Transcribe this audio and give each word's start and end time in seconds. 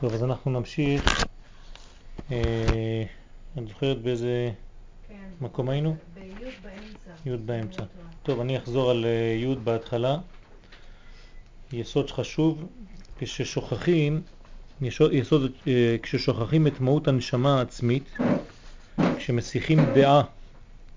טוב, 0.00 0.14
אז 0.14 0.24
אנחנו 0.24 0.50
נמשיך. 0.50 1.04
אה, 2.30 3.02
את 3.58 3.68
זוכרת 3.68 4.02
באיזה 4.02 4.50
כן. 5.08 5.14
מקום 5.40 5.68
היינו? 5.68 5.96
בי' 6.14 6.20
באמצע. 6.62 7.10
י' 7.26 7.36
באמצע. 7.36 7.82
אני 7.82 7.88
לא 7.98 8.08
טוב, 8.22 8.40
אני 8.40 8.58
אחזור 8.58 8.90
על 8.90 9.04
אה, 9.04 9.36
י' 9.42 9.54
בהתחלה. 9.54 10.18
יסוד 11.72 12.10
חשוב, 12.10 12.64
כששוכחים, 13.18 14.22
יסוד, 14.80 15.12
יסוד, 15.12 15.52
אה, 15.66 15.96
כששוכחים 16.02 16.66
את 16.66 16.80
מהות 16.80 17.08
הנשמה 17.08 17.58
העצמית, 17.58 18.18
כשמסיחים 19.16 19.78
דעה 19.94 20.22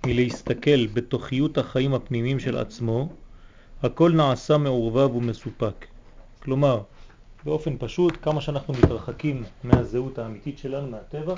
מלהסתכל 0.05 0.88
בתוכיות 0.88 1.57
החיים 1.57 1.93
הפנימיים 1.93 2.39
של 2.39 2.57
עצמו, 2.57 3.09
הכל 3.83 4.11
נעשה 4.11 4.57
מעורבב 4.57 5.15
ומסופק. 5.15 5.86
כלומר, 6.39 6.81
באופן 7.43 7.75
פשוט, 7.79 8.13
כמה 8.21 8.41
שאנחנו 8.41 8.73
מתרחקים 8.73 9.43
מהזהות 9.63 10.18
האמיתית 10.18 10.57
שלנו, 10.57 10.87
מהטבע, 10.89 11.36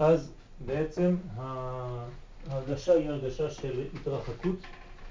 אז 0.00 0.32
בעצם 0.66 1.16
ההרגשה 1.36 2.92
היא 2.92 3.08
הרגשה 3.08 3.50
של 3.50 3.82
התרחקות 3.94 4.56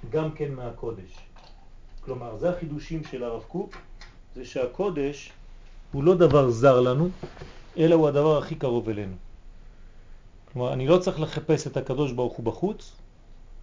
גם 0.09 0.31
כן 0.31 0.53
מהקודש. 0.53 1.11
כלומר, 2.01 2.37
זה 2.37 2.49
החידושים 2.49 3.03
של 3.03 3.23
הרב 3.23 3.43
קוק, 3.47 3.77
זה 4.35 4.45
שהקודש 4.45 5.31
הוא 5.91 6.03
לא 6.03 6.15
דבר 6.15 6.49
זר 6.49 6.79
לנו, 6.81 7.09
אלא 7.77 7.95
הוא 7.95 8.07
הדבר 8.07 8.37
הכי 8.37 8.55
קרוב 8.55 8.89
אלינו. 8.89 9.15
כלומר, 10.53 10.73
אני 10.73 10.87
לא 10.87 10.97
צריך 10.97 11.19
לחפש 11.19 11.67
את 11.67 11.77
הקדוש 11.77 12.11
ברוך 12.11 12.33
הוא 12.33 12.45
בחוץ, 12.45 12.91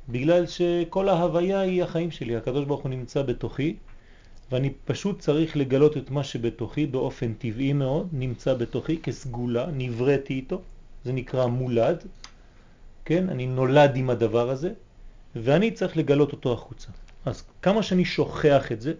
בגלל 0.08 0.46
שכל 0.46 1.08
ההוויה 1.08 1.60
היא 1.60 1.82
החיים 1.82 2.10
שלי, 2.10 2.36
הקדוש 2.36 2.64
ברוך 2.64 2.82
הוא 2.82 2.90
נמצא 2.90 3.22
בתוכי, 3.22 3.76
ואני 4.52 4.72
פשוט 4.84 5.18
צריך 5.18 5.56
לגלות 5.56 5.96
את 5.96 6.10
מה 6.10 6.24
שבתוכי 6.24 6.86
באופן 6.86 7.34
טבעי 7.34 7.72
מאוד, 7.72 8.08
נמצא 8.12 8.54
בתוכי 8.54 9.02
כסגולה, 9.02 9.66
נבראתי 9.72 10.34
איתו, 10.34 10.62
זה 11.04 11.12
נקרא 11.12 11.46
מולד, 11.46 12.04
כן? 13.04 13.28
אני 13.28 13.46
נולד 13.46 13.96
עם 13.96 14.10
הדבר 14.10 14.50
הזה, 14.50 14.72
ואני 15.36 15.70
צריך 15.70 15.96
לגלות 15.96 16.32
אותו 16.32 16.52
החוצה. 16.52 16.88
אז 17.24 17.44
כמה 17.62 17.82
שאני 17.82 18.04
שוכח 18.04 18.72
את 18.72 18.80
זה, 18.80 18.92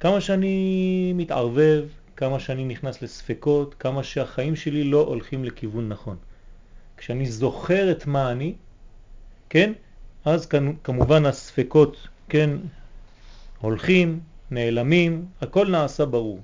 כמה 0.00 0.20
שאני 0.20 1.12
מתערבב, 1.14 1.84
כמה 2.16 2.40
שאני 2.40 2.64
נכנס 2.64 3.02
לספקות, 3.02 3.74
כמה 3.74 4.02
שהחיים 4.02 4.56
שלי 4.56 4.84
לא 4.84 5.00
הולכים 5.00 5.44
לכיוון 5.44 5.88
נכון. 5.88 6.16
כשאני 6.96 7.26
זוכר 7.26 7.90
את 7.90 8.06
מה 8.06 8.32
אני, 8.32 8.54
כן? 9.48 9.72
אז 10.24 10.48
כמובן 10.82 11.26
הספקות, 11.26 12.08
כן, 12.28 12.50
הולכים, 13.60 14.20
נעלמים, 14.50 15.24
הכל 15.40 15.70
נעשה 15.70 16.04
ברור. 16.04 16.40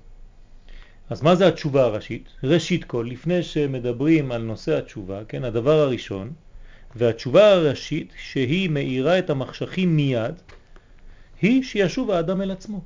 אז 1.10 1.22
מה 1.22 1.34
זה 1.34 1.48
התשובה 1.48 1.84
הראשית? 1.84 2.28
ראשית 2.44 2.84
כל, 2.84 3.06
לפני 3.10 3.42
שמדברים 3.42 4.32
על 4.32 4.42
נושא 4.42 4.78
התשובה, 4.78 5.24
כן, 5.28 5.44
הדבר 5.44 5.78
הראשון, 5.80 6.32
והתשובה 6.96 7.52
הראשית 7.52 8.12
שהיא 8.16 8.70
מאירה 8.70 9.18
את 9.18 9.30
המחשכים 9.30 9.96
מיד, 9.96 10.34
היא 11.42 11.62
שישוב 11.62 12.10
האדם 12.10 12.40
אל 12.40 12.50
עצמו. 12.50 12.80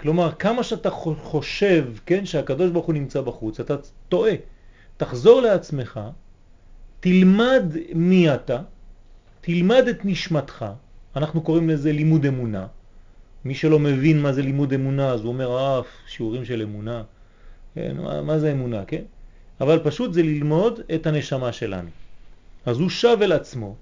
כלומר, 0.00 0.32
כמה 0.32 0.62
שאתה 0.62 0.90
חושב, 0.90 1.94
כן, 2.06 2.26
שהקדוש 2.26 2.70
ברוך 2.70 2.86
הוא 2.86 2.94
נמצא 2.94 3.20
בחוץ, 3.20 3.60
אתה 3.60 3.76
טועה. 4.08 4.34
תחזור 4.96 5.40
לעצמך, 5.40 6.00
תלמד 7.00 7.64
מי 7.94 8.34
אתה, 8.34 8.58
תלמד 9.40 9.88
את 9.90 10.04
נשמתך, 10.04 10.64
אנחנו 11.16 11.42
קוראים 11.42 11.68
לזה 11.70 11.92
לימוד 11.92 12.26
אמונה, 12.26 12.66
מי 13.44 13.54
שלא 13.54 13.78
מבין 13.78 14.22
מה 14.22 14.32
זה 14.32 14.42
לימוד 14.42 14.72
אמונה, 14.72 15.10
אז 15.10 15.20
הוא 15.20 15.28
אומר, 15.28 15.58
אה, 15.58 15.80
שיעורים 16.06 16.44
של 16.44 16.62
אמונה. 16.62 17.02
כן, 17.74 17.96
מה, 17.96 18.22
מה 18.22 18.38
זה 18.38 18.52
אמונה, 18.52 18.84
כן? 18.84 19.02
אבל 19.60 19.80
פשוט 19.84 20.12
זה 20.12 20.22
ללמוד 20.22 20.80
את 20.94 21.06
הנשמה 21.06 21.52
שלנו. 21.52 21.88
אז 22.66 22.78
הוא 22.78 22.90
שב 22.90 23.18
אל 23.22 23.32
עצמו, 23.32 23.76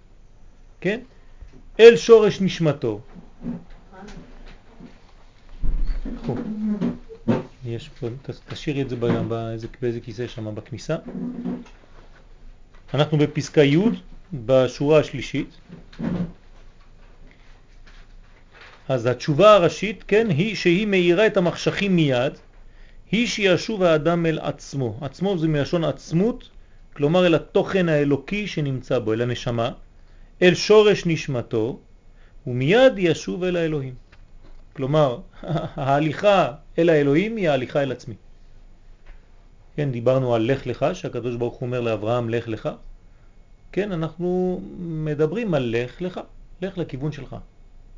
כן? 0.80 1.00
אל 1.80 1.96
שורש 1.96 2.40
נשמתו. 2.40 3.00
יש 7.64 7.88
פה, 7.88 8.08
תשאירי 8.48 8.82
את 8.82 8.88
זה 8.88 8.96
באיזה, 8.96 9.66
באיזה 9.82 10.00
כיסא 10.00 10.26
שם 10.26 10.54
בכניסה. 10.54 10.96
אנחנו 12.94 13.18
בפסקה 13.18 13.64
י' 13.64 13.78
בשורה 14.32 15.00
השלישית. 15.00 15.50
אז 18.92 19.06
התשובה 19.06 19.54
הראשית, 19.54 20.04
כן, 20.08 20.26
היא 20.30 20.56
שהיא 20.56 20.86
מאירה 20.86 21.26
את 21.26 21.36
המחשכים 21.36 21.96
מיד, 21.96 22.32
היא 23.12 23.26
שישוב 23.26 23.82
האדם 23.82 24.26
אל 24.26 24.38
עצמו. 24.38 24.98
עצמו 25.00 25.38
זה 25.38 25.48
מלשון 25.48 25.84
עצמות, 25.84 26.48
כלומר 26.92 27.26
אל 27.26 27.34
התוכן 27.34 27.88
האלוקי 27.88 28.46
שנמצא 28.46 28.98
בו, 28.98 29.12
אל 29.12 29.20
הנשמה, 29.20 29.70
אל 30.42 30.54
שורש 30.54 31.06
נשמתו, 31.06 31.78
ומיד 32.46 32.92
ישוב 32.96 33.44
אל 33.44 33.56
האלוהים. 33.56 33.94
כלומר, 34.72 35.18
ההליכה 35.88 36.52
אל 36.78 36.88
האלוהים 36.88 37.36
היא 37.36 37.50
ההליכה 37.50 37.82
אל 37.82 37.92
עצמי. 37.92 38.14
כן, 39.76 39.90
דיברנו 39.90 40.34
על 40.34 40.42
לך 40.52 40.66
לך, 40.66 40.86
שהקדוש 40.92 41.36
ברוך 41.36 41.54
הוא 41.54 41.66
אומר 41.66 41.80
לאברהם 41.80 42.28
לך 42.30 42.48
לך. 42.48 42.68
כן, 43.72 43.92
אנחנו 43.92 44.60
מדברים 44.78 45.54
על 45.54 45.74
לך 45.76 46.02
לך, 46.02 46.20
לך 46.62 46.78
לכיוון 46.78 47.12
שלך. 47.12 47.36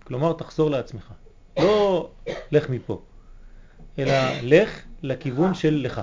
כלומר, 0.05 0.33
תחזור 0.33 0.71
לעצמך. 0.71 1.13
לא 1.59 2.11
לך 2.51 2.71
מפה, 2.71 3.03
אלא 3.99 4.13
לך 4.43 4.81
לכיוון 5.03 5.55
של 5.55 5.75
לך. 5.75 6.01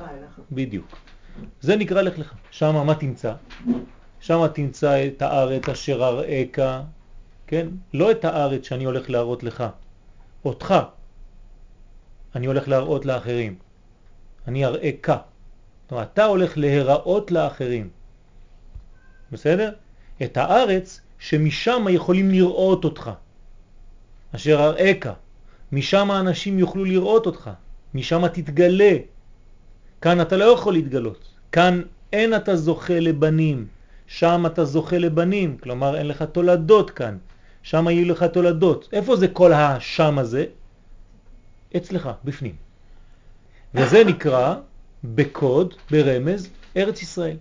בדיוק. 0.51 0.97
זה 1.61 1.75
נקרא 1.75 2.01
לך 2.01 2.19
לך. 2.19 2.33
שם 2.51 2.85
מה 2.85 2.95
תמצא? 2.95 3.33
שם 4.19 4.47
תמצא 4.53 5.07
את 5.07 5.21
הארץ 5.21 5.69
אשר 5.69 6.03
אראך, 6.03 6.83
כן? 7.47 7.67
לא 7.93 8.11
את 8.11 8.25
הארץ 8.25 8.65
שאני 8.65 8.83
הולך 8.83 9.09
להראות 9.09 9.43
לך, 9.43 9.63
אותך 10.45 10.75
אני 12.35 12.45
הולך 12.45 12.67
להראות 12.67 13.05
לאחרים. 13.05 13.55
אני 14.47 14.65
אראך. 14.65 15.07
זאת 15.07 15.91
אומרת, 15.91 16.13
אתה 16.13 16.25
הולך 16.25 16.57
להיראות 16.57 17.31
לאחרים. 17.31 17.89
בסדר? 19.31 19.73
את 20.23 20.37
הארץ 20.37 21.01
שמשם 21.19 21.85
יכולים 21.89 22.31
לראות 22.31 22.83
אותך. 22.83 23.11
אשר 24.35 24.59
אראך, 24.59 25.07
משם 25.71 26.11
האנשים 26.11 26.59
יוכלו 26.59 26.85
לראות 26.85 27.25
אותך, 27.25 27.49
משם 27.93 28.27
תתגלה. 28.27 28.97
כאן 30.01 30.21
אתה 30.21 30.37
לא 30.37 30.45
יכול 30.45 30.73
להתגלות, 30.73 31.27
כאן 31.51 31.81
אין 32.13 32.35
אתה 32.35 32.55
זוכה 32.55 32.99
לבנים, 32.99 33.67
שם 34.07 34.43
אתה 34.45 34.65
זוכה 34.65 34.97
לבנים, 34.97 35.57
כלומר 35.57 35.97
אין 35.97 36.07
לך 36.07 36.21
תולדות 36.21 36.91
כאן, 36.91 37.17
שם 37.63 37.87
יהיו 37.87 38.07
לך 38.07 38.23
תולדות. 38.23 38.89
איפה 38.93 39.15
זה 39.15 39.27
כל 39.27 39.53
השם 39.53 40.19
הזה? 40.19 40.45
אצלך, 41.77 42.09
בפנים. 42.23 42.55
וזה 43.73 44.03
נקרא 44.03 44.55
בקוד, 45.03 45.73
ברמז, 45.91 46.49
ארץ 46.77 47.01
ישראל. 47.01 47.37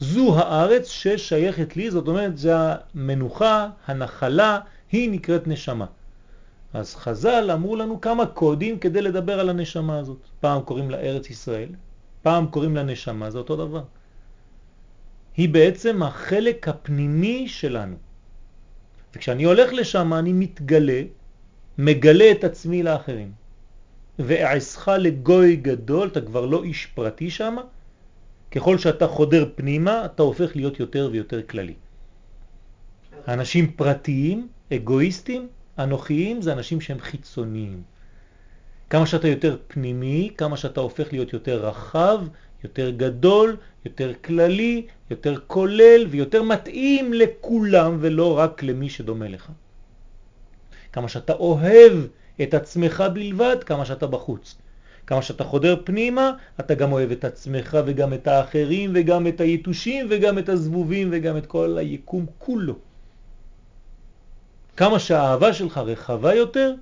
זו 0.00 0.38
הארץ 0.38 0.88
ששייכת 0.88 1.76
לי, 1.76 1.90
זאת 1.90 2.08
אומרת 2.08 2.38
זה 2.38 2.52
המנוחה, 2.56 3.68
הנחלה, 3.86 4.58
היא 4.92 5.10
נקראת 5.10 5.46
נשמה. 5.46 5.86
אז 6.72 6.94
חז"ל 6.94 7.50
אמרו 7.52 7.76
לנו 7.76 8.00
כמה 8.00 8.26
קודים 8.26 8.78
כדי 8.78 9.02
לדבר 9.02 9.40
על 9.40 9.48
הנשמה 9.48 9.98
הזאת. 9.98 10.18
פעם 10.40 10.62
קוראים 10.62 10.90
לה 10.90 10.98
ארץ 10.98 11.30
ישראל, 11.30 11.68
פעם 12.22 12.46
קוראים 12.46 12.76
לה 12.76 12.82
נשמה, 12.82 13.30
זה 13.30 13.38
אותו 13.38 13.56
דבר. 13.56 13.84
היא 15.36 15.48
בעצם 15.48 16.02
החלק 16.02 16.68
הפנימי 16.68 17.48
שלנו. 17.48 17.96
וכשאני 19.14 19.44
הולך 19.44 19.72
לשם 19.72 20.14
אני 20.14 20.32
מתגלה, 20.32 21.02
מגלה 21.78 22.30
את 22.30 22.44
עצמי 22.44 22.82
לאחרים. 22.82 23.32
ואעשך 24.18 24.88
לגוי 24.88 25.56
גדול, 25.56 26.08
אתה 26.08 26.20
כבר 26.20 26.46
לא 26.46 26.64
איש 26.64 26.86
פרטי 26.86 27.30
שם, 27.30 27.56
ככל 28.50 28.78
שאתה 28.78 29.06
חודר 29.08 29.44
פנימה 29.54 30.04
אתה 30.04 30.22
הופך 30.22 30.56
להיות 30.56 30.80
יותר 30.80 31.08
ויותר 31.12 31.40
כללי. 31.42 31.74
אנשים 33.28 33.72
פרטיים, 33.72 34.48
אגואיסטים, 34.72 35.48
אנוכיים, 35.78 36.42
זה 36.42 36.52
אנשים 36.52 36.80
שהם 36.80 36.98
חיצוניים. 37.00 37.82
כמה 38.90 39.06
שאתה 39.06 39.28
יותר 39.28 39.56
פנימי, 39.68 40.30
כמה 40.36 40.56
שאתה 40.56 40.80
הופך 40.80 41.12
להיות 41.12 41.32
יותר 41.32 41.66
רחב, 41.66 42.20
יותר 42.64 42.90
גדול, 42.90 43.56
יותר 43.84 44.12
כללי, 44.24 44.86
יותר 45.10 45.38
כולל 45.46 46.06
ויותר 46.10 46.42
מתאים 46.42 47.12
לכולם 47.12 47.96
ולא 48.00 48.38
רק 48.38 48.62
למי 48.62 48.88
שדומה 48.88 49.28
לך. 49.28 49.50
כמה 50.92 51.08
שאתה 51.08 51.32
אוהב 51.32 51.92
את 52.42 52.54
עצמך 52.54 53.04
בלבד, 53.14 53.56
כמה 53.64 53.84
שאתה 53.84 54.06
בחוץ. 54.06 54.58
כמה 55.06 55.22
שאתה 55.22 55.44
חודר 55.44 55.76
פנימה, 55.84 56.32
אתה 56.60 56.74
גם 56.74 56.92
אוהב 56.92 57.10
את 57.10 57.24
עצמך 57.24 57.78
וגם 57.86 58.12
את 58.12 58.26
האחרים 58.26 58.90
וגם 58.94 59.26
את 59.26 59.40
היתושים 59.40 60.06
וגם 60.10 60.38
את 60.38 60.48
הזבובים 60.48 61.08
וגם 61.12 61.36
את 61.36 61.46
כל 61.46 61.78
היקום 61.78 62.26
כולו. 62.38 62.74
כמה 64.82 64.98
שהאהבה 64.98 65.52
שלך 65.52 65.78
רחבה 65.78 66.34
יותר, 66.34 66.74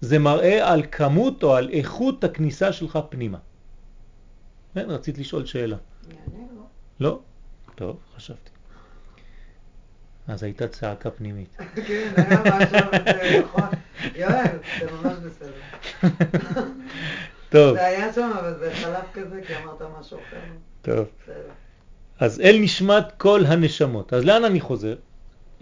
זה 0.00 0.18
מראה 0.18 0.72
על 0.72 0.82
כמות 0.92 1.42
או 1.42 1.54
על 1.54 1.70
איכות 1.72 2.24
הכניסה 2.24 2.72
שלך 2.72 2.98
פנימה. 3.08 3.38
כן, 4.74 4.90
רצית 4.90 5.18
לשאול 5.18 5.46
שאלה. 5.46 5.76
לו. 6.30 6.66
לא? 7.00 7.20
טוב, 7.74 7.96
חשבתי. 8.16 8.50
אז 10.28 10.42
הייתה 10.42 10.68
צעקה 10.68 11.10
פנימית. 11.10 11.56
כן, 11.86 12.12
היה 12.16 12.42
משהו, 12.42 12.78
זה 13.04 13.40
נכון. 13.44 13.68
יואל, 14.14 14.58
זה 14.80 14.86
ממש 14.92 15.16
בסדר. 15.18 15.52
טוב, 17.52 17.74
זה 17.74 17.86
היה 17.86 18.12
שם, 18.12 18.30
אבל 18.40 18.58
זה 18.58 18.74
חלף 18.74 19.12
כזה, 19.12 19.40
כי 19.46 19.52
אמרת 19.56 19.82
משהו 20.00 20.18
אחר. 20.18 20.36
טוב. 20.82 21.06
אז 22.20 22.40
אל 22.40 22.56
נשמת 22.60 23.04
כל 23.16 23.44
הנשמות. 23.46 24.12
אז 24.12 24.24
לאן 24.24 24.44
אני 24.44 24.60
חוזר? 24.60 24.94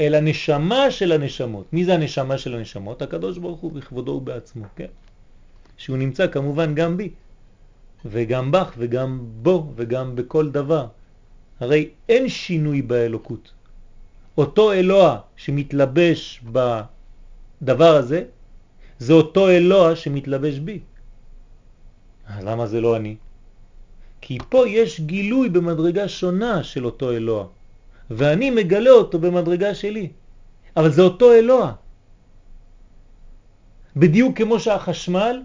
אל 0.00 0.14
הנשמה 0.14 0.91
של 0.91 1.12
הנשמות. 1.12 1.73
מי 1.73 1.85
זה 1.85 1.94
הנשמה 1.94 2.38
של 2.38 2.55
הנשמות? 2.55 3.02
הקדוש 3.02 3.38
ברוך 3.38 3.61
הוא 3.61 3.73
בכבודו 3.73 4.12
ובעצמו, 4.12 4.64
כן? 4.76 4.93
שהוא 5.76 5.96
נמצא 5.96 6.26
כמובן 6.26 6.75
גם 6.75 6.96
בי, 6.96 7.11
וגם 8.05 8.52
בך, 8.52 8.75
וגם 8.79 9.19
בו, 9.43 9.73
וגם 9.76 10.17
בכל 10.17 10.50
דבר. 10.50 10.87
הרי 11.61 11.88
אין 12.08 12.29
שינוי 12.29 12.82
באלוקות. 12.82 13.52
אותו 14.38 14.73
אלוה 14.73 15.20
שמתלבש 15.37 16.43
בדבר 16.44 17.97
הזה, 17.97 18.25
זה 18.99 19.12
אותו 19.12 19.50
אלוה 19.50 19.97
שמתלבש 19.97 20.58
בי. 20.58 20.81
אז 22.26 22.44
למה 22.44 22.67
זה 22.67 22.81
לא 22.81 22.97
אני? 22.97 23.17
כי 24.20 24.38
פה 24.49 24.69
יש 24.69 25.00
גילוי 25.00 25.49
במדרגה 25.49 26.08
שונה 26.08 26.62
של 26.62 26.85
אותו 26.85 27.12
אלוה, 27.12 27.47
ואני 28.10 28.50
מגלה 28.50 28.90
אותו 28.90 29.18
במדרגה 29.18 29.74
שלי. 29.74 30.08
אבל 30.76 30.90
זה 30.90 31.02
אותו 31.02 31.32
אלוה. 31.32 31.72
בדיוק 33.96 34.38
כמו 34.38 34.60
שהחשמל 34.60 35.42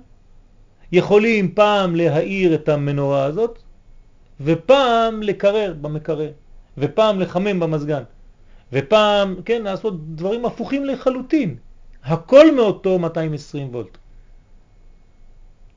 יכולים 0.92 1.52
פעם 1.54 1.96
להאיר 1.96 2.56
את 2.56 2.70
המנורה 2.70 3.24
הזאת, 3.24 3.60
ופעם 4.42 5.24
לקרר 5.24 5.74
במקרר, 5.82 6.32
ופעם 6.78 7.20
לחמם 7.20 7.60
במזגן, 7.60 8.04
ופעם, 8.74 9.36
כן, 9.46 9.62
לעשות 9.64 10.16
דברים 10.16 10.46
הפוכים 10.46 10.86
לחלוטין. 10.86 11.56
הכל 12.04 12.56
מאותו 12.56 13.00
220 13.00 13.70
וולט. 13.76 13.98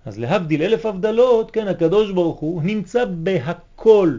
אז 0.04 0.18
להבדיל 0.18 0.62
אלף 0.62 0.86
הבדלות, 0.86 1.50
כן, 1.50 1.68
הקדוש 1.68 2.10
ברוך 2.10 2.40
הוא 2.40 2.62
נמצא 2.62 3.04
בהכל, 3.04 4.18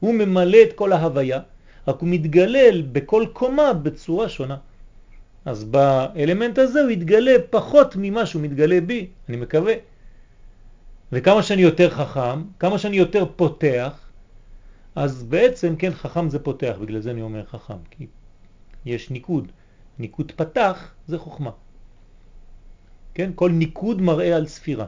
הוא 0.00 0.14
ממלא 0.14 0.58
את 0.62 0.72
כל 0.72 0.92
ההוויה, 0.92 1.40
רק 1.90 2.00
הוא 2.00 2.08
מתגלל 2.08 2.82
בכל 2.82 3.24
קומה 3.32 3.72
בצורה 3.72 4.28
שונה. 4.28 4.56
אז 5.44 5.64
באלמנט 5.64 6.58
הזה 6.58 6.82
הוא 6.82 6.90
יתגלה 6.90 7.32
פחות 7.50 7.94
ממה 7.98 8.26
שהוא 8.26 8.42
מתגלה 8.42 8.80
בי, 8.80 9.10
אני 9.28 9.36
מקווה. 9.36 9.74
וכמה 11.12 11.42
שאני 11.42 11.62
יותר 11.62 11.90
חכם, 11.90 12.42
כמה 12.58 12.78
שאני 12.78 12.96
יותר 12.96 13.24
פותח, 13.36 13.92
אז 14.94 15.22
בעצם, 15.22 15.76
כן, 15.76 15.90
חכם 15.90 16.28
זה 16.28 16.38
פותח, 16.38 16.76
בגלל 16.80 17.00
זה 17.00 17.10
אני 17.10 17.22
אומר 17.22 17.44
חכם, 17.44 17.82
כי 17.90 18.06
יש 18.86 19.10
ניקוד. 19.10 19.52
ניקוד 19.98 20.32
פתח 20.36 20.94
זה 21.06 21.18
חוכמה. 21.18 21.50
כן, 23.14 23.30
כל 23.34 23.50
ניקוד 23.50 24.02
מראה 24.02 24.36
על 24.36 24.46
ספירה. 24.46 24.86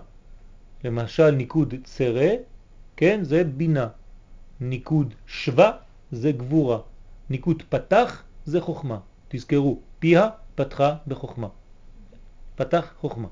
למשל 0.85 1.31
ניקוד 1.31 1.75
צרה, 1.85 2.31
כן, 2.97 3.19
זה 3.23 3.45
בינה. 3.45 3.89
ניקוד 4.61 5.15
שווה 5.27 5.71
זה 6.13 6.33
גבורה. 6.33 6.92
ניקוד 7.33 7.63
פתח 7.69 8.23
זה 8.45 8.61
חוכמה. 8.61 8.99
תזכרו, 9.29 9.79
פיה 9.99 10.29
פתחה 10.55 10.95
בחוכמה. 11.07 11.49
פתח 12.57 12.95
חוכמה. 13.01 13.29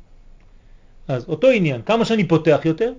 אז 1.08 1.28
אותו 1.28 1.48
עניין, 1.48 1.82
כמה 1.82 2.04
שאני 2.04 2.28
פותח 2.28 2.60
יותר, 2.64 2.92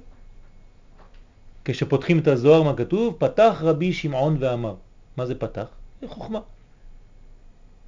כשפותחים 1.66 2.20
את 2.20 2.28
הזוהר, 2.28 2.64
מה 2.64 2.74
כתוב? 2.78 3.16
פתח 3.20 3.58
רבי 3.62 3.94
שמעון 3.94 4.38
ואמר. 4.40 4.76
מה 5.18 5.26
זה 5.26 5.36
פתח? 5.36 5.66
זה 6.02 6.08
חוכמה. 6.08 6.40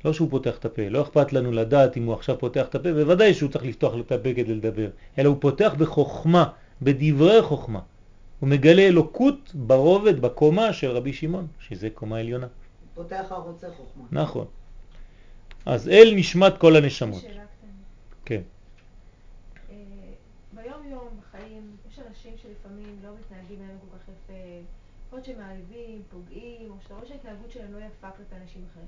לא 0.05 0.13
שהוא 0.13 0.29
פותח 0.29 0.57
את 0.57 0.65
הפה, 0.65 0.89
לא 0.89 1.01
אכפת 1.01 1.33
לנו 1.33 1.51
לדעת 1.51 1.97
אם 1.97 2.05
הוא 2.05 2.13
עכשיו 2.13 2.39
פותח 2.39 2.65
את 2.69 2.75
הפה, 2.75 2.93
בוודאי 2.93 3.33
שהוא 3.33 3.51
צריך 3.51 3.65
לפתוח 3.65 3.93
את 3.99 4.11
הפה 4.11 4.33
כדי 4.33 4.55
לדבר, 4.55 4.89
אלא 5.17 5.29
הוא 5.29 5.37
פותח 5.39 5.73
בחוכמה, 5.77 6.45
בדברי 6.81 7.41
חוכמה. 7.41 7.79
הוא 8.39 8.49
מגלה 8.49 8.81
אלוקות 8.81 9.51
ברובד, 9.53 10.19
בקומה 10.19 10.73
של 10.73 10.91
רבי 10.91 11.13
שמעון, 11.13 11.47
שזה 11.59 11.89
קומה 11.89 12.19
עליונה. 12.19 12.47
פותח 12.93 13.25
ערוצי 13.29 13.65
חוכמה. 13.77 14.03
נכון. 14.11 14.47
אז 15.65 15.89
אל 15.89 16.13
נשמת 16.15 16.57
כל 16.57 16.75
הנשמות. 16.75 17.21
שאלה 17.21 17.33
קטנה. 17.33 17.71
כן. 18.25 18.41
אה, 19.69 19.75
ביום 20.53 20.87
יום, 20.91 21.07
בחיים, 21.19 21.75
יש 21.91 21.99
אנשים 22.09 22.33
שלפעמים 22.41 22.99
לא 23.03 23.09
מתנהגים 23.19 23.59
להם 23.59 23.77
כל 23.81 23.97
כך 23.97 24.03
יפה, 24.03 24.33
יכול 25.07 25.19
להיות 25.19 25.25
שמעליבים, 25.25 26.01
פוגעים, 26.09 26.71
או 26.71 26.75
שאתה 26.83 26.93
רואה 26.93 27.05
שההתנהגות 27.05 27.51
שלהם 27.51 27.73
לא 27.73 27.77
יפה 27.77 28.07
כלפי 28.17 28.35
אנשים 28.41 28.61
אחרים. 28.71 28.87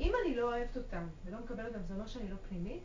אם 0.00 0.12
אני 0.24 0.36
לא 0.36 0.42
אוהבת 0.42 0.76
אותם 0.76 1.02
ולא 1.26 1.38
מקבלת 1.44 1.66
אותם, 1.66 1.78
זה 1.88 1.94
אומר 1.94 2.06
שאני 2.06 2.30
לא 2.30 2.36
פנימית? 2.48 2.82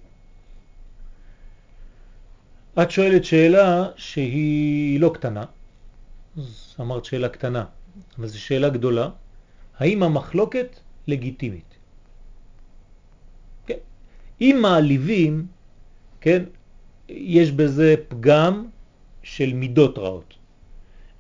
את 2.81 2.91
שואלת 2.91 3.25
שאלה 3.25 3.89
שהיא 3.95 4.99
לא 4.99 5.11
קטנה, 5.13 5.45
אז 6.37 6.75
אמרת 6.79 7.05
שאלה 7.05 7.29
קטנה, 7.29 7.65
אבל 8.17 8.27
זו 8.27 8.41
שאלה 8.41 8.69
גדולה. 8.69 9.09
האם 9.77 10.03
המחלוקת 10.03 10.79
לגיטימית? 11.07 11.75
כן. 13.67 13.81
אם 14.41 14.57
מעליבים, 14.61 15.45
כן, 16.21 16.43
יש 17.09 17.51
בזה 17.51 17.95
פגם 18.07 18.67
של 19.23 19.53
מידות 19.53 19.97
רעות. 19.97 20.33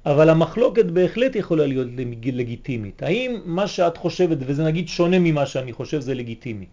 אבל 0.05 0.29
המחלוקת 0.29 0.85
בהחלט 0.85 1.35
יכולה 1.35 1.65
להיות 1.67 1.87
לג- 1.95 2.29
לגיטימית. 2.35 3.03
האם 3.03 3.41
מה 3.45 3.67
שאת 3.67 3.97
חושבת, 3.97 4.37
וזה 4.41 4.63
נגיד 4.63 4.87
שונה 4.87 5.19
ממה 5.19 5.45
שאני 5.45 5.73
חושב, 5.73 5.99
זה 5.99 6.13
לגיטימי? 6.13 6.65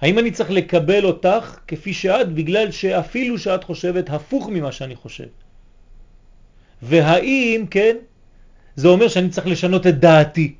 האם 0.00 0.18
אני 0.18 0.30
צריך 0.30 0.50
לקבל 0.50 1.04
אותך 1.04 1.58
כפי 1.66 1.92
שאת, 1.92 2.32
בגלל 2.32 2.70
שאפילו 2.70 3.38
שאת 3.38 3.64
חושבת 3.64 4.10
הפוך 4.10 4.48
ממה 4.48 4.72
שאני 4.72 4.94
חושב? 4.96 5.28
והאם, 6.82 7.66
כן, 7.70 7.96
זה 8.76 8.88
אומר 8.88 9.08
שאני 9.08 9.28
צריך 9.28 9.46
לשנות 9.46 9.86
את 9.86 9.98
דעתי. 9.98 10.54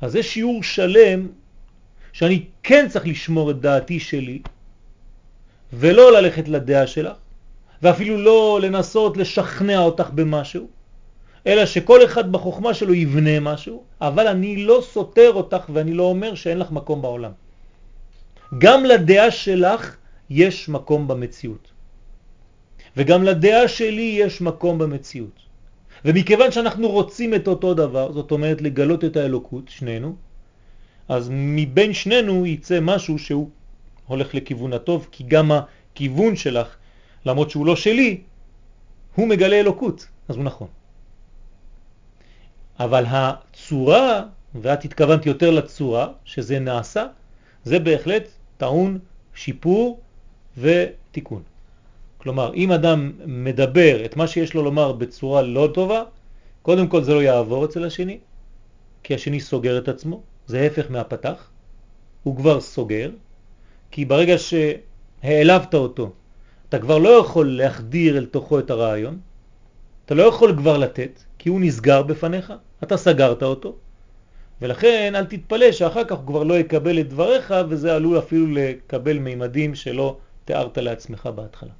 אז 0.00 0.12
זה 0.12 0.22
שיעור 0.22 0.62
שלם 0.62 1.28
שאני 2.12 2.44
כן 2.62 2.88
צריך 2.88 3.06
לשמור 3.06 3.50
את 3.50 3.60
דעתי 3.60 4.00
שלי, 4.00 4.42
ולא 5.72 6.12
ללכת 6.12 6.48
לדעה 6.48 6.86
שלך, 6.86 7.16
ואפילו 7.82 8.16
לא 8.16 8.58
לנסות 8.62 9.16
לשכנע 9.16 9.78
אותך 9.78 10.10
במשהו, 10.14 10.68
אלא 11.46 11.66
שכל 11.66 12.04
אחד 12.04 12.32
בחוכמה 12.32 12.74
שלו 12.74 12.94
יבנה 12.94 13.40
משהו, 13.40 13.84
אבל 14.00 14.28
אני 14.28 14.64
לא 14.64 14.82
סותר 14.84 15.32
אותך 15.32 15.64
ואני 15.72 15.94
לא 15.94 16.02
אומר 16.02 16.34
שאין 16.34 16.58
לך 16.58 16.70
מקום 16.70 17.02
בעולם. 17.02 17.32
גם 18.58 18.84
לדעה 18.84 19.30
שלך 19.30 19.96
יש 20.30 20.68
מקום 20.68 21.08
במציאות. 21.08 21.70
וגם 22.96 23.22
לדעה 23.22 23.68
שלי 23.68 24.16
יש 24.20 24.40
מקום 24.40 24.78
במציאות. 24.78 25.49
ומכיוון 26.04 26.52
שאנחנו 26.52 26.88
רוצים 26.88 27.34
את 27.34 27.48
אותו 27.48 27.74
דבר, 27.74 28.12
זאת 28.12 28.30
אומרת 28.30 28.60
לגלות 28.62 29.04
את 29.04 29.16
האלוקות, 29.16 29.68
שנינו, 29.68 30.16
אז 31.08 31.28
מבין 31.32 31.92
שנינו 31.92 32.46
יצא 32.46 32.78
משהו 32.80 33.18
שהוא 33.18 33.50
הולך 34.06 34.34
לכיוון 34.34 34.72
הטוב, 34.72 35.08
כי 35.10 35.24
גם 35.28 35.50
הכיוון 35.52 36.36
שלך, 36.36 36.76
למרות 37.26 37.50
שהוא 37.50 37.66
לא 37.66 37.76
שלי, 37.76 38.20
הוא 39.14 39.28
מגלה 39.28 39.60
אלוקות, 39.60 40.06
אז 40.28 40.36
הוא 40.36 40.44
נכון. 40.44 40.68
אבל 42.80 43.04
הצורה, 43.08 44.22
ואת 44.54 44.84
התכוונת 44.84 45.26
יותר 45.26 45.50
לצורה, 45.50 46.08
שזה 46.24 46.58
נעשה, 46.58 47.06
זה 47.64 47.78
בהחלט 47.78 48.28
טעון 48.56 48.98
שיפור 49.34 50.00
ותיקון. 50.58 51.42
כלומר, 52.22 52.54
אם 52.54 52.72
אדם 52.72 53.12
מדבר 53.26 54.04
את 54.04 54.16
מה 54.16 54.26
שיש 54.26 54.54
לו 54.54 54.62
לומר 54.62 54.92
בצורה 54.92 55.42
לא 55.42 55.68
טובה, 55.74 56.02
קודם 56.62 56.86
כל 56.86 57.02
זה 57.02 57.14
לא 57.14 57.22
יעבור 57.22 57.64
אצל 57.64 57.84
השני, 57.84 58.18
כי 59.02 59.14
השני 59.14 59.40
סוגר 59.40 59.78
את 59.78 59.88
עצמו, 59.88 60.22
זה 60.46 60.66
הפך 60.66 60.86
מהפתח, 60.90 61.50
הוא 62.22 62.36
כבר 62.36 62.60
סוגר, 62.60 63.10
כי 63.90 64.04
ברגע 64.04 64.34
שהעלבת 64.38 65.74
אותו, 65.74 66.12
אתה 66.68 66.78
כבר 66.78 66.98
לא 66.98 67.08
יכול 67.08 67.56
להחדיר 67.56 68.18
אל 68.18 68.26
תוכו 68.26 68.58
את 68.58 68.70
הרעיון, 68.70 69.18
אתה 70.06 70.14
לא 70.14 70.22
יכול 70.22 70.56
כבר 70.56 70.78
לתת, 70.78 71.22
כי 71.38 71.48
הוא 71.48 71.60
נסגר 71.60 72.02
בפניך, 72.02 72.52
אתה 72.82 72.96
סגרת 72.96 73.42
אותו, 73.42 73.76
ולכן 74.62 75.12
אל 75.16 75.24
תתפלא 75.24 75.72
שאחר 75.72 76.04
כך 76.04 76.16
הוא 76.16 76.26
כבר 76.26 76.42
לא 76.42 76.58
יקבל 76.58 77.00
את 77.00 77.08
דבריך, 77.08 77.54
וזה 77.68 77.94
עלול 77.94 78.18
אפילו 78.18 78.46
לקבל 78.46 79.18
מימדים 79.18 79.74
שלא 79.74 80.16
תיארת 80.44 80.78
לעצמך 80.78 81.26
בהתחלה. 81.26 81.72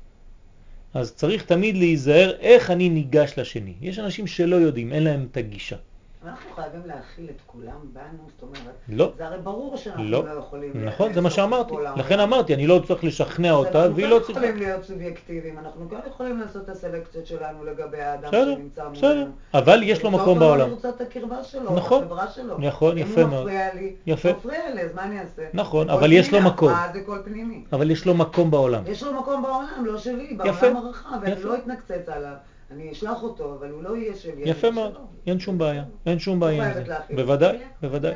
אז 0.94 1.14
צריך 1.14 1.44
תמיד 1.44 1.76
להיזהר 1.76 2.32
איך 2.40 2.70
אני 2.70 2.88
ניגש 2.88 3.32
לשני. 3.36 3.74
יש 3.80 3.98
אנשים 3.98 4.26
שלא 4.26 4.56
יודעים, 4.56 4.92
אין 4.92 5.02
להם 5.02 5.26
את 5.30 5.36
הגישה. 5.36 5.76
אנחנו 6.24 6.50
חייבים 6.54 6.80
להכיל 6.84 7.30
את 7.30 7.40
כולם 7.46 7.78
בנו, 7.92 8.28
זאת 8.28 8.42
אומרת, 8.42 8.74
לא. 8.88 9.12
זה 9.16 9.26
הרי 9.26 9.38
ברור 9.38 9.76
שאנחנו 9.76 10.04
לא. 10.04 10.24
לא 10.24 10.30
יכולים... 10.38 10.84
נכון, 10.84 11.12
זה 11.12 11.20
מה 11.20 11.28
את 11.28 11.34
שאמרתי. 11.34 11.70
כל. 11.70 11.84
לכן 11.96 12.20
אמרתי, 12.20 12.54
אני 12.54 12.66
לא 12.66 12.80
צריך 12.86 13.04
לשכנע 13.04 13.52
אותה, 13.52 13.86
והיא 13.94 14.06
לא 14.06 14.16
אנחנו 14.16 14.26
צריכה... 14.26 14.40
כן 14.40 14.46
יכולים 14.46 14.68
להיות 14.68 14.84
סובייקטיביים, 14.84 15.58
אנחנו 15.58 15.90
כן 15.90 15.96
יכולים 16.06 16.40
לעשות 16.40 16.64
את 16.64 16.68
הסלקציות 16.68 17.26
שלנו 17.26 17.64
לגבי 17.64 18.00
האדם 18.00 18.28
בסדר, 18.28 18.54
שנמצא 18.54 18.82
מולנו. 18.82 18.96
בסדר. 18.96 19.26
אבל 19.54 19.82
יש 19.82 20.02
לו 20.02 20.10
מקום 20.10 20.38
בעולם. 20.38 20.66
לקבוצת 20.66 21.00
הקרבה 21.00 21.44
שלו, 21.44 21.74
נכון. 21.76 22.04
בחברה 22.04 22.28
שלו. 22.28 22.58
נכון, 22.58 22.98
יפה 22.98 23.20
אם 23.20 23.26
הוא 23.26 23.30
מאוד. 23.30 23.42
מפריע 23.42 23.74
לי, 23.74 23.94
יפה. 24.06 24.32
מפריע 24.32 24.74
לי, 24.74 24.82
אז 24.82 24.94
מה 24.94 25.04
אני 25.04 25.20
אעשה? 25.20 25.42
נכון, 25.54 25.90
אבל 25.90 26.12
יש 26.12 26.32
לו 26.32 26.40
מקום. 26.40 26.72
זה 26.92 27.00
קול 27.06 27.22
פנימי. 27.24 27.64
אבל 27.72 27.90
יש 27.90 28.06
לו 28.06 28.14
מקום 28.14 28.50
בעולם. 28.50 28.82
יש 28.86 29.02
לו 29.02 29.12
מקום 29.12 29.42
בעולם, 29.42 29.84
לא 29.84 29.98
שלי, 29.98 30.34
בעולם 30.36 30.76
הרחב, 30.76 31.18
ואני. 31.22 31.42
לא 31.42 31.54
אתנקצץ 31.56 32.08
עליו. 32.08 32.34
אני 32.70 32.92
אשלח 32.92 33.22
אותו, 33.22 33.54
אבל 33.54 33.70
הוא 33.70 33.82
לא 33.82 33.96
יהיה 33.96 34.16
שלי. 34.16 34.42
יפה 34.44 34.70
מאוד. 34.70 34.94
אין 35.26 35.40
שום 35.40 35.58
בעיה, 35.58 35.84
אין 36.06 36.18
שום 36.18 36.40
בעיה. 36.40 36.74
בוודאי, 37.14 37.58
בוודאי, 37.80 38.14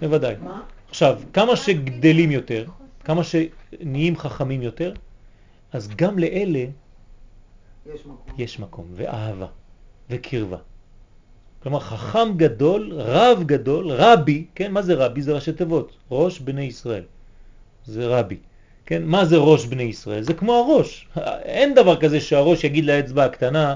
בוודאי. 0.00 0.34
מה? 0.42 0.62
עכשיו, 0.88 1.20
כמה 1.32 1.56
שגדלים 1.56 2.30
יותר, 2.30 2.64
כמה 3.04 3.22
שנהיים 3.24 4.16
חכמים 4.16 4.62
יותר, 4.62 4.92
אז 5.72 5.88
גם 5.96 6.18
לאלה 6.18 6.64
יש 7.86 8.06
מקום. 8.06 8.34
יש 8.38 8.60
מקום, 8.60 8.86
ואהבה, 8.94 9.46
וקרבה. 10.10 10.58
כלומר, 11.62 11.80
חכם 11.80 12.36
גדול, 12.36 12.92
רב 12.92 13.42
גדול, 13.46 13.90
רבי, 13.90 14.46
כן, 14.54 14.72
מה 14.72 14.82
זה 14.82 14.94
רבי? 14.94 15.22
זה 15.22 15.32
ראשי 15.32 15.52
תיבות, 15.52 15.96
ראש 16.10 16.40
בני 16.40 16.62
ישראל. 16.62 17.04
זה 17.84 18.06
רבי. 18.06 18.36
כן, 18.86 19.02
מה 19.04 19.24
זה 19.24 19.36
ראש 19.36 19.66
בני 19.66 19.82
ישראל? 19.82 20.22
זה 20.22 20.34
כמו 20.34 20.54
הראש. 20.54 21.08
אין 21.42 21.74
דבר 21.74 21.96
כזה 21.96 22.20
שהראש 22.20 22.64
יגיד 22.64 22.84
לאצבע 22.84 23.24
הקטנה, 23.24 23.74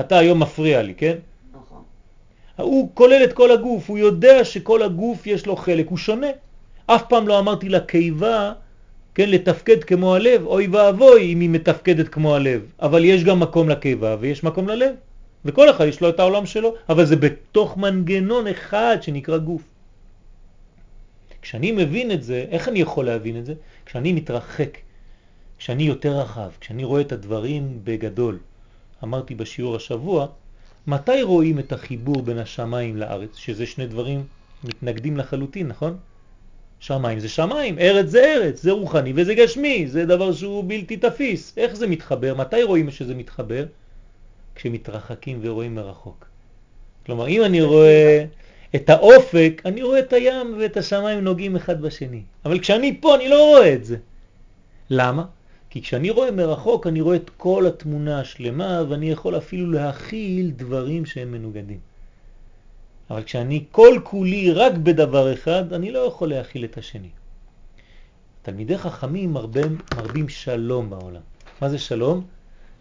אתה 0.00 0.18
היום 0.18 0.40
מפריע 0.42 0.82
לי, 0.82 0.94
כן? 0.94 1.16
נכון. 1.52 1.82
הוא 2.56 2.90
כולל 2.94 3.24
את 3.24 3.32
כל 3.32 3.50
הגוף, 3.50 3.90
הוא 3.90 3.98
יודע 3.98 4.44
שכל 4.44 4.82
הגוף 4.82 5.26
יש 5.26 5.46
לו 5.46 5.56
חלק, 5.56 5.88
הוא 5.88 5.98
שונה. 5.98 6.26
אף 6.86 7.02
פעם 7.08 7.28
לא 7.28 7.38
אמרתי 7.38 7.68
לקיבה, 7.68 8.52
כן, 9.14 9.30
לתפקד 9.30 9.84
כמו 9.84 10.14
הלב, 10.14 10.46
אוי 10.46 10.66
ואבוי 10.66 11.32
אם 11.32 11.40
היא 11.40 11.50
מתפקדת 11.50 12.08
כמו 12.08 12.34
הלב, 12.34 12.62
אבל 12.82 13.04
יש 13.04 13.24
גם 13.24 13.40
מקום 13.40 13.68
לקיבה 13.68 14.16
ויש 14.20 14.44
מקום 14.44 14.68
ללב, 14.68 14.94
וכל 15.44 15.70
אחד 15.70 15.86
יש 15.86 16.00
לו 16.00 16.08
את 16.08 16.20
העולם 16.20 16.46
שלו, 16.46 16.74
אבל 16.88 17.04
זה 17.04 17.16
בתוך 17.16 17.76
מנגנון 17.76 18.46
אחד 18.46 18.96
שנקרא 19.00 19.38
גוף. 19.38 19.62
כשאני 21.42 21.72
מבין 21.72 22.12
את 22.12 22.22
זה, 22.22 22.44
איך 22.50 22.68
אני 22.68 22.80
יכול 22.80 23.06
להבין 23.06 23.38
את 23.38 23.46
זה? 23.46 23.54
כשאני 23.88 24.12
מתרחק, 24.12 24.78
כשאני 25.58 25.82
יותר 25.82 26.18
רחב, 26.18 26.50
כשאני 26.60 26.84
רואה 26.84 27.00
את 27.00 27.12
הדברים 27.12 27.80
בגדול. 27.84 28.38
אמרתי 29.04 29.34
בשיעור 29.34 29.76
השבוע, 29.76 30.26
מתי 30.86 31.22
רואים 31.22 31.58
את 31.58 31.72
החיבור 31.72 32.22
בין 32.22 32.38
השמיים 32.38 32.96
לארץ, 32.96 33.36
שזה 33.36 33.66
שני 33.66 33.86
דברים 33.86 34.24
מתנגדים 34.64 35.16
לחלוטין, 35.16 35.68
נכון? 35.68 35.96
שמיים 36.80 37.20
זה 37.20 37.28
שמיים, 37.28 37.78
ארץ 37.78 38.06
זה 38.06 38.24
ארץ, 38.24 38.62
זה 38.62 38.72
רוחני 38.72 39.12
וזה 39.16 39.34
גשמי, 39.34 39.86
זה 39.88 40.06
דבר 40.06 40.32
שהוא 40.32 40.64
בלתי 40.66 40.96
תפיס. 40.96 41.58
איך 41.58 41.74
זה 41.74 41.86
מתחבר? 41.86 42.34
מתי 42.34 42.62
רואים 42.62 42.90
שזה 42.90 43.14
מתחבר? 43.14 43.64
כשמתרחקים 44.54 45.38
ורואים 45.42 45.74
מרחוק. 45.74 46.26
כלומר, 47.06 47.28
אם 47.28 47.44
אני 47.44 47.62
רואה 47.62 48.24
את 48.74 48.90
האופק, 48.90 49.62
אני 49.64 49.82
רואה 49.82 49.98
את 49.98 50.12
הים 50.12 50.56
ואת 50.58 50.76
השמיים 50.76 51.20
נוגעים 51.20 51.56
אחד 51.56 51.80
בשני. 51.80 52.22
אבל 52.44 52.58
כשאני 52.58 53.00
פה 53.00 53.14
אני 53.14 53.28
לא 53.28 53.48
רואה 53.48 53.74
את 53.74 53.84
זה. 53.84 53.96
למה? 54.90 55.24
כי 55.70 55.82
כשאני 55.82 56.10
רואה 56.10 56.30
מרחוק 56.30 56.86
אני 56.86 57.00
רואה 57.00 57.16
את 57.16 57.30
כל 57.36 57.66
התמונה 57.66 58.20
השלמה 58.20 58.82
ואני 58.88 59.10
יכול 59.10 59.36
אפילו 59.36 59.72
להכיל 59.72 60.50
דברים 60.56 61.06
שהם 61.06 61.32
מנוגדים. 61.32 61.78
אבל 63.10 63.22
כשאני 63.22 63.64
כל 63.70 64.00
כולי 64.04 64.52
רק 64.52 64.72
בדבר 64.72 65.32
אחד, 65.32 65.72
אני 65.72 65.90
לא 65.90 65.98
יכול 65.98 66.28
להכיל 66.28 66.64
את 66.64 66.78
השני. 66.78 67.08
תלמידי 68.42 68.78
חכמים 68.78 69.32
מרבים, 69.32 69.78
מרבים 69.96 70.28
שלום 70.28 70.90
בעולם. 70.90 71.20
מה 71.60 71.68
זה 71.68 71.78
שלום? 71.78 72.24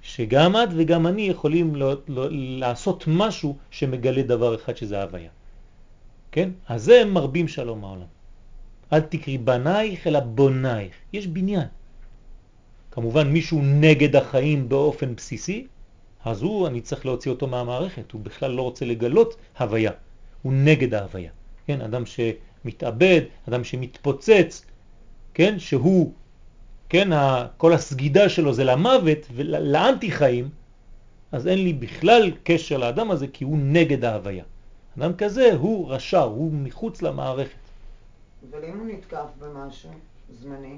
שגם 0.01 0.55
את 0.55 0.69
וגם 0.75 1.07
אני 1.07 1.21
יכולים 1.21 1.73
לעשות 2.59 3.03
משהו 3.07 3.57
שמגלה 3.71 4.21
דבר 4.21 4.55
אחד 4.55 4.77
שזה 4.77 5.01
הוויה. 5.01 5.29
כן? 6.31 6.49
אז 6.67 6.83
זה 6.83 7.05
מרבים 7.05 7.47
שלום 7.47 7.83
העולם. 7.83 8.07
אל 8.93 8.99
תקרי 8.99 9.37
בנייך 9.37 10.07
אלא 10.07 10.19
בונייך. 10.19 10.93
יש 11.13 11.27
בניין. 11.27 11.67
כמובן 12.91 13.27
מישהו 13.27 13.61
נגד 13.63 14.15
החיים 14.15 14.69
באופן 14.69 15.15
בסיסי, 15.15 15.67
אז 16.25 16.41
הוא, 16.41 16.67
אני 16.67 16.81
צריך 16.81 17.05
להוציא 17.05 17.31
אותו 17.31 17.47
מהמערכת, 17.47 18.11
הוא 18.11 18.21
בכלל 18.21 18.51
לא 18.51 18.61
רוצה 18.61 18.85
לגלות 18.85 19.35
הוויה, 19.59 19.91
הוא 20.41 20.53
נגד 20.53 20.93
ההוויה. 20.93 21.31
כן, 21.67 21.81
אדם 21.81 22.03
שמתאבד, 22.05 23.21
אדם 23.49 23.63
שמתפוצץ, 23.63 24.65
כן, 25.33 25.59
שהוא, 25.59 26.13
כן, 26.89 27.09
כל 27.57 27.73
הסגידה 27.73 28.29
שלו 28.29 28.53
זה 28.53 28.63
למוות 28.63 29.27
ולאנטי 29.35 30.11
חיים, 30.11 30.49
אז 31.31 31.47
אין 31.47 31.63
לי 31.63 31.73
בכלל 31.73 32.31
קשר 32.43 32.77
לאדם 32.77 33.11
הזה 33.11 33.27
כי 33.27 33.43
הוא 33.43 33.57
נגד 33.57 34.05
ההוויה. 34.05 34.43
אדם 34.99 35.13
כזה 35.13 35.53
הוא 35.59 35.89
רשע, 35.91 36.19
הוא 36.19 36.51
מחוץ 36.53 37.01
למערכת. 37.01 37.55
אבל 38.51 38.63
אם 38.65 38.79
הוא 38.79 38.87
נתקף 38.87 39.25
במשהו 39.39 39.89
זמני, 40.41 40.77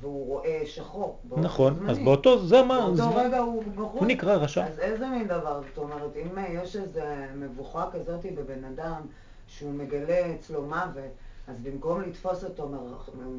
והוא 0.00 0.26
רואה 0.26 0.62
שחור, 0.66 1.16
נכון, 1.36 1.74
זמני, 1.74 1.90
אז 1.90 1.98
באותו, 1.98 2.46
זה 2.46 2.62
מה, 2.62 2.80
באותו 2.80 2.96
זה- 2.96 3.20
רגע 3.20 3.38
הוא 3.38 3.62
בחוץ. 3.76 4.00
הוא 4.00 4.06
נקרא 4.06 4.34
רשע. 4.34 4.66
אז 4.66 4.78
איזה 4.80 5.06
מין 5.06 5.28
דבר, 5.28 5.60
זאת 5.68 5.78
אומרת, 5.78 6.16
אם 6.16 6.28
יש 6.62 6.76
איזו 6.76 7.00
מבוכה 7.36 7.84
כזאת 7.92 8.26
בבן 8.34 8.64
אדם, 8.64 9.00
שהוא 9.48 9.72
מגלה 9.72 10.34
אצלו 10.34 10.62
מוות, 10.62 11.04
אז 11.48 11.54
במקום 11.62 12.00
לתפוס 12.00 12.44
אותו, 12.44 12.70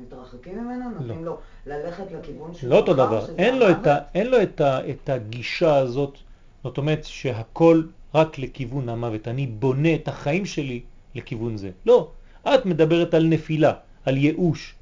מתרחקים 0.01 0.63
ממנו, 0.63 0.89
נותנים 0.89 1.25
לו 1.25 1.37
ללכת 1.65 2.03
לכיוון 2.11 2.53
שהוא 2.53 2.69
לא 2.69 2.75
אותו 2.75 2.93
דבר, 2.93 3.25
אין 3.37 3.59
לו, 3.59 3.71
את, 3.71 3.87
ה? 3.87 3.97
אין 4.15 4.27
לו 4.27 4.41
את, 4.41 4.61
ה, 4.61 4.89
את 4.89 5.09
הגישה 5.09 5.75
הזאת, 5.75 6.17
זאת 6.63 6.77
אומרת 6.77 7.03
שהכל 7.03 7.81
רק 8.15 8.39
לכיוון 8.39 8.89
המוות, 8.89 9.27
אני 9.27 9.47
בונה 9.47 9.95
את 9.95 10.07
החיים 10.07 10.45
שלי 10.45 10.81
לכיוון 11.15 11.57
זה. 11.57 11.69
לא, 11.85 12.11
את 12.47 12.65
מדברת 12.65 13.13
על 13.13 13.25
נפילה, 13.25 13.73
על 14.05 14.17
ייאוש. 14.17 14.75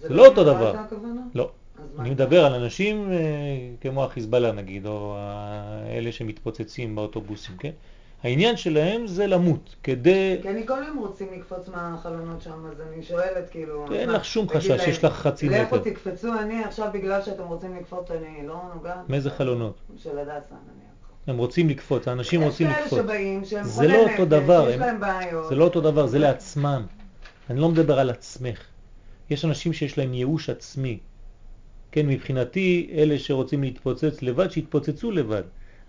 זה 0.00 0.08
לא 0.08 0.26
אותו 0.26 0.44
דבר. 0.44 0.74
לא, 1.34 1.50
אני? 1.98 2.10
מדבר 2.10 2.44
על 2.44 2.54
אנשים 2.54 3.12
אה, 3.12 3.16
כמו 3.80 4.04
החיזבאללה 4.04 4.52
נגיד, 4.52 4.86
או 4.86 5.16
אלה 5.88 6.12
שמתפוצצים 6.12 6.96
באוטובוסים, 6.96 7.56
כן? 7.56 7.70
העניין 8.22 8.56
שלהם 8.56 9.06
זה 9.06 9.26
למות, 9.26 9.74
כדי... 9.82 10.38
כי 10.42 10.48
אני 10.48 10.66
כל 10.66 10.82
יום 10.88 10.98
רוצים 10.98 11.28
לקפוץ 11.36 11.68
מהחלונות 11.68 12.42
שם, 12.42 12.66
אז 12.72 12.80
אני 12.80 13.02
שואלת, 13.02 13.50
כאילו... 13.50 13.92
אין 13.92 14.10
לך 14.10 14.24
שום 14.24 14.48
חשש, 14.48 14.88
יש 14.88 15.04
לך 15.04 15.12
חצי 15.12 15.48
לכו 15.48 15.76
מטר. 15.76 15.90
תקפצו, 15.90 16.28
אני 16.40 16.64
עכשיו 16.64 16.88
בגלל 16.92 17.22
שאתם 17.22 17.42
רוצים 17.42 17.76
לקפוץ, 17.76 18.10
אני 18.10 18.46
לא 18.46 18.60
נוגעת. 18.74 19.08
מאיזה 19.08 19.30
חלונות? 19.30 19.74
של 19.96 20.18
הדסה. 20.18 20.54
הם 21.26 21.36
רוצים 21.38 21.68
לקפוץ, 21.68 22.08
האנשים 22.08 22.42
רוצים 22.42 22.66
יש 22.70 22.76
לקפוץ. 22.76 22.90
כאלה 22.92 23.02
שבאים, 23.02 23.44
שהם 23.44 23.64
זה 23.64 23.72
חולי 23.82 23.88
לא 23.88 24.04
נפש, 24.06 24.20
דבר, 24.20 24.68
יש 24.68 24.74
הם- 24.74 24.80
להם 24.80 25.00
בעיות. 25.00 25.48
זה 25.48 25.54
לא 25.54 25.64
אותו 25.64 25.80
דבר, 25.80 26.06
זה 26.06 26.18
לעצמם. 26.18 26.86
אני 27.50 27.60
לא 27.60 27.68
מדבר 27.68 27.98
על 27.98 28.10
עצמך. 28.10 28.58
יש 29.30 29.44
אנשים 29.44 29.72
שיש 29.72 29.98
להם 29.98 30.14
ייאוש 30.14 30.50
עצמי. 30.50 30.98
כן, 31.92 32.06
מבחינתי, 32.06 32.90
אלה 32.92 33.18
שרוצים 33.18 33.62
להתפוצץ 33.62 34.22
לבד, 34.22 34.50
שיתפוצצו 34.50 35.10
לבד. 35.10 35.42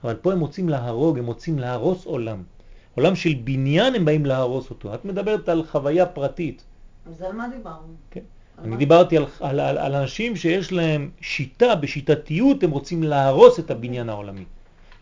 אבל 0.03 0.13
פה 0.15 0.31
הם 0.33 0.39
רוצים 0.39 0.69
להרוג, 0.69 1.17
הם 1.19 1.25
רוצים 1.25 1.59
להרוס 1.59 2.05
עולם. 2.05 2.43
עולם 2.95 3.15
של 3.15 3.33
בניין 3.43 3.95
הם 3.95 4.05
באים 4.05 4.25
להרוס 4.25 4.69
אותו. 4.69 4.93
את 4.93 5.05
מדברת 5.05 5.49
על 5.49 5.63
חוויה 5.63 6.05
פרטית. 6.05 6.63
אז 7.07 7.21
על 7.21 7.31
מה 7.31 7.47
דיברנו? 7.57 7.93
כן. 8.11 8.21
אני 8.59 8.69
מה? 8.69 8.77
דיברתי 8.77 9.17
על, 9.17 9.25
על, 9.39 9.59
על, 9.59 9.77
על 9.77 9.95
אנשים 9.95 10.35
שיש 10.35 10.71
להם 10.71 11.09
שיטה, 11.21 11.75
בשיטתיות 11.75 12.63
הם 12.63 12.71
רוצים 12.71 13.03
להרוס 13.03 13.59
את 13.59 13.71
הבניין 13.71 14.09
העולמי. 14.09 14.43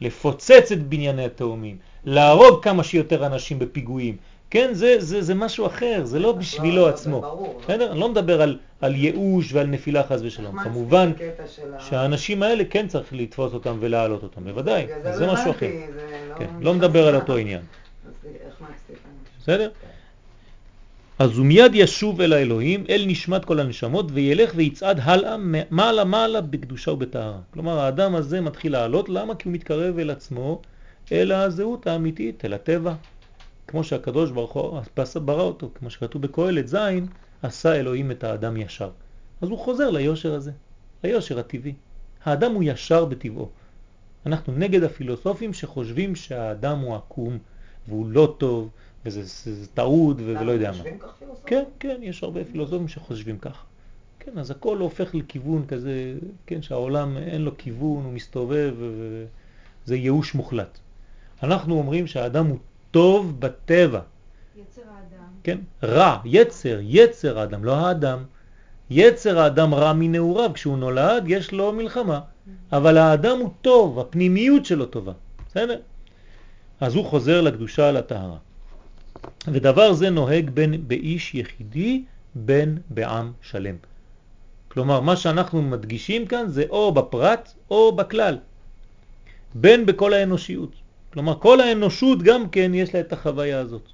לפוצץ 0.02 0.72
את 0.72 0.84
בנייני 0.84 1.26
התאומים, 1.26 1.78
להרוג 2.06 2.64
כמה 2.64 2.84
שיותר 2.84 3.26
אנשים 3.26 3.60
בפיגועים. 3.60 4.18
כן, 4.50 4.74
זה, 4.74 4.96
זה, 5.00 5.22
זה 5.22 5.36
משהו 5.36 5.66
אחר, 5.66 6.02
זה 6.04 6.20
לא 6.20 6.32
בשבילו 6.32 6.76
לא, 6.76 6.90
עצמו. 6.90 7.16
זה 7.16 7.22
ברור. 7.22 7.62
בסדר? 7.64 7.92
אני 7.92 8.00
לא 8.00 8.10
מדבר 8.10 8.42
על, 8.42 8.58
על 8.82 8.96
ייאוש 8.96 9.54
ועל 9.54 9.68
נפילה 9.68 10.04
חס 10.04 10.20
ושלום. 10.24 10.64
כמובן 10.64 11.12
שהאנשים 11.80 12.44
האלה 12.44 12.64
כן 12.70 12.88
צריך 12.88 13.08
לתפוס 13.12 13.54
אותם 13.54 13.78
ולהעלות 13.80 14.24
אותם, 14.24 14.44
בוודאי, 14.44 14.88
אז 15.04 15.18
זה 15.18 15.28
משהו 15.28 15.52
אחר. 15.52 15.68
זה 15.68 16.30
לא 16.30 16.36
כן. 16.36 16.46
לא 16.62 16.74
מדבר 16.74 17.08
על 17.08 17.16
אותו 17.16 17.36
עניין. 17.36 17.62
בסדר? 19.42 19.70
אז 21.20 21.38
הוא 21.38 21.46
מיד 21.46 21.72
ישוב 21.76 22.22
אל 22.22 22.34
האלוהים, 22.34 22.84
אל 22.90 23.04
נשמת 23.08 23.46
כל 23.46 23.60
הנשמות, 23.60 24.06
וילך 24.14 24.52
ויצעד 24.56 25.00
הלאה, 25.04 25.36
מעלה 25.70 26.04
מעלה 26.04 26.42
בקדושה 26.42 26.92
ובטהרה. 26.92 27.40
כלומר, 27.54 27.80
האדם 27.80 28.16
הזה 28.16 28.42
מתחיל 28.42 28.72
לעלות, 28.72 29.10
למה? 29.10 29.36
כי 29.36 29.48
הוא 29.48 29.54
מתקרב 29.54 30.00
אל 30.00 30.10
עצמו, 30.10 30.62
אל 31.12 31.32
הזהות 31.32 31.88
האמיתית, 31.88 32.46
אל 32.46 32.54
הטבע. 32.54 32.94
כמו 33.68 33.84
שהקדוש 33.84 34.32
ברוך 34.32 34.52
הוא 34.54 34.82
ברא 35.16 35.42
אותו, 35.42 35.70
כמו 35.76 35.90
שכתוב 35.90 36.22
בקהלת 36.22 36.68
ז', 36.68 36.78
עשה 37.42 37.76
אלוהים 37.76 38.12
את 38.12 38.24
האדם 38.24 38.58
ישר. 38.58 38.90
אז 39.42 39.50
הוא 39.50 39.60
חוזר 39.60 39.90
ליושר 39.90 40.34
הזה, 40.34 40.52
ליושר 41.04 41.40
הטבעי. 41.40 41.74
האדם 42.26 42.52
הוא 42.52 42.64
ישר 42.66 43.06
בטבעו. 43.06 43.50
אנחנו 44.26 44.54
נגד 44.54 44.84
הפילוסופים 44.84 45.54
שחושבים 45.54 46.16
שהאדם 46.16 46.80
הוא 46.80 46.96
עקום, 46.96 47.38
והוא 47.88 48.08
לא 48.08 48.36
טוב, 48.38 48.70
וזה 49.06 49.24
זה 49.52 49.68
טעות, 49.68 50.18
ולא 50.20 50.52
יודע 50.52 50.72
מה. 50.72 50.84
כך? 51.00 51.16
כן, 51.46 51.64
כן, 51.80 51.98
יש 52.02 52.24
הרבה 52.24 52.44
פילוסופים 52.44 52.88
שחושבים 52.88 53.38
ככה. 53.38 53.64
כן, 54.20 54.38
אז 54.38 54.52
הכל 54.52 54.78
הופך 54.78 55.16
לכיוון 55.16 55.66
כזה, 55.68 56.14
כן, 56.46 56.62
שהעולם 56.62 57.18
אין 57.18 57.42
לו 57.42 57.58
כיוון, 57.58 58.04
הוא 58.06 58.14
מסתובב, 58.14 58.74
וזה 58.80 59.96
ייאוש 59.96 60.36
מוחלט. 60.36 60.80
אנחנו 61.44 61.78
אומרים 61.78 62.08
שהאדם 62.08 62.46
הוא 62.46 62.58
טוב 62.92 63.40
בטבע. 63.40 64.00
יצר 64.56 64.82
האדם. 64.82 65.28
כן, 65.44 65.58
רע, 65.84 66.18
יצר, 66.26 66.80
יצר 66.82 67.40
האדם, 67.40 67.66
לא 67.66 67.76
האדם. 67.76 68.24
יצר 68.90 69.40
האדם 69.40 69.74
רע 69.74 69.94
מנעוריו, 69.94 70.52
כשהוא 70.54 70.78
נולד 70.78 71.24
יש 71.28 71.52
לו 71.52 71.72
מלחמה, 71.72 72.20
אבל 72.72 72.98
האדם 72.98 73.40
הוא 73.40 73.50
טוב, 73.62 74.00
הפנימיות 74.00 74.66
שלו 74.66 74.86
טובה, 74.86 75.14
בסדר? 75.48 75.80
אז 76.80 76.96
הוא 76.96 77.06
חוזר 77.06 77.42
לקדושה, 77.42 77.92
לטהרה. 77.92 78.38
ודבר 79.48 79.94
זה 79.94 80.10
נוהג 80.10 80.50
בין 80.50 80.88
באיש 80.88 81.36
יחידי, 81.36 82.04
בין 82.36 82.78
בעם 82.90 83.32
שלם. 83.42 83.76
כלומר, 84.68 85.00
מה 85.00 85.16
שאנחנו 85.16 85.62
מדגישים 85.62 86.28
כאן 86.28 86.48
זה 86.48 86.64
או 86.70 86.92
בפרט 86.92 87.54
או 87.70 87.96
בכלל, 87.96 88.38
בין 89.56 89.86
בכל 89.86 90.14
האנושיות. 90.14 90.72
כלומר, 91.14 91.40
כל 91.40 91.62
האנושות 91.62 92.24
גם 92.24 92.50
כן 92.50 92.72
יש 92.74 92.96
לה 92.96 93.00
את 93.00 93.14
החוויה 93.14 93.60
הזאת. 93.60 93.88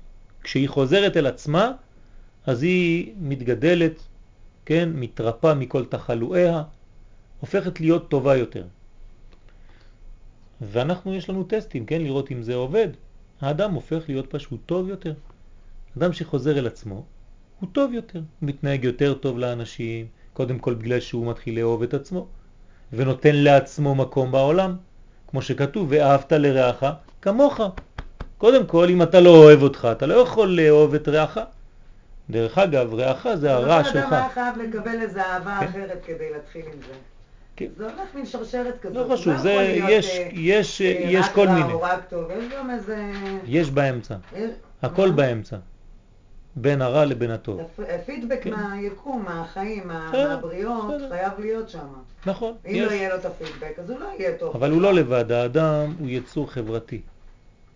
כשהיא 0.44 0.70
חוזרת 0.70 1.18
אל 1.18 1.28
עצמה, 1.28 1.72
אז 2.46 2.64
היא 2.64 3.14
מתגדלת, 3.20 4.02
כן, 4.66 4.90
מתרפא 4.94 5.54
מכל 5.54 5.86
תחלואיה, 5.86 6.64
הופכת 7.40 7.80
להיות 7.80 8.10
טובה 8.10 8.36
יותר. 8.36 8.66
ואנחנו, 10.62 11.14
יש 11.14 11.30
לנו 11.30 11.44
טסטים, 11.44 11.86
כן, 11.86 12.02
לראות 12.02 12.32
אם 12.32 12.44
זה 12.44 12.56
עובד. 12.56 12.88
האדם 13.42 13.74
הופך 13.74 14.04
להיות 14.08 14.26
פשוט 14.30 14.60
טוב 14.66 14.90
יותר. 14.90 15.14
אדם 15.98 16.14
שחוזר 16.14 16.58
אל 16.58 16.68
עצמו, 16.68 17.04
הוא 17.60 17.70
טוב 17.72 17.94
יותר, 17.94 18.22
מתנהג 18.42 18.84
יותר 18.84 19.14
טוב 19.14 19.40
לאנשים, 19.40 20.06
קודם 20.34 20.60
כל 20.60 20.74
בגלל 20.74 21.00
שהוא 21.00 21.32
מתחיל 21.32 21.60
לאהוב 21.60 21.84
את 21.84 21.94
עצמו, 21.94 22.28
ונותן 22.94 23.36
לעצמו 23.36 23.96
מקום 23.96 24.32
בעולם, 24.32 24.76
כמו 25.28 25.42
שכתוב, 25.42 25.88
ואהבת 25.92 26.32
לרעך 26.34 26.84
כמוך. 27.22 27.60
קודם 28.38 28.66
כל, 28.66 28.90
אם 28.90 29.02
אתה 29.02 29.20
לא 29.20 29.30
אוהב 29.30 29.62
אותך, 29.62 29.88
אתה 29.92 30.06
לא 30.06 30.14
יכול 30.14 30.50
לאהוב 30.50 30.96
את 30.96 31.08
רעך. 31.08 31.38
דרך 32.30 32.58
אגב, 32.58 32.94
רעך 32.94 33.28
זה 33.36 33.54
הרע 33.54 33.84
שלך. 33.84 33.96
אדם 33.96 34.14
היה 34.14 34.30
חייב 34.30 34.58
לקבל 34.58 35.02
איזו 35.02 35.20
אהבה 35.20 35.58
כן? 35.60 35.66
אחרת 35.66 36.00
כדי 36.06 36.34
להתחיל 36.34 36.66
עם 36.66 36.82
זה. 36.88 36.94
כן. 37.56 37.68
זה 37.78 37.84
הולך 37.84 38.16
מין 38.16 38.26
שרשרת 38.26 38.80
כזאת. 38.82 39.10
לא 39.10 39.16
חשוב, 39.16 39.38
זה, 39.38 39.52
יש, 39.90 40.18
אה, 40.18 40.30
יש, 40.34 40.82
אה, 40.82 40.88
יש 40.88 41.30
כל 41.30 41.48
מיני. 41.48 41.74
יש 42.40 42.54
גם 42.54 42.70
איזה... 42.70 43.12
יש 43.46 43.72
באמצע. 43.72 44.16
הכל? 44.82 45.12
באמצע. 45.12 45.58
בין 46.56 46.82
הרע 46.82 47.06
לבין 47.06 47.32
הטוב. 47.32 47.62
פידבק 48.06 48.44
כן. 48.44 48.54
מהיקום, 48.54 49.26
מהחיים, 49.26 49.88
מהבריאות, 49.88 51.02
חייב 51.10 51.34
להיות 51.40 51.70
שם. 51.70 51.88
נכון. 52.26 52.54
אם. 52.68 52.84
לא 52.86 52.92
יהיה 52.92 53.10
לו 53.10 53.16
את 53.16 53.26
הפידבק, 53.26 53.80
אז 53.80 53.90
הוא 53.90 54.00
לא 54.00 54.08
יהיה 54.20 54.38
טוב. 54.38 54.56
אבל 54.56 54.72
הוא 54.72 54.82
לא 54.82 54.94
לבד, 54.94 55.32
האדם 55.32 55.94
הוא 56.00 56.10
יצור 56.10 56.52
חברתי. 56.52 57.02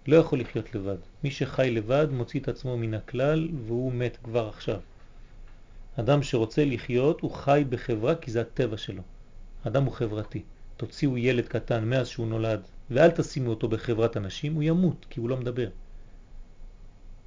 לא 0.08 0.16
יכול 0.16 0.40
לחיות 0.40 0.76
לבד. 0.76 0.98
מי 1.24 1.32
שחי 1.32 1.72
לבד 1.72 2.08
מוציא 2.12 2.40
את 2.40 2.48
עצמו 2.48 2.78
מן 2.78 2.94
הכלל 2.94 3.48
והוא 3.68 3.94
מת 3.94 4.18
כבר 4.24 4.48
עכשיו. 4.48 4.80
אדם 6.00 6.24
שרוצה 6.24 6.66
לחיות 6.66 7.22
הוא 7.22 7.32
חי 7.32 7.64
בחברה 7.70 8.16
כי 8.16 8.32
זה 8.32 8.42
הטבע 8.42 8.78
שלו. 8.78 9.02
אדם 9.68 9.84
הוא 9.84 9.94
חברתי. 9.94 10.44
תוציאו 10.78 11.18
ילד 11.18 11.48
קטן 11.48 11.90
מאז 11.90 12.08
שהוא 12.08 12.28
נולד 12.28 12.62
ואל 12.92 13.12
תשימו 13.12 13.50
אותו 13.50 13.68
בחברת 13.68 14.18
אנשים, 14.18 14.54
הוא 14.54 14.64
ימות 14.64 15.06
כי 15.10 15.20
הוא 15.20 15.30
לא 15.30 15.38
מדבר. 15.38 15.70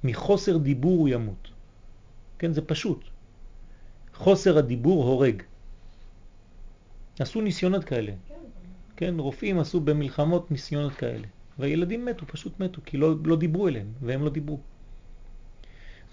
מחוסר 0.03 0.57
דיבור 0.57 0.99
הוא 0.99 1.09
ימות. 1.09 1.47
כן, 2.39 2.53
זה 2.53 2.61
פשוט. 2.61 3.03
חוסר 4.13 4.57
הדיבור 4.57 5.03
הורג. 5.03 5.43
עשו 7.19 7.41
ניסיונות 7.41 7.83
כאלה. 7.83 8.11
כן, 8.95 9.19
רופאים 9.19 9.59
עשו 9.59 9.79
במלחמות 9.79 10.51
ניסיונות 10.51 10.93
כאלה. 10.93 11.27
והילדים 11.59 12.05
מתו, 12.05 12.27
פשוט 12.27 12.59
מתו, 12.59 12.81
כי 12.85 12.97
לא, 12.97 13.15
לא 13.25 13.35
דיברו 13.35 13.67
אליהם, 13.67 13.87
והם 14.01 14.23
לא 14.23 14.29
דיברו. 14.29 14.59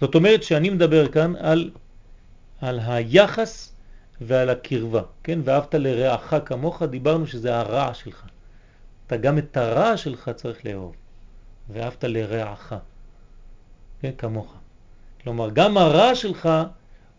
זאת 0.01 0.15
אומרת 0.15 0.43
שאני 0.43 0.69
מדבר 0.69 1.11
כאן 1.11 1.35
על, 1.35 1.71
על 2.61 2.79
היחס 2.79 3.76
ועל 4.21 4.49
הקרבה, 4.49 5.01
כן? 5.23 5.39
ואהבת 5.43 5.75
לרעך 5.75 6.33
כמוך, 6.45 6.83
דיברנו 6.83 7.27
שזה 7.27 7.57
הרע 7.57 7.93
שלך. 7.93 8.25
אתה 9.07 9.17
גם 9.17 9.37
את 9.37 9.57
הרע 9.57 9.97
שלך 9.97 10.29
צריך 10.35 10.65
לאהוב, 10.65 10.95
ואהבת 11.69 12.03
לרעך. 12.03 12.73
כן, 14.01 14.11
כמוך. 14.17 14.53
כלומר, 15.23 15.49
גם 15.49 15.77
הרע 15.77 16.15
שלך 16.15 16.49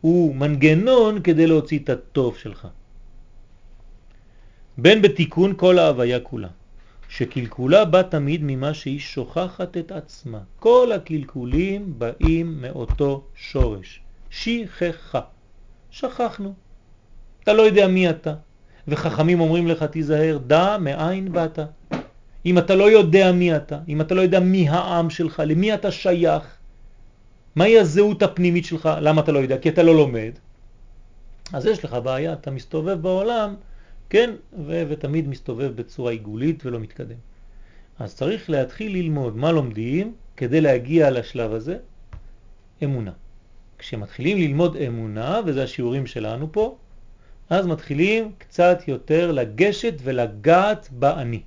הוא 0.00 0.34
מנגנון 0.34 1.22
כדי 1.22 1.46
להוציא 1.46 1.78
את 1.78 1.88
הטוב 1.88 2.36
שלך. 2.36 2.68
בין 4.78 5.02
בתיקון 5.02 5.54
כל 5.56 5.78
ההוויה 5.78 6.20
כולה, 6.20 6.48
שקלקולה 7.08 7.84
בא 7.84 8.02
תמיד 8.02 8.40
ממה 8.44 8.74
שהיא 8.74 9.00
שוכחת 9.00 9.76
את 9.76 9.92
עצמה. 9.92 10.40
כל 10.58 10.92
הקלקולים 10.94 11.94
באים 11.98 12.62
מאותו 12.62 13.24
שורש, 13.34 14.00
שכחה. 14.30 15.20
שכחנו. 15.90 16.54
אתה 17.48 17.56
לא 17.56 17.62
יודע 17.62 17.86
מי 17.86 18.10
אתה, 18.10 18.34
וחכמים 18.88 19.40
אומרים 19.40 19.66
לך 19.66 19.82
תיזהר, 19.82 20.38
דע 20.46 20.76
מאין 20.78 21.32
באת. 21.32 21.58
אם 22.46 22.58
אתה 22.58 22.74
לא 22.74 22.90
יודע 22.90 23.32
מי 23.32 23.56
אתה, 23.56 23.78
אם 23.88 24.00
אתה 24.00 24.14
לא 24.14 24.20
יודע 24.20 24.40
מי 24.40 24.68
העם 24.68 25.10
שלך, 25.10 25.42
למי 25.46 25.74
אתה 25.74 25.90
שייך, 25.90 26.42
מהי 27.56 27.78
הזהות 27.78 28.22
הפנימית 28.22 28.64
שלך? 28.64 28.88
למה 29.00 29.20
אתה 29.20 29.32
לא 29.32 29.38
יודע? 29.38 29.58
כי 29.58 29.68
אתה 29.68 29.82
לא 29.82 29.94
לומד. 29.94 30.32
אז 31.52 31.66
יש 31.66 31.84
לך 31.84 31.96
בעיה, 32.04 32.32
אתה 32.32 32.50
מסתובב 32.50 33.02
בעולם, 33.02 33.54
כן, 34.10 34.30
ו- 34.66 34.82
ותמיד 34.88 35.28
מסתובב 35.28 35.72
בצורה 35.76 36.10
עיגולית 36.10 36.66
ולא 36.66 36.78
מתקדם. 36.78 37.18
אז 37.98 38.14
צריך 38.14 38.50
להתחיל 38.50 38.92
ללמוד 38.92 39.36
מה 39.36 39.52
לומדים 39.52 40.14
כדי 40.36 40.60
להגיע 40.60 41.10
לשלב 41.10 41.52
הזה, 41.52 41.76
אמונה. 42.84 43.12
כשמתחילים 43.78 44.38
ללמוד 44.38 44.76
אמונה, 44.76 45.40
וזה 45.46 45.62
השיעורים 45.62 46.06
שלנו 46.06 46.52
פה, 46.52 46.76
אז 47.50 47.66
מתחילים 47.66 48.32
קצת 48.38 48.78
יותר 48.88 49.32
לגשת 49.32 49.94
ולגעת 50.02 50.88
באני. 50.92 51.40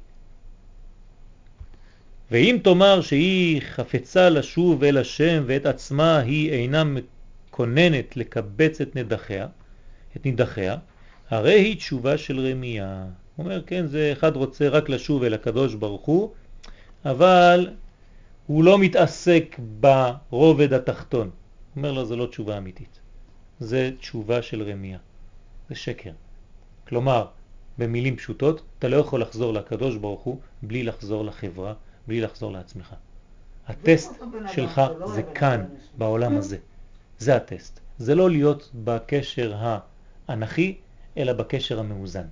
ואם 2.31 2.57
תאמר 2.63 3.01
שהיא 3.01 3.61
חפצה 3.61 4.29
לשוב 4.29 4.83
אל 4.83 4.97
השם 4.97 5.43
ואת 5.45 5.65
עצמה 5.65 6.17
היא 6.17 6.51
אינה 6.51 6.83
מקוננת 6.83 8.17
לקבץ 8.17 8.81
את 8.81 8.95
נדחיה, 8.95 9.47
את 10.15 10.25
נדחיה, 10.25 10.77
הרי 11.29 11.53
היא 11.53 11.77
תשובה 11.77 12.17
של 12.17 12.39
רמייה. 12.39 13.05
הוא 13.35 13.45
אומר, 13.45 13.61
כן, 13.65 13.87
זה 13.87 14.09
אחד 14.11 14.35
רוצה 14.35 14.69
רק 14.69 14.89
לשוב 14.89 15.23
אל 15.23 15.33
הקדוש 15.33 15.73
ברוך 15.73 16.05
הוא, 16.05 16.31
אבל 17.05 17.69
הוא 18.47 18.63
לא 18.63 18.77
מתעסק 18.77 19.59
ברובד 19.79 20.73
התחתון. 20.73 21.27
הוא 21.27 21.33
אומר 21.75 21.91
לו, 21.91 22.05
זה 22.05 22.15
לא 22.15 22.25
תשובה 22.25 22.57
אמיתית. 22.57 22.99
זה 23.59 23.91
תשובה 23.99 24.41
של 24.41 24.71
רמייה. 24.71 24.97
זה 25.71 25.75
שקר. 25.75 26.11
כלומר, 26.87 27.25
במילים 27.77 28.15
פשוטות, 28.15 28.61
אתה 28.79 28.87
לא 28.87 28.97
יכול 28.97 29.21
לחזור 29.21 29.53
לקדוש 29.53 29.95
ברוך 29.95 30.21
הוא 30.21 30.39
בלי 30.63 30.83
לחזור 30.83 31.25
לחברה, 31.25 31.73
בלי 32.07 32.21
לחזור 32.21 32.51
לעצמך. 32.51 32.95
הטסט 33.67 34.11
שלך 34.47 34.81
לא 34.99 35.07
זה 35.07 35.23
כאן, 35.23 35.65
בעולם 35.97 36.37
הזה. 36.37 36.57
זה 37.19 37.35
הטסט. 37.35 37.79
זה 37.97 38.15
לא 38.15 38.29
להיות 38.29 38.71
בקשר 38.75 39.77
האנכי, 40.27 40.77
אלא 41.17 41.33
בקשר 41.33 41.79
המאוזן. 41.79 42.27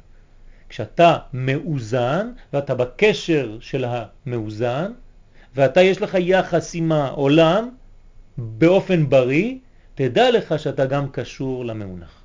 כשאתה 0.69 1.17
מאוזן, 1.33 2.31
ואתה 2.53 2.75
בקשר 2.75 3.57
של 3.61 3.85
המאוזן, 3.85 4.91
ואתה 5.55 5.81
יש 5.81 6.01
לך 6.01 6.17
יחס 6.19 6.75
עם 6.75 6.91
העולם 6.91 7.69
באופן 8.37 9.09
בריא, 9.09 9.57
תדע 9.95 10.31
לך 10.31 10.59
שאתה 10.59 10.85
גם 10.85 11.09
קשור 11.09 11.65
למאונח. 11.65 12.18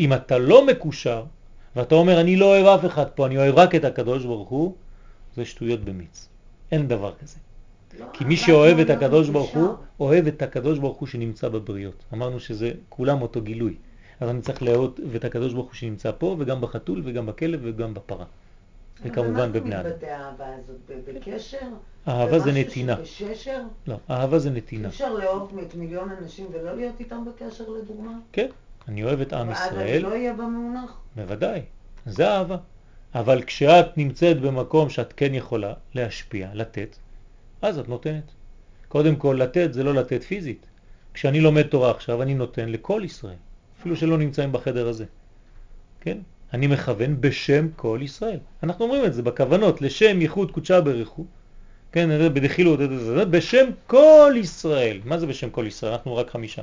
אם 0.00 0.12
אתה 0.12 0.38
לא 0.38 0.66
מקושר, 0.66 1.24
ואתה 1.76 1.94
אומר 1.94 2.20
אני 2.20 2.36
לא 2.36 2.46
אוהב 2.46 2.66
אף 2.66 2.86
אחד 2.86 3.08
פה, 3.14 3.26
אני 3.26 3.36
אוהב 3.36 3.54
רק 3.58 3.74
את 3.74 3.84
הקדוש 3.84 4.24
ברוך 4.24 4.48
הוא, 4.48 4.74
זה 5.36 5.44
שטויות 5.44 5.84
במיץ. 5.84 6.28
אין 6.72 6.88
דבר 6.88 7.12
כזה. 7.22 7.36
לא, 7.98 8.06
כי 8.12 8.24
מי 8.24 8.36
שאוהב 8.36 8.78
את 8.78 8.90
הקדוש 8.90 9.28
ברוך 9.28 9.54
הוא, 9.54 9.68
אוהב 10.00 10.26
את 10.26 10.42
הקדוש 10.42 10.78
ברוך 10.78 10.98
הוא 10.98 11.08
שנמצא 11.08 11.48
בבריות. 11.48 12.04
אמרנו 12.14 12.40
שזה 12.40 12.70
כולם 12.88 13.22
אותו 13.22 13.42
גילוי. 13.42 13.74
אז 14.20 14.30
אני 14.30 14.40
צריך 14.40 14.62
לאהוב 14.62 14.94
את 15.16 15.24
הקדוש 15.24 15.52
ברוך 15.52 15.66
הוא 15.66 15.74
שנמצא 15.74 16.10
פה, 16.18 16.36
וגם 16.38 16.60
בחתול, 16.60 17.02
וגם 17.04 17.26
בכלב, 17.26 17.60
וגם 17.62 17.94
בפרה. 17.94 18.24
וכמובן 19.04 19.52
בבני 19.52 19.80
אדם. 19.80 19.90
מתבטא 19.90 20.06
האהבה 20.06 20.46
הזאת? 20.46 20.76
בקשר? 21.14 21.58
אהבה 22.08 22.38
זה 22.38 22.52
נתינה. 22.52 22.94
בששר? 22.94 23.62
לא, 23.86 23.96
אהבה 24.10 24.38
זה 24.38 24.50
נתינה. 24.50 24.88
אפשר 24.88 25.14
לאהוב 25.14 25.58
את 25.58 25.74
מיליון 25.74 26.08
אנשים 26.20 26.46
ולא 26.52 26.76
להיות 26.76 27.00
איתם 27.00 27.24
בקשר 27.24 27.64
לדוגמה? 27.68 28.12
כן, 28.32 28.46
אני 28.88 29.04
אוהב 29.04 29.20
את 29.20 29.32
עם 29.32 29.50
ישראל. 29.50 29.88
אני 29.88 29.98
לא 29.98 30.10
אהיה 30.10 30.32
במונח? 30.32 30.98
בוודאי, 31.16 31.60
זה 32.06 32.28
אהבה. 32.28 32.56
אבל 33.14 33.42
כשאת 33.42 33.98
נמצאת 33.98 34.40
במקום 34.40 34.90
שאת 34.90 35.12
כן 35.12 35.34
יכולה 35.34 35.72
להשפיע, 35.94 36.48
לתת, 36.54 36.96
אז 37.62 37.78
את 37.78 37.88
נותנת. 37.88 38.30
קודם 38.88 39.16
כל, 39.16 39.36
לתת 39.40 39.72
זה 39.72 39.84
לא 39.84 39.94
לתת 39.94 40.22
פיזית. 40.22 40.66
כשאני 41.14 41.40
לומד 41.40 41.62
תורה 41.62 41.90
עכשיו, 41.90 42.22
אני 42.22 42.34
נותן 42.34 42.68
לכל 42.68 43.02
ישראל, 43.04 43.36
אפילו 43.80 43.96
שלא 43.96 44.18
נמצאים 44.18 44.52
בחדר 44.52 44.88
הזה. 44.88 45.04
כן? 46.00 46.18
אני 46.52 46.66
מכוון 46.66 47.20
בשם 47.20 47.68
כל 47.76 47.98
ישראל. 48.02 48.38
אנחנו 48.62 48.84
אומרים 48.84 49.04
את 49.04 49.14
זה 49.14 49.22
בכוונות, 49.22 49.82
לשם 49.82 50.20
ייחוד 50.20 50.50
קודשה 50.50 50.80
ברכו. 50.80 51.24
כן, 51.92 52.32
בדחילו, 52.34 52.76
בשם 53.30 53.70
כל 53.86 54.32
ישראל. 54.36 55.00
מה 55.04 55.18
זה 55.18 55.26
בשם 55.26 55.50
כל 55.50 55.66
ישראל? 55.66 55.92
אנחנו 55.92 56.16
רק 56.16 56.30
חמישה. 56.30 56.62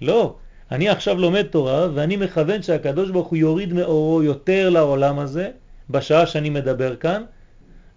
לא, 0.00 0.36
אני 0.72 0.88
עכשיו 0.88 1.18
לומד 1.18 1.42
תורה 1.42 1.88
ואני 1.94 2.16
מכוון 2.16 2.62
שהקדוש 2.62 3.10
ברוך 3.10 3.28
הוא 3.28 3.36
יוריד 3.36 3.72
מאורו 3.72 4.22
יותר 4.22 4.70
לעולם 4.70 5.18
הזה 5.18 5.50
בשעה 5.90 6.26
שאני 6.26 6.50
מדבר 6.50 6.96
כאן, 6.96 7.22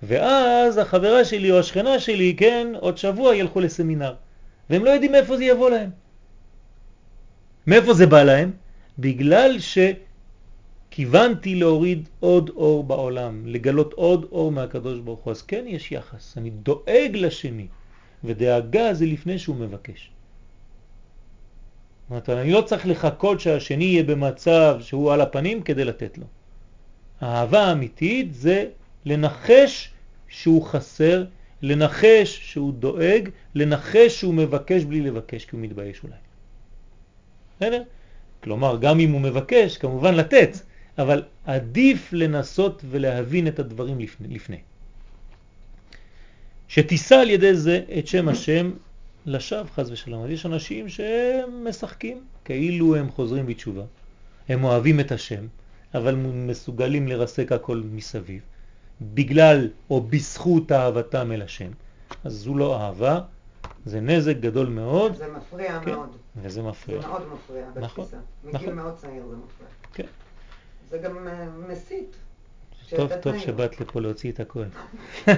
ואז 0.03 0.77
החברה 0.77 1.25
שלי 1.25 1.51
או 1.51 1.59
השכנה 1.59 1.99
שלי, 1.99 2.35
כן, 2.37 2.67
עוד 2.79 2.97
שבוע 2.97 3.35
ילכו 3.35 3.59
לסמינר, 3.59 4.13
והם 4.69 4.85
לא 4.85 4.89
יודעים 4.89 5.11
מאיפה 5.11 5.37
זה 5.37 5.43
יבוא 5.43 5.69
להם. 5.69 5.89
מאיפה 7.67 7.93
זה 7.93 8.05
בא 8.05 8.23
להם? 8.23 8.51
בגלל 8.99 9.57
שכיוונתי 10.89 11.55
להוריד 11.55 12.09
עוד 12.19 12.49
אור 12.49 12.83
בעולם, 12.83 13.43
לגלות 13.45 13.93
עוד 13.93 14.25
אור 14.31 14.51
מהקדוש 14.51 14.99
ברוך 14.99 15.19
הוא. 15.19 15.31
אז 15.31 15.41
כן 15.41 15.65
יש 15.67 15.91
יחס, 15.91 16.37
אני 16.37 16.49
דואג 16.49 17.11
לשני, 17.13 17.67
ודאגה 18.23 18.93
זה 18.93 19.05
לפני 19.05 19.39
שהוא 19.39 19.55
מבקש. 19.55 20.11
אומרת, 22.09 22.29
אני 22.29 22.51
לא 22.51 22.61
צריך 22.61 22.87
לחכות 22.87 23.39
שהשני 23.39 23.83
יהיה 23.83 24.03
במצב 24.03 24.77
שהוא 24.81 25.13
על 25.13 25.21
הפנים 25.21 25.61
כדי 25.61 25.85
לתת 25.85 26.17
לו. 26.17 26.25
האהבה 27.21 27.63
האמיתית 27.63 28.33
זה 28.33 28.65
לנחש 29.05 29.89
שהוא 30.27 30.65
חסר, 30.65 31.25
לנחש 31.61 32.39
שהוא 32.51 32.73
דואג, 32.73 33.29
לנחש 33.55 34.19
שהוא 34.19 34.33
מבקש 34.33 34.83
בלי 34.83 35.01
לבקש 35.01 35.45
כי 35.45 35.55
הוא 35.55 35.63
מתבייש 35.63 36.03
אולי. 36.03 36.15
בסדר? 37.55 37.83
כלומר, 38.43 38.77
גם 38.81 38.99
אם 38.99 39.11
הוא 39.11 39.21
מבקש, 39.21 39.77
כמובן 39.77 40.13
לתת, 40.15 40.57
אבל 40.97 41.23
עדיף 41.45 42.13
לנסות 42.13 42.81
ולהבין 42.89 43.47
את 43.47 43.59
הדברים 43.59 43.99
לפני. 43.99 44.27
לפני. 44.27 44.57
שתישא 46.67 47.15
על 47.15 47.29
ידי 47.29 47.55
זה 47.55 47.81
את 47.99 48.07
שם 48.07 48.29
השם 48.29 48.71
לשווא 49.27 49.63
חז 49.63 49.91
ושלום. 49.91 50.23
אז 50.23 50.29
יש 50.29 50.45
אנשים 50.45 50.89
שהם 50.89 51.67
משחקים 51.69 52.23
כאילו 52.45 52.95
הם 52.95 53.11
חוזרים 53.11 53.45
בתשובה. 53.45 53.83
הם 54.49 54.63
אוהבים 54.63 54.99
את 54.99 55.11
השם, 55.11 55.47
אבל 55.93 56.15
מסוגלים 56.15 57.07
לרסק 57.07 57.51
הכל 57.51 57.81
מסביב, 57.91 58.41
בגלל 59.01 59.69
או 59.89 60.01
בזכות 60.01 60.71
אהבתם 60.71 61.31
אל 61.31 61.41
השם. 61.41 61.71
אז 62.23 62.33
זו 62.33 62.57
לא 62.57 62.81
אהבה, 62.81 63.21
זה 63.85 64.01
נזק 64.01 64.37
גדול 64.37 64.67
מאוד. 64.67 65.15
זה 65.15 65.27
מפריע 65.37 65.79
כן, 65.79 65.91
מאוד. 65.91 66.09
וזה 66.41 66.63
מפריע. 66.63 67.01
זה 67.01 67.07
מאוד 67.07 67.21
מפריע 67.33 67.65
נכון, 67.75 67.83
בתפיסה. 67.83 68.17
נכון. 68.43 68.61
מגיל 68.61 68.73
מאוד 68.73 68.95
צעיר 68.95 69.23
זה 69.27 69.35
מפריע. 69.35 69.69
כן. 69.93 70.05
זה 70.89 70.97
גם 70.97 71.27
uh, 71.27 71.71
מסית. 71.71 72.15
טוב, 72.95 73.11
טוב 73.21 73.37
שבאת 73.37 73.81
לפה 73.81 74.01
להוציא 74.01 74.31
את 74.31 74.39
הכל. 74.39 74.63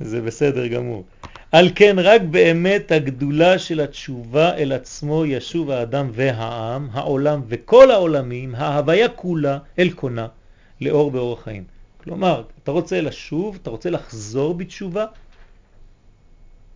זה 0.00 0.20
בסדר 0.20 0.66
גמור. 0.66 1.04
על 1.52 1.68
כן 1.74 1.96
רק 1.98 2.22
באמת 2.22 2.92
הגדולה 2.92 3.58
של 3.58 3.80
התשובה 3.80 4.54
אל 4.54 4.72
עצמו 4.72 5.26
ישוב 5.26 5.70
האדם 5.70 6.10
והעם, 6.12 6.88
העולם 6.92 7.42
וכל 7.48 7.90
העולמים, 7.90 8.54
ההוויה 8.54 9.08
כולה 9.08 9.58
אל 9.78 9.90
קונה, 9.90 10.26
לאור 10.80 11.10
באור 11.10 11.38
החיים. 11.38 11.64
כלומר, 12.04 12.42
אתה 12.62 12.70
רוצה 12.70 13.00
לשוב, 13.00 13.58
אתה 13.62 13.70
רוצה 13.70 13.90
לחזור 13.90 14.54
בתשובה, 14.54 15.06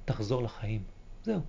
תחזור 0.05 0.43
לחיים. 0.43 0.81
זהו. 1.25 1.41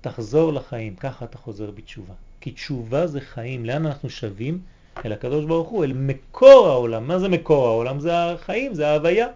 תחזור 0.00 0.52
לחיים, 0.52 0.96
ככה 0.96 1.24
אתה 1.24 1.38
חוזר 1.38 1.70
בתשובה. 1.70 2.14
כי 2.40 2.50
תשובה 2.50 3.06
זה 3.06 3.20
חיים. 3.20 3.64
לאן 3.64 3.86
אנחנו 3.86 4.10
שווים? 4.10 4.60
אל 5.04 5.12
הקדוש 5.12 5.44
ברוך 5.44 5.68
הוא, 5.68 5.84
אל 5.84 5.92
מקור 5.92 6.68
העולם. 6.68 7.06
מה 7.06 7.18
זה 7.18 7.28
מקור 7.28 7.66
העולם? 7.66 8.00
זה 8.00 8.24
החיים, 8.24 8.74
זה 8.74 8.88
ההוויה. 8.88 9.26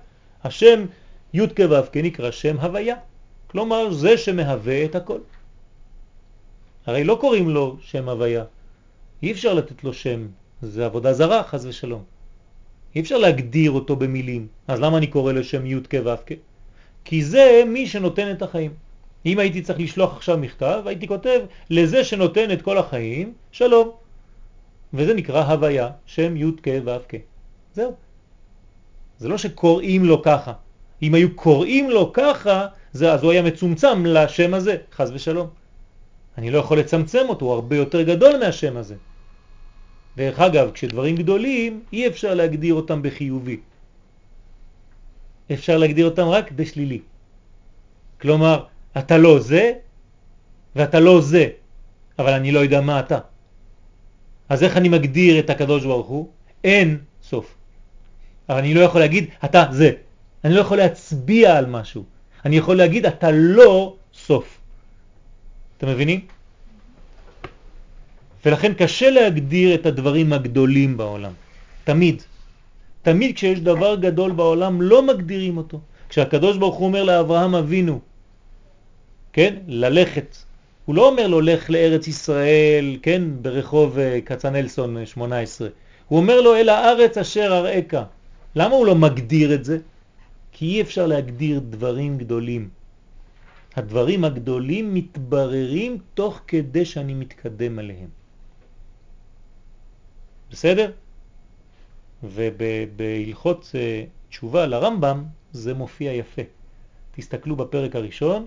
השם 0.44 0.84
י' 1.34 1.46
כו' 1.56 1.86
כנקרא 1.92 2.30
שם 2.30 2.56
הוויה. 2.60 2.96
כלומר, 3.46 3.90
זה 3.92 4.18
שמהווה 4.18 4.84
את 4.84 4.94
הכל. 4.94 5.18
הרי 6.86 7.04
לא 7.04 7.18
קוראים 7.20 7.50
לו 7.50 7.76
שם 7.80 8.08
הוויה. 8.08 8.44
אי 9.22 9.32
אפשר 9.32 9.54
לתת 9.54 9.84
לו 9.84 9.92
שם, 9.92 10.26
זה 10.62 10.86
עבודה 10.86 11.12
זרה, 11.12 11.42
חז 11.42 11.66
ושלום. 11.66 12.02
אי 12.94 13.00
אפשר 13.00 13.18
להגדיר 13.18 13.70
אותו 13.70 13.96
במילים. 13.96 14.46
אז 14.68 14.80
למה 14.80 14.98
אני 14.98 15.06
קורא 15.06 15.32
לו 15.32 15.44
שם 15.44 15.66
י' 15.66 15.80
כו' 15.90 16.16
כ'? 16.26 16.32
כי 17.04 17.24
זה 17.24 17.62
מי 17.66 17.86
שנותן 17.86 18.30
את 18.30 18.42
החיים. 18.42 18.72
אם 19.26 19.38
הייתי 19.38 19.62
צריך 19.62 19.80
לשלוח 19.80 20.16
עכשיו 20.16 20.38
מכתב, 20.38 20.82
הייתי 20.86 21.08
כותב 21.08 21.40
לזה 21.70 22.04
שנותן 22.04 22.50
את 22.52 22.62
כל 22.62 22.78
החיים, 22.78 23.32
שלום. 23.52 23.90
וזה 24.94 25.14
נקרא 25.14 25.42
הוויה, 25.42 25.90
שם 26.06 26.36
י' 26.36 26.52
כ' 26.62 26.68
ו' 26.84 26.90
כ'. 27.08 27.14
זהו. 27.74 27.94
זה 29.18 29.28
לא 29.28 29.38
שקוראים 29.38 30.04
לו 30.04 30.22
ככה. 30.22 30.52
אם 31.02 31.14
היו 31.14 31.36
קוראים 31.36 31.90
לו 31.90 32.12
ככה, 32.12 32.66
זה, 32.92 33.12
אז 33.12 33.22
הוא 33.22 33.32
היה 33.32 33.42
מצומצם 33.42 34.06
לשם 34.06 34.54
הזה, 34.54 34.76
חז 34.92 35.10
ושלום. 35.14 35.48
אני 36.38 36.50
לא 36.50 36.58
יכול 36.58 36.78
לצמצם 36.78 37.24
אותו, 37.28 37.46
הוא 37.46 37.54
הרבה 37.54 37.76
יותר 37.76 38.02
גדול 38.02 38.38
מהשם 38.38 38.76
הזה. 38.76 38.94
דרך 40.16 40.40
אגב, 40.40 40.70
כשדברים 40.70 41.16
גדולים, 41.16 41.82
אי 41.92 42.06
אפשר 42.06 42.34
להגדיר 42.34 42.74
אותם 42.74 43.02
בחיובי. 43.02 43.60
אפשר 45.52 45.78
להגדיר 45.78 46.04
אותם 46.04 46.28
רק 46.28 46.52
בשלילי. 46.52 47.00
כלומר, 48.20 48.64
אתה 48.98 49.18
לא 49.18 49.38
זה, 49.38 49.72
ואתה 50.76 51.00
לא 51.00 51.20
זה, 51.20 51.48
אבל 52.18 52.32
אני 52.32 52.52
לא 52.52 52.58
יודע 52.58 52.80
מה 52.80 53.00
אתה. 53.00 53.18
אז 54.48 54.62
איך 54.62 54.76
אני 54.76 54.88
מגדיר 54.88 55.38
את 55.38 55.50
הקדוש 55.50 55.84
ברוך 55.84 56.06
הוא? 56.06 56.28
אין 56.64 56.98
סוף. 57.22 57.54
אבל 58.48 58.58
אני 58.58 58.74
לא 58.74 58.80
יכול 58.80 59.00
להגיד, 59.00 59.24
אתה 59.44 59.64
זה. 59.70 59.92
אני 60.44 60.54
לא 60.54 60.60
יכול 60.60 60.76
להצביע 60.76 61.56
על 61.56 61.66
משהו. 61.66 62.04
אני 62.44 62.56
יכול 62.56 62.76
להגיד, 62.76 63.06
אתה 63.06 63.30
לא 63.30 63.96
סוף. 64.14 64.58
אתם 65.78 65.88
מבינים? 65.88 66.20
ולכן 68.44 68.74
קשה 68.74 69.10
להגדיר 69.10 69.74
את 69.74 69.86
הדברים 69.86 70.32
הגדולים 70.32 70.96
בעולם. 70.96 71.32
תמיד. 71.84 72.22
תמיד 73.02 73.34
כשיש 73.34 73.60
דבר 73.60 73.94
גדול 73.94 74.32
בעולם 74.32 74.82
לא 74.82 75.02
מגדירים 75.02 75.56
אותו. 75.56 75.80
כשהקדוש 76.08 76.56
ברוך 76.56 76.76
הוא 76.76 76.86
אומר 76.86 77.02
לאברהם 77.02 77.54
אבינו, 77.54 78.00
כן, 79.32 79.54
ללכת, 79.66 80.36
הוא 80.84 80.94
לא 80.94 81.08
אומר 81.08 81.26
לו 81.26 81.40
לך 81.40 81.70
לארץ 81.70 82.08
ישראל, 82.08 82.96
כן, 83.02 83.22
ברחוב 83.42 83.98
אה, 83.98 84.18
כצנלסון 84.26 85.06
18, 85.06 85.68
הוא 86.08 86.18
אומר 86.18 86.40
לו 86.40 86.56
אל 86.56 86.68
הארץ 86.68 87.18
אשר 87.18 87.58
אראך. 87.58 88.02
למה 88.56 88.74
הוא 88.74 88.86
לא 88.86 88.94
מגדיר 88.94 89.54
את 89.54 89.64
זה? 89.64 89.78
כי 90.52 90.66
אי 90.66 90.80
אפשר 90.80 91.06
להגדיר 91.06 91.60
דברים 91.60 92.18
גדולים. 92.18 92.68
הדברים 93.76 94.24
הגדולים 94.24 94.94
מתבררים 94.94 95.98
תוך 96.14 96.40
כדי 96.46 96.84
שאני 96.84 97.14
מתקדם 97.14 97.78
עליהם. 97.78 98.08
בסדר? 100.50 100.90
ובהלכות 102.22 103.70
אה, 103.74 104.04
תשובה 104.28 104.66
לרמב"ם 104.66 105.24
זה 105.52 105.74
מופיע 105.74 106.12
יפה. 106.12 106.42
תסתכלו 107.10 107.56
בפרק 107.56 107.96
הראשון, 107.96 108.46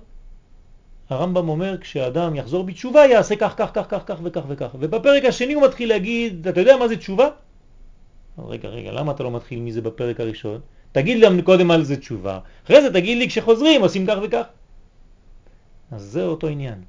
הרמב"ם 1.09 1.49
אומר 1.49 1.77
כשאדם 1.77 2.35
יחזור 2.35 2.63
בתשובה 2.63 3.05
יעשה 3.05 3.35
כך, 3.35 3.53
כך, 3.57 3.71
כך, 3.73 3.85
כך, 3.89 4.03
כך 4.05 4.19
וכך 4.23 4.41
וכך. 4.47 4.75
ובפרק 4.79 5.25
השני 5.25 5.53
הוא 5.53 5.63
מתחיל 5.63 5.89
להגיד, 5.89 6.47
אתה 6.47 6.59
יודע 6.59 6.77
מה 6.77 6.87
זה 6.87 6.97
תשובה? 6.97 7.29
רגע, 8.47 8.69
רגע, 8.69 8.91
למה 8.91 9.11
אתה 9.11 9.23
לא 9.23 9.31
מתחיל 9.31 9.59
מזה 9.59 9.81
בפרק 9.81 10.19
הראשון? 10.19 10.61
תגיד 10.93 11.17
לי 11.17 11.41
קודם 11.41 11.71
על 11.71 11.83
זה 11.83 11.97
תשובה, 11.97 12.39
אחרי 12.65 12.81
זה 12.81 12.93
תגיד 12.93 13.17
לי 13.17 13.27
כשחוזרים 13.27 13.81
עושים 13.81 14.05
כך 14.07 14.15
וכך. 14.23 14.45
אז 15.91 16.01
זה 16.01 16.23
אותו 16.23 16.47
עניין. 16.47 16.81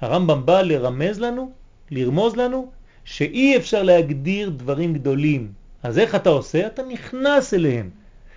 הרמב"ם 0.00 0.46
בא 0.46 0.62
לרמז 0.62 1.20
לנו, 1.20 1.52
לרמוז 1.90 2.36
לנו, 2.36 2.70
שאי 3.04 3.56
אפשר 3.56 3.82
להגדיר 3.82 4.50
דברים 4.50 4.94
גדולים. 4.94 5.52
אז 5.82 5.98
איך 5.98 6.14
אתה 6.14 6.30
עושה? 6.30 6.66
אתה 6.66 6.82
נכנס 6.82 7.54
אליהם. 7.54 7.90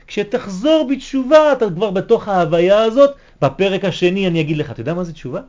כשתחזור 0.08 0.88
בתשובה 0.92 1.54
אתה 1.54 1.66
כבר 1.76 1.92
בתוך 1.92 2.28
ההוויה 2.28 2.84
הזאת, 2.84 3.12
בפרק 3.42 3.86
השני 3.86 4.28
אני 4.28 4.42
אגיד 4.42 4.58
לך, 4.58 4.72
אתה 4.72 4.82
יודע 4.82 4.94
מה 4.94 5.04
זה 5.04 5.14
תשובה? 5.14 5.42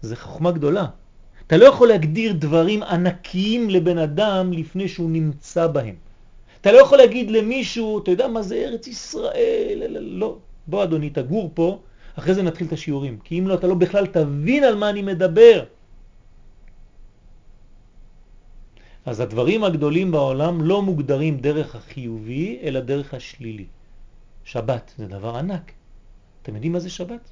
זה 0.00 0.16
חוכמה 0.16 0.50
גדולה. 0.50 0.86
אתה 1.46 1.56
לא 1.56 1.64
יכול 1.64 1.88
להגדיר 1.88 2.32
דברים 2.32 2.82
ענקיים 2.82 3.70
לבן 3.70 3.98
אדם 3.98 4.52
לפני 4.52 4.88
שהוא 4.88 5.10
נמצא 5.10 5.66
בהם. 5.66 5.94
אתה 6.60 6.72
לא 6.72 6.78
יכול 6.78 6.98
להגיד 6.98 7.30
למישהו, 7.30 7.98
אתה 7.98 8.10
יודע 8.10 8.28
מה 8.28 8.42
זה 8.42 8.56
ארץ 8.56 8.86
ישראל, 8.86 9.96
לא. 10.00 10.38
בוא 10.66 10.84
אדוני, 10.84 11.10
תגור 11.10 11.50
פה, 11.54 11.78
אחרי 12.18 12.34
זה 12.34 12.42
נתחיל 12.42 12.66
את 12.66 12.72
השיעורים. 12.72 13.18
כי 13.24 13.38
אם 13.38 13.48
לא, 13.48 13.54
אתה 13.54 13.66
לא 13.66 13.74
בכלל 13.74 14.06
תבין 14.06 14.64
על 14.64 14.74
מה 14.74 14.90
אני 14.90 15.02
מדבר. 15.02 15.64
אז 19.06 19.20
הדברים 19.20 19.64
הגדולים 19.64 20.10
בעולם 20.10 20.62
לא 20.62 20.82
מוגדרים 20.82 21.36
דרך 21.36 21.74
החיובי, 21.74 22.58
אלא 22.62 22.80
דרך 22.80 23.14
השלילי. 23.14 23.66
שבת 24.44 24.94
זה 24.98 25.06
דבר 25.06 25.36
ענק. 25.36 25.72
אתם 26.42 26.54
יודעים 26.54 26.72
מה 26.72 26.78
זה 26.78 26.90
שבת? 26.90 27.30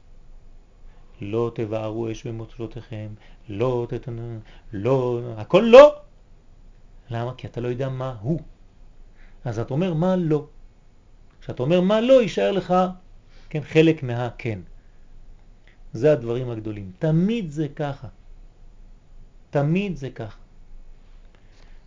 לא 1.20 1.50
תבערו 1.54 2.10
אש 2.10 2.26
במוצלותיכם, 2.26 3.08
לא 3.48 3.86
תתנ... 3.88 4.38
לא, 4.72 5.20
הכל 5.36 5.64
לא. 5.66 5.94
למה? 7.10 7.34
כי 7.34 7.46
אתה 7.46 7.60
לא 7.60 7.68
יודע 7.68 7.88
מה 7.88 8.16
הוא. 8.20 8.40
אז 9.46 9.58
אתה 9.58 9.74
אומר 9.74 9.94
מה 9.94 10.16
לא. 10.16 10.46
כשאתה 11.40 11.62
אומר 11.62 11.80
מה 11.80 12.00
לא, 12.00 12.22
יישאר 12.22 12.52
לך 12.52 12.74
כן, 13.50 13.60
חלק 13.62 14.02
מהכן. 14.02 14.58
זה 15.92 16.12
הדברים 16.12 16.50
הגדולים. 16.50 16.90
תמיד 16.98 17.50
זה 17.50 17.66
ככה. 17.76 18.08
תמיד 19.50 19.96
זה 19.96 20.10
ככה. 20.10 20.38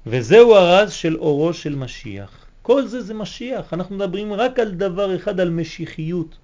וזהו 0.07 0.55
הרז 0.55 0.91
של 0.93 1.17
אורו 1.17 1.53
של 1.53 1.75
משיח. 1.75 2.45
כל 2.61 2.87
זה 2.87 3.01
זה 3.01 3.13
משיח. 3.13 3.73
אנחנו 3.73 3.95
מדברים 3.95 4.33
רק 4.33 4.59
על 4.59 4.71
דבר 4.71 5.15
אחד, 5.15 5.39
על 5.39 5.49
משיחיות. 5.49 6.37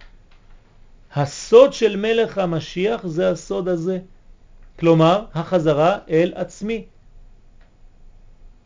הסוד 1.16 1.74
של 1.74 1.96
מלך 1.96 2.38
המשיח 2.38 3.08
זה 3.08 3.30
הסוד 3.32 3.68
הזה. 3.68 4.00
כלומר, 4.80 5.26
החזרה 5.34 5.98
אל 6.10 6.34
עצמי. 6.36 6.86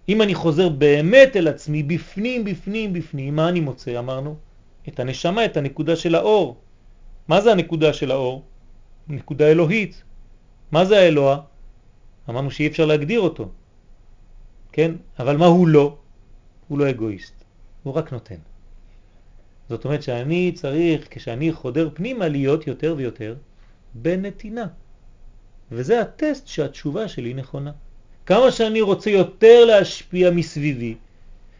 אם 0.09 0.21
אני 0.21 0.35
חוזר 0.35 0.69
באמת 0.69 1.35
אל 1.35 1.47
עצמי, 1.47 1.83
בפנים, 1.83 2.45
בפנים, 2.45 2.93
בפנים, 2.93 3.35
מה 3.35 3.49
אני 3.49 3.59
מוצא? 3.59 3.99
אמרנו, 3.99 4.35
את 4.87 4.99
הנשמה, 4.99 5.45
את 5.45 5.57
הנקודה 5.57 5.95
של 5.95 6.15
האור. 6.15 6.57
מה 7.27 7.41
זה 7.41 7.51
הנקודה 7.51 7.93
של 7.93 8.11
האור? 8.11 8.43
נקודה 9.07 9.47
אלוהית. 9.47 10.03
מה 10.71 10.85
זה 10.85 10.97
האלוה? 10.97 11.41
אמרנו 12.29 12.51
שאי 12.51 12.67
אפשר 12.67 12.85
להגדיר 12.85 13.19
אותו. 13.21 13.49
כן? 14.71 14.91
אבל 15.19 15.37
מה 15.37 15.45
הוא 15.45 15.67
לא? 15.67 15.97
הוא 16.67 16.79
לא 16.79 16.89
אגואיסט, 16.89 17.43
הוא 17.83 17.93
רק 17.93 18.13
נותן. 18.13 18.41
זאת 19.69 19.85
אומרת 19.85 20.03
שאני 20.03 20.51
צריך, 20.55 21.07
כשאני 21.09 21.53
חודר 21.53 21.89
פנימה, 21.93 22.27
להיות 22.27 22.67
יותר 22.67 22.93
ויותר 22.97 23.35
בנתינה. 23.93 24.67
וזה 25.71 26.01
הטסט 26.01 26.47
שהתשובה 26.47 27.07
שלי 27.07 27.33
נכונה. 27.33 27.71
כמה 28.29 28.51
שאני 28.51 28.81
רוצה 28.81 29.09
יותר 29.09 29.65
להשפיע 29.65 30.31
מסביבי, 30.31 30.95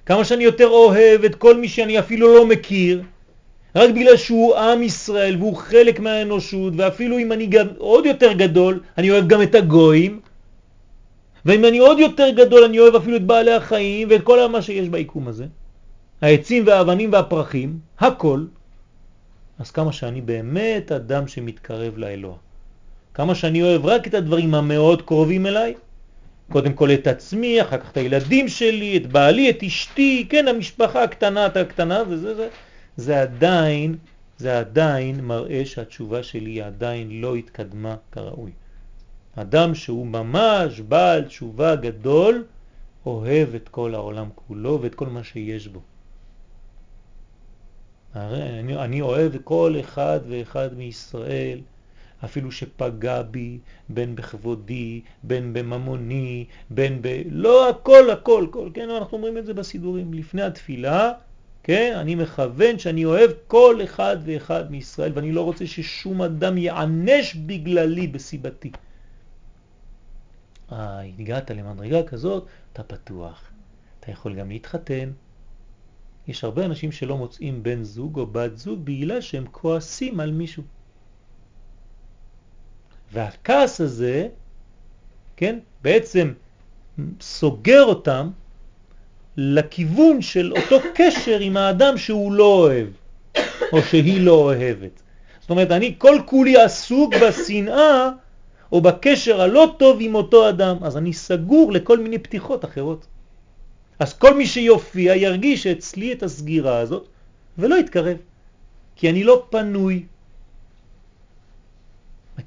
כמה 0.05 0.25
שאני 0.25 0.43
יותר 0.43 0.67
אוהב 0.67 1.23
את 1.23 1.35
כל 1.35 1.57
מי 1.57 1.67
שאני 1.67 1.99
אפילו 1.99 2.35
לא 2.35 2.45
מכיר, 2.45 3.03
רק 3.75 3.89
בגלל 3.89 4.17
שהוא 4.17 4.55
עם 4.55 4.83
ישראל 4.83 5.35
והוא 5.37 5.55
חלק 5.55 5.99
מהאנושות, 5.99 6.73
ואפילו 6.77 7.19
אם 7.19 7.31
אני 7.31 7.47
גם 7.47 7.67
עוד 7.77 8.05
יותר 8.05 8.33
גדול, 8.33 8.79
אני 8.97 9.11
אוהב 9.11 9.27
גם 9.27 9.41
את 9.41 9.55
הגויים, 9.55 10.19
ואם 11.45 11.65
אני 11.65 11.77
עוד 11.77 11.99
יותר 11.99 12.29
גדול, 12.29 12.63
אני 12.63 12.79
אוהב 12.79 12.95
אפילו 12.95 13.17
את 13.17 13.25
בעלי 13.25 13.53
החיים 13.53 14.07
ואת 14.11 14.23
כל 14.23 14.47
מה 14.47 14.61
שיש 14.61 14.89
ביקום 14.89 15.27
הזה, 15.27 15.45
העצים 16.21 16.67
והאבנים 16.67 17.13
והפרחים, 17.13 17.79
הכל, 17.99 18.45
אז 19.59 19.71
כמה 19.71 19.91
שאני 19.91 20.21
באמת 20.21 20.91
אדם 20.91 21.27
שמתקרב 21.27 21.97
לאלוה. 21.97 22.35
כמה 23.13 23.35
שאני 23.35 23.61
אוהב 23.61 23.85
רק 23.85 24.07
את 24.07 24.13
הדברים 24.13 24.55
המאוד 24.55 25.01
קרובים 25.01 25.45
אליי, 25.45 25.73
קודם 26.51 26.73
כל 26.73 26.91
את 26.91 27.07
עצמי, 27.07 27.61
אחר 27.61 27.77
כך 27.77 27.91
את 27.91 27.97
הילדים 27.97 28.47
שלי, 28.47 28.97
את 28.97 29.07
בעלי, 29.07 29.49
את 29.49 29.63
אשתי, 29.63 30.25
כן, 30.29 30.47
המשפחה 30.47 31.03
הקטנה, 31.03 31.45
את 31.45 31.57
הקטנה, 31.57 32.03
וזה 32.09 32.35
זה, 32.35 32.49
זה 32.97 33.21
עדיין, 33.21 33.97
זה 34.37 34.59
עדיין 34.59 35.21
מראה 35.21 35.65
שהתשובה 35.65 36.23
שלי 36.23 36.61
עדיין 36.61 37.21
לא 37.21 37.35
התקדמה 37.35 37.95
כראוי. 38.11 38.51
אדם 39.35 39.75
שהוא 39.75 40.07
ממש 40.07 40.79
בעל 40.79 41.23
תשובה 41.23 41.75
גדול, 41.75 42.43
אוהב 43.05 43.55
את 43.55 43.69
כל 43.69 43.95
העולם 43.95 44.29
כולו 44.35 44.79
ואת 44.81 44.95
כל 44.95 45.07
מה 45.07 45.23
שיש 45.23 45.67
בו. 45.67 45.79
הרי 48.13 48.59
אני, 48.59 48.75
אני 48.75 49.01
אוהב 49.01 49.31
כל 49.43 49.75
אחד 49.79 50.19
ואחד 50.29 50.73
מישראל, 50.73 51.59
אפילו 52.25 52.51
שפגע 52.51 53.21
בי, 53.21 53.59
בין 53.89 54.15
בכבודי, 54.15 55.01
בין 55.23 55.53
בממוני, 55.53 56.45
בין 56.69 57.01
ב... 57.01 57.21
לא 57.29 57.69
הכל, 57.69 58.09
הכל, 58.09 58.45
הכל, 58.49 58.69
כן, 58.73 58.89
אנחנו 58.89 59.17
אומרים 59.17 59.37
את 59.37 59.45
זה 59.45 59.53
בסידורים. 59.53 60.13
לפני 60.13 60.41
התפילה, 60.41 61.11
כן, 61.63 61.93
אני 61.95 62.15
מכוון 62.15 62.79
שאני 62.79 63.05
אוהב 63.05 63.31
כל 63.47 63.79
אחד 63.83 64.17
ואחד 64.25 64.71
מישראל, 64.71 65.11
ואני 65.15 65.31
לא 65.31 65.41
רוצה 65.41 65.67
ששום 65.67 66.21
אדם 66.21 66.57
יענש 66.57 67.35
בגללי 67.35 68.07
בסיבתי. 68.07 68.71
אה, 70.71 71.01
הגעת 71.19 71.51
למדרגה 71.51 72.03
כזאת, 72.03 72.47
אתה 72.73 72.83
פתוח. 72.83 73.51
אתה 73.99 74.11
יכול 74.11 74.35
גם 74.35 74.49
להתחתן. 74.49 75.11
יש 76.27 76.43
הרבה 76.43 76.65
אנשים 76.65 76.91
שלא 76.91 77.17
מוצאים 77.17 77.63
בן 77.63 77.83
זוג 77.83 78.19
או 78.19 78.27
בת 78.27 78.57
זוג 78.57 78.85
בגלל 78.85 79.21
שהם 79.21 79.45
כועסים 79.51 80.19
על 80.19 80.31
מישהו. 80.31 80.63
והכעס 83.13 83.81
הזה, 83.81 84.27
כן, 85.37 85.59
בעצם 85.81 86.33
סוגר 87.21 87.83
אותם 87.83 88.29
לכיוון 89.37 90.21
של 90.21 90.53
אותו 90.53 90.77
קשר 90.93 91.39
עם 91.39 91.57
האדם 91.57 91.97
שהוא 91.97 92.31
לא 92.31 92.43
אוהב, 92.43 92.87
או 93.71 93.81
שהיא 93.81 94.21
לא 94.21 94.33
אוהבת. 94.33 95.01
זאת 95.41 95.49
אומרת, 95.49 95.71
אני 95.71 95.95
כל 95.97 96.21
כולי 96.25 96.57
עסוק 96.57 97.13
בשנאה 97.15 98.09
או 98.71 98.81
בקשר 98.81 99.41
הלא 99.41 99.75
טוב 99.79 99.97
עם 100.01 100.15
אותו 100.15 100.49
אדם, 100.49 100.77
אז 100.81 100.97
אני 100.97 101.13
סגור 101.13 101.71
לכל 101.71 101.99
מיני 101.99 102.17
פתיחות 102.17 102.65
אחרות. 102.65 103.05
אז 103.99 104.13
כל 104.13 104.37
מי 104.37 104.45
שיופיע 104.47 105.15
ירגיש 105.15 105.67
אצלי 105.67 106.13
את 106.13 106.23
הסגירה 106.23 106.79
הזאת 106.79 107.07
ולא 107.57 107.75
יתקרב, 107.75 108.17
כי 108.95 109.09
אני 109.09 109.23
לא 109.23 109.45
פנוי. 109.49 110.03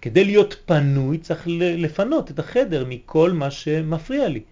כדי 0.00 0.24
להיות 0.24 0.56
פנוי 0.64 1.18
צריך 1.18 1.42
לפנות 1.58 2.30
את 2.30 2.38
החדר 2.38 2.84
מכל 2.88 3.32
מה 3.32 3.50
שמפריע 3.50 4.28
לי. 4.28 4.42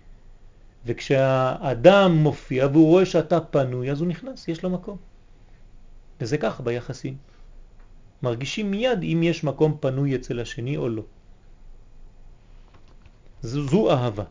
וכשהאדם 0.86 2.12
מופיע 2.12 2.66
והוא 2.66 2.86
רואה 2.86 3.06
שאתה 3.06 3.40
פנוי, 3.40 3.90
אז 3.90 4.00
הוא 4.00 4.08
נכנס, 4.08 4.48
יש 4.48 4.62
לו 4.62 4.70
מקום. 4.70 4.96
וזה 6.20 6.38
ככה 6.38 6.62
ביחסים. 6.62 7.16
מרגישים 8.22 8.70
מיד 8.70 9.02
אם 9.02 9.20
יש 9.22 9.44
מקום 9.44 9.76
פנוי 9.80 10.16
אצל 10.16 10.40
השני 10.40 10.76
או 10.76 10.88
לא. 10.88 11.02
זו, 13.42 13.68
זו 13.68 13.90
אהבה. 13.90 14.24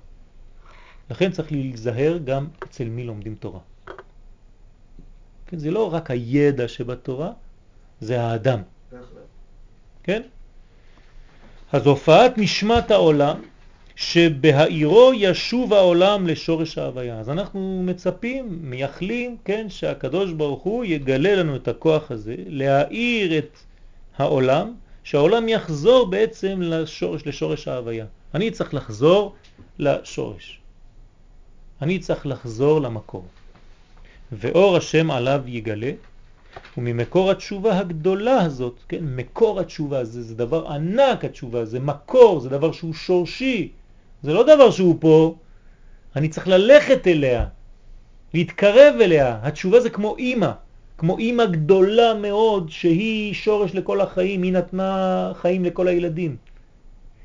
לכן 1.09 1.31
צריך 1.31 1.51
להיזהר 1.51 2.17
גם 2.23 2.47
אצל 2.63 2.89
מי 2.89 3.03
לומדים 3.03 3.35
תורה. 3.35 3.59
כן, 5.47 5.57
זה 5.57 5.71
לא 5.71 5.93
רק 5.93 6.11
הידע 6.11 6.67
שבתורה, 6.67 7.31
זה 8.01 8.21
האדם. 8.21 8.61
כן? 10.03 10.21
אז 11.71 11.85
הופעת 11.85 12.37
נשמת 12.37 12.91
העולם 12.91 13.41
שבהאירו 13.95 15.11
ישוב 15.15 15.73
העולם 15.73 16.27
לשורש 16.27 16.77
ההוויה. 16.77 17.19
אז 17.19 17.29
אנחנו 17.29 17.81
מצפים, 17.85 18.59
מייחלים, 18.61 19.37
כן, 19.45 19.65
שהקדוש 19.69 20.31
ברוך 20.31 20.63
הוא 20.63 20.85
יגלה 20.85 21.35
לנו 21.35 21.55
את 21.55 21.67
הכוח 21.67 22.11
הזה, 22.11 22.35
להאיר 22.47 23.37
את 23.37 23.57
העולם, 24.17 24.73
שהעולם 25.03 25.49
יחזור 25.49 26.05
בעצם 26.05 26.61
לשורש, 26.61 27.25
לשורש 27.25 27.67
ההוויה. 27.67 28.05
אני 28.33 28.51
צריך 28.51 28.73
לחזור 28.73 29.35
לשורש. 29.79 30.59
אני 31.81 31.99
צריך 31.99 32.27
לחזור 32.27 32.81
למקור. 32.81 33.25
ואור 34.31 34.77
השם 34.77 35.11
עליו 35.11 35.41
יגלה, 35.45 35.91
וממקור 36.77 37.31
התשובה 37.31 37.77
הגדולה 37.77 38.41
הזאת, 38.41 38.79
כן, 38.87 39.01
מקור 39.01 39.59
התשובה, 39.59 40.03
זה, 40.03 40.21
זה 40.21 40.35
דבר 40.35 40.67
ענק 40.67 41.25
התשובה, 41.25 41.65
זה 41.65 41.79
מקור, 41.79 42.39
זה 42.39 42.49
דבר 42.49 42.71
שהוא 42.71 42.93
שורשי, 42.93 43.71
זה 44.23 44.33
לא 44.33 44.43
דבר 44.43 44.71
שהוא 44.71 44.95
פה, 44.99 45.35
אני 46.15 46.29
צריך 46.29 46.47
ללכת 46.47 47.07
אליה, 47.07 47.45
להתקרב 48.33 48.95
אליה. 49.01 49.39
התשובה 49.41 49.79
זה 49.79 49.89
כמו 49.89 50.17
אימא, 50.17 50.51
כמו 50.97 51.17
אימא 51.17 51.45
גדולה 51.45 52.13
מאוד 52.13 52.69
שהיא 52.69 53.33
שורש 53.33 53.75
לכל 53.75 54.01
החיים, 54.01 54.43
היא 54.43 54.53
נתנה 54.53 55.31
חיים 55.35 55.65
לכל 55.65 55.87
הילדים. 55.87 56.35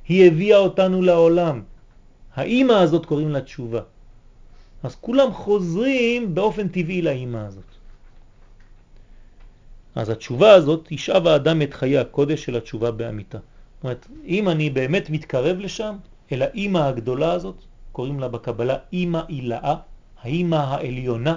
היא 0.09 0.27
הביאה 0.27 0.59
אותנו 0.59 1.03
לעולם. 1.03 1.63
האימא 2.35 2.73
הזאת 2.73 3.07
קוראים 3.07 3.29
לה 3.31 3.41
תשובה. 3.41 3.81
אז 4.83 4.95
כולם 5.01 5.33
חוזרים 5.33 6.35
באופן 6.35 6.69
טבעי 6.69 7.03
לאימא 7.03 7.39
הזאת. 7.39 7.74
אז 9.94 10.11
התשובה 10.11 10.52
הזאת 10.52 10.85
תשאב 10.88 11.26
האדם 11.26 11.62
את 11.62 11.74
חיי 11.74 11.98
הקודש 11.98 12.44
של 12.44 12.57
התשובה 12.57 12.90
באמיתה. 12.90 13.38
זאת 13.38 13.85
אומרת, 13.85 14.07
אם 14.26 14.48
אני 14.48 14.70
באמת 14.70 15.11
מתקרב 15.11 15.59
לשם, 15.59 15.96
אל 16.33 16.42
האימא 16.42 16.78
הגדולה 16.78 17.33
הזאת, 17.33 17.57
קוראים 17.92 18.20
לה 18.20 18.28
בקבלה 18.28 18.76
אימא 18.92 19.20
אילאה, 19.28 19.74
האימא 20.22 20.57
העליונה, 20.57 21.37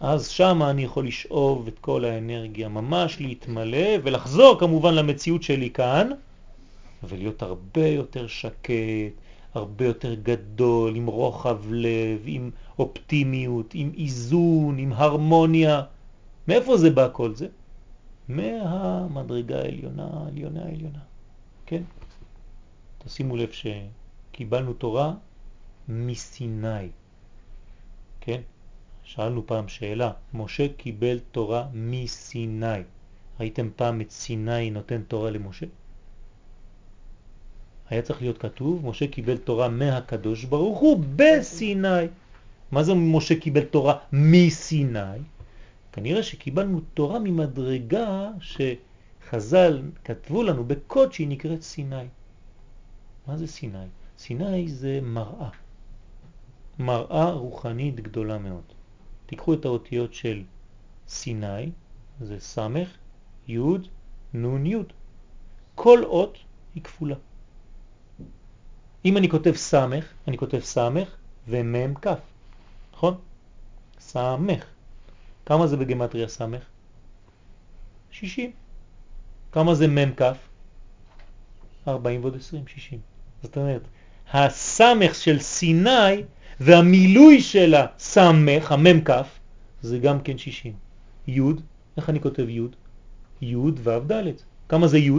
אז 0.00 0.28
שם 0.28 0.62
אני 0.62 0.84
יכול 0.84 1.06
לשאוב 1.06 1.66
את 1.66 1.78
כל 1.78 2.04
האנרגיה, 2.04 2.68
ממש 2.68 3.20
להתמלא 3.20 3.88
ולחזור 4.02 4.58
כמובן 4.58 4.94
למציאות 4.94 5.42
שלי 5.42 5.70
כאן, 5.70 6.10
ולהיות 7.02 7.42
הרבה 7.42 7.86
יותר 7.86 8.26
שקט, 8.26 8.72
הרבה 9.54 9.86
יותר 9.86 10.14
גדול, 10.14 10.96
עם 10.96 11.06
רוחב 11.06 11.58
לב, 11.70 12.22
עם 12.24 12.50
אופטימיות, 12.78 13.70
עם 13.74 13.90
איזון, 13.98 14.78
עם 14.78 14.92
הרמוניה. 14.92 15.82
מאיפה 16.48 16.76
זה 16.76 16.90
בא 16.90 17.08
כל 17.12 17.34
זה? 17.34 17.48
מהמדרגה 18.28 19.58
העליונה, 19.58 20.08
העליונה, 20.12 20.62
העליונה. 20.64 20.98
כן? 21.66 21.82
תשימו 22.98 23.36
לב 23.36 23.48
שקיבלנו 23.50 24.72
תורה 24.72 25.14
מסיני. 25.88 26.88
כן? 28.20 28.40
שאלנו 29.02 29.46
פעם 29.46 29.68
שאלה, 29.68 30.12
משה 30.34 30.68
קיבל 30.76 31.18
תורה 31.32 31.68
מסיני. 31.72 32.82
ראיתם 33.40 33.68
פעם 33.76 34.00
את 34.00 34.10
סיני 34.10 34.70
נותן 34.70 35.02
תורה 35.02 35.30
למשה? 35.30 35.66
היה 37.90 38.02
צריך 38.02 38.22
להיות 38.22 38.38
כתוב, 38.38 38.86
משה 38.86 39.06
קיבל 39.06 39.36
תורה 39.36 39.68
מהקדוש 39.68 40.44
ברוך 40.44 40.78
הוא 40.78 41.04
בסיני. 41.16 42.06
מה 42.72 42.82
זה 42.82 42.94
משה 42.94 43.40
קיבל 43.40 43.64
תורה 43.64 43.98
מסיני? 44.12 45.18
כנראה 45.96 46.22
שקיבלנו 46.22 46.80
תורה 46.80 47.18
ממדרגה 47.18 48.30
שחז"ל 48.40 49.82
כתבו 50.04 50.42
לנו 50.42 50.64
בקוד 50.64 51.12
שהיא 51.12 51.28
נקראת 51.28 51.62
סיני. 51.62 52.06
מה 53.26 53.36
זה 53.36 53.46
סיני? 53.46 53.86
סיני 54.18 54.68
זה 54.68 55.00
מראה. 55.02 55.48
מראה 56.78 57.30
רוחנית 57.30 58.00
גדולה 58.00 58.38
מאוד. 58.38 58.62
תיקחו 59.26 59.54
את 59.54 59.64
האותיות 59.64 60.14
של 60.14 60.42
סיני, 61.08 61.70
זה 62.20 62.40
סמך, 62.40 62.88
י', 63.48 63.58
נ', 64.34 64.66
י'. 64.66 64.76
כל 65.74 66.04
אות 66.04 66.38
היא 66.74 66.82
כפולה. 66.82 67.16
אם 69.04 69.16
אני 69.16 69.28
כותב 69.28 69.52
סמך, 69.52 70.12
אני 70.28 70.38
כותב 70.38 70.60
סמך 70.60 71.16
ומם 71.48 71.94
כף, 71.94 72.20
נכון? 72.92 73.14
סמך. 73.98 74.75
כמה 75.46 75.66
זה 75.66 75.76
בגמטריה 75.76 76.28
סמך? 76.28 76.62
60. 78.10 78.50
כמה 79.52 79.74
זה 79.74 79.86
מם 79.86 80.12
כף? 80.16 80.36
40 81.88 82.20
ועוד 82.20 82.36
20, 82.36 82.66
60. 82.66 82.98
זאת 83.42 83.56
אומרת, 83.56 83.82
הסמך 84.32 85.14
של 85.14 85.38
סיני 85.38 86.22
והמילוי 86.60 87.40
של 87.40 87.74
הסמך, 87.74 88.72
המם 88.72 89.00
כף, 89.00 89.28
זה 89.82 89.98
גם 89.98 90.20
כן 90.20 90.38
60. 90.38 90.72
י', 91.28 91.40
איך 91.96 92.10
אני 92.10 92.20
כותב 92.20 92.48
י'? 92.48 92.60
י' 93.42 93.56
ו' 93.56 94.00
ד'. 94.12 94.22
כמה 94.68 94.88
זה 94.88 94.98
י'? 94.98 95.10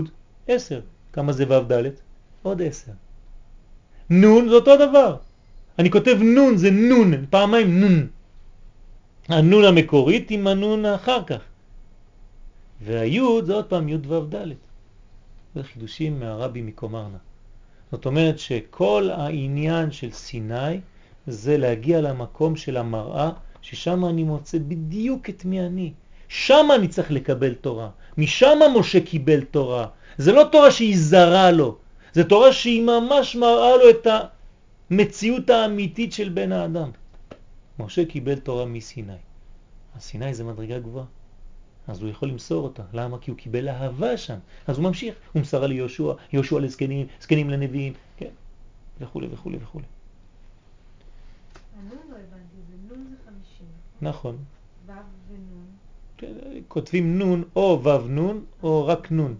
10. 0.47 0.81
כמה 1.13 1.33
זה 1.33 1.45
ו' 1.49 1.71
ד'? 1.71 1.89
עוד 2.43 2.61
10. 2.61 2.91
נון 4.09 4.49
זה 4.49 4.55
אותו 4.55 4.75
דבר. 4.75 5.17
אני 5.79 5.91
כותב 5.91 6.17
נון, 6.21 6.57
זה 6.57 6.71
נון, 6.71 7.25
פעמיים 7.29 7.81
נון. 7.81 8.07
הנון 9.29 9.65
המקורית 9.65 10.31
עם 10.31 10.47
הנון 10.47 10.85
אחר 10.85 11.23
כך. 11.23 11.39
והיוד 12.81 13.45
זה 13.45 13.53
עוד 13.53 13.65
פעם 13.65 13.89
יוד 13.89 14.05
וו 14.05 14.25
ד'. 14.35 14.47
זה 15.55 15.63
חידושים 15.63 16.19
מהרבי 16.19 16.61
מקומרנה. 16.61 17.17
זאת 17.91 18.05
אומרת 18.05 18.39
שכל 18.39 19.09
העניין 19.13 19.91
של 19.91 20.11
סיני 20.11 20.79
זה 21.27 21.57
להגיע 21.57 22.01
למקום 22.01 22.55
של 22.55 22.77
המראה, 22.77 23.31
ששם 23.61 24.05
אני 24.05 24.23
מוצא 24.23 24.57
בדיוק 24.57 25.29
את 25.29 25.45
מי 25.45 25.61
אני. 25.61 25.91
שם 26.27 26.67
אני 26.75 26.87
צריך 26.87 27.11
לקבל 27.11 27.53
תורה. 27.53 27.89
משם 28.17 28.59
משה 28.75 28.99
קיבל 28.99 29.41
תורה. 29.41 29.87
זה 30.17 30.31
לא 30.31 30.43
תורה 30.51 30.71
שהיא 30.71 30.97
זרה 30.97 31.51
לו, 31.51 31.77
זה 32.13 32.23
תורה 32.23 32.53
שהיא 32.53 32.83
ממש 32.83 33.35
מראה 33.35 33.77
לו 33.77 33.89
את 33.89 34.07
המציאות 34.91 35.49
האמיתית 35.49 36.13
של 36.13 36.29
בן 36.29 36.51
האדם. 36.51 36.89
משה 37.79 38.05
קיבל 38.05 38.39
תורה 38.39 38.65
מסיני. 38.65 39.13
הסיני 39.95 40.33
זה 40.33 40.43
מדרגה 40.43 40.79
גבוהה. 40.79 41.05
אז 41.87 42.01
הוא 42.01 42.09
יכול 42.09 42.29
למסור 42.29 42.63
אותה. 42.63 42.83
למה? 42.93 43.19
כי 43.19 43.31
הוא 43.31 43.37
קיבל 43.37 43.69
אהבה 43.69 44.17
שם. 44.17 44.37
אז 44.67 44.77
הוא 44.77 44.83
ממשיך. 44.83 45.15
הוא 45.33 45.41
מסרה 45.41 45.67
ליהושע, 45.67 46.13
יהושע 46.33 46.59
לזקנים, 46.59 47.07
זקנים 47.21 47.49
לנביאים, 47.49 47.93
כן, 48.17 48.31
וכו' 48.99 49.21
וכו' 49.31 49.51
וכו'. 49.61 49.79
הנון 51.79 51.97
לא 52.09 52.15
הבנתי, 52.15 52.55
זה. 52.67 52.75
נכון. 54.01 54.37
ו' 54.85 54.91
ונון. 55.27 55.65
כן, 56.17 56.33
כותבים 56.67 57.19
נון 57.19 57.43
או 57.55 57.81
ו' 57.83 58.07
נון 58.07 58.45
או 58.63 58.87
רק 58.87 59.11
נון. 59.11 59.35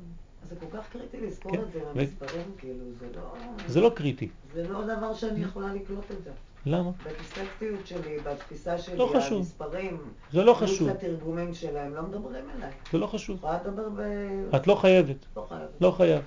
זה 0.50 0.56
כל 0.56 0.78
כך 0.78 0.90
קריטי 0.90 1.18
לזכור 1.22 1.52
כן, 1.52 1.62
את 1.62 1.72
זה 1.74 1.80
במספרים, 1.96 2.52
כאילו, 2.58 2.84
זה 3.00 3.08
לא... 3.16 3.34
זה 3.68 3.82
לא 3.82 3.92
קריטי. 3.96 4.30
זה 4.54 4.68
לא 4.68 4.84
דבר 4.84 5.14
שאני 5.14 5.42
יכולה 5.42 5.74
לקלוט 5.74 6.12
את 6.12 6.24
זה. 6.24 6.32
למה? 6.68 6.92
בדיסלקטיות 7.06 7.88
שלי, 7.88 8.18
בתפיסה 8.24 8.78
שלי, 8.78 8.98
לא 8.98 9.14
חשוב. 9.16 9.38
המספרים, 9.38 9.98
זה 10.34 10.44
לא 10.44 10.54
חשוב. 10.54 10.90
התרגומים 10.90 11.54
שלהם, 11.54 11.96
לא 11.96 12.02
מדברים 12.02 12.44
אליי. 12.58 12.72
זה 12.92 12.98
לא 12.98 13.08
חשוב. 13.08 13.38
יכולה 13.38 13.58
לדבר 13.66 13.90
ב... 13.90 14.02
את 14.56 14.68
לא 14.68 14.76
חייבת. 14.76 15.26
לא 15.38 15.46
חייבת. 15.50 15.82
לא 15.82 15.92
חייב. 15.92 16.22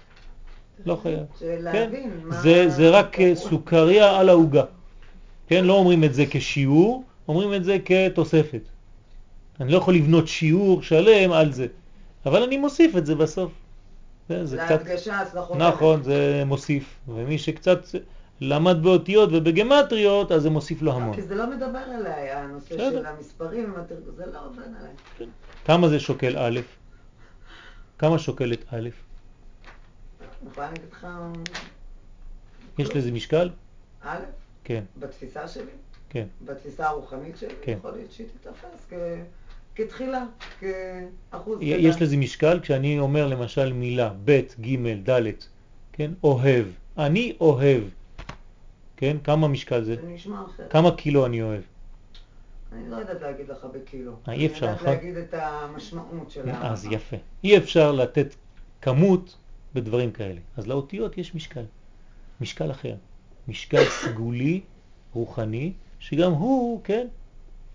לא 0.87 0.97
חייב. 1.03 1.25
כן? 1.73 1.91
מה... 2.25 2.41
זה, 2.41 2.69
זה 2.69 2.91
רק 2.91 3.21
אה, 3.21 3.35
סוכריה 3.35 4.21
על 4.21 4.29
העוגה. 4.29 4.65
כן, 5.47 5.65
לא 5.65 5.73
אומרים 5.73 6.05
את 6.05 6.15
זה 6.15 6.25
כשיעור, 6.31 7.05
אומרים 7.29 7.55
את 7.55 7.65
זה 7.65 7.77
כתוספת. 7.85 8.63
אני 9.61 9.73
לא 9.73 9.79
יכול 9.79 9.95
לבנות 9.95 10.29
שיעור 10.29 10.83
שלם 10.83 11.33
על 11.33 11.53
זה, 11.53 11.67
אבל 12.27 12.43
אני 12.43 12.57
מוסיף 12.57 12.97
את 12.97 13.07
זה 13.07 13.15
בסוף. 13.15 13.53
זה, 14.29 14.47
זה 14.47 14.57
קצת... 14.57 14.71
להדגשה, 14.71 15.21
הצלחות. 15.21 15.57
נכון, 15.57 16.03
זה 16.03 16.43
מוסיף. 16.47 16.99
ומי 17.09 17.39
שקצת 17.39 17.81
למד 18.41 18.83
באותיות 18.83 19.31
ובגמטריות, 19.33 20.33
אז 20.33 20.43
זה 20.43 20.51
מוסיף 20.51 20.83
לו 20.83 20.93
המון. 20.93 21.15
כי 21.15 21.23
זה 21.23 21.35
לא 21.35 21.51
מדבר 21.51 21.83
אליי, 21.99 22.31
הנושא. 22.31 22.77
של 22.91 23.07
המספרים, 23.07 23.75
זה 24.17 24.27
לא 24.27 24.47
עובד 24.47 24.63
עליי. 24.79 25.29
כמה 25.65 25.89
זה 25.89 26.01
שוקל 26.01 26.39
א'? 26.39 26.61
כמה 27.99 28.19
שוקלת 28.19 28.65
א'? 28.75 28.89
יש 32.79 32.97
לזה 32.97 33.13
משקל? 33.13 33.51
א', 34.03 34.17
כן, 34.65 34.85
בתפיסה 34.99 35.49
שלי, 35.49 35.65
כן. 36.11 36.27
בתפיסה 36.45 36.89
הרוחנית 36.89 37.37
שלי, 37.37 37.55
כן. 37.63 37.75
יכול 37.79 37.91
להיות 37.93 38.13
שהיא 38.13 38.27
תתפס 38.41 38.87
כ- 38.91 38.95
כתחילה, 39.77 40.25
כאחוז 40.61 41.59
יש 41.61 42.03
לזה 42.03 42.17
משקל 42.17 42.61
כשאני 42.61 42.99
אומר 42.99 43.27
למשל 43.27 43.73
מילה 43.73 44.13
ב', 44.25 44.41
ג', 44.61 45.11
ד', 45.11 45.23
כן? 45.93 46.11
אוהב. 46.25 46.67
אני 46.99 47.37
אוהב. 47.41 47.83
כן? 49.01 49.17
כמה 49.25 49.49
משקל 49.49 49.83
זה? 49.83 49.97
זה 49.97 50.09
נשמע 50.09 50.43
אחרת. 50.47 50.73
כמה 50.73 50.97
קילו 50.97 51.27
אני 51.27 51.43
אוהב? 51.43 51.63
אני 52.73 52.91
לא 52.91 52.97
יודעת 52.97 53.23
להגיד 53.23 53.49
לך 53.49 53.67
בקילו. 53.75 54.13
אה, 54.29 54.33
אי 54.33 54.47
אפשר, 54.47 54.67
אני 54.67 54.75
נכון? 54.75 54.89
יודעת 54.89 55.05
להגיד 55.05 55.17
את 55.17 55.35
המשמעות 55.35 56.31
של 56.31 56.49
ה... 56.49 56.73
אז 56.73 56.89
יפה. 56.91 57.17
אי 57.45 57.57
אפשר 57.59 57.93
לתת 57.93 58.35
כמות 58.81 59.37
בדברים 59.75 60.13
כאלה. 60.13 60.41
אז 60.57 60.67
לאותיות 60.67 61.19
יש 61.19 61.35
משקל. 61.35 61.65
משקל 62.41 62.71
אחר. 62.71 62.95
משקל 63.49 63.85
סגולי, 64.05 64.61
רוחני, 65.15 65.73
שגם 65.99 66.33
הוא, 66.33 66.81
כן, 66.85 67.07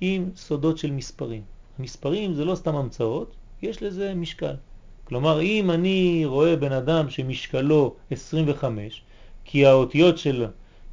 עם 0.02 0.30
סודות 0.36 0.78
של 0.78 0.92
מספרים. 0.92 1.42
המספרים 1.80 2.34
זה 2.34 2.46
לא 2.46 2.56
סתם 2.56 2.76
המצאות, 2.76 3.36
יש 3.62 3.84
לזה 3.84 4.14
משקל. 4.16 4.56
כלומר, 5.04 5.42
אם 5.42 5.72
אני 5.72 6.22
רואה 6.26 6.56
בן 6.56 6.72
אדם 6.72 7.10
שמשקלו 7.10 7.96
25, 8.12 9.02
כי 9.46 9.66
האותיות 9.66 10.18
של, 10.18 10.46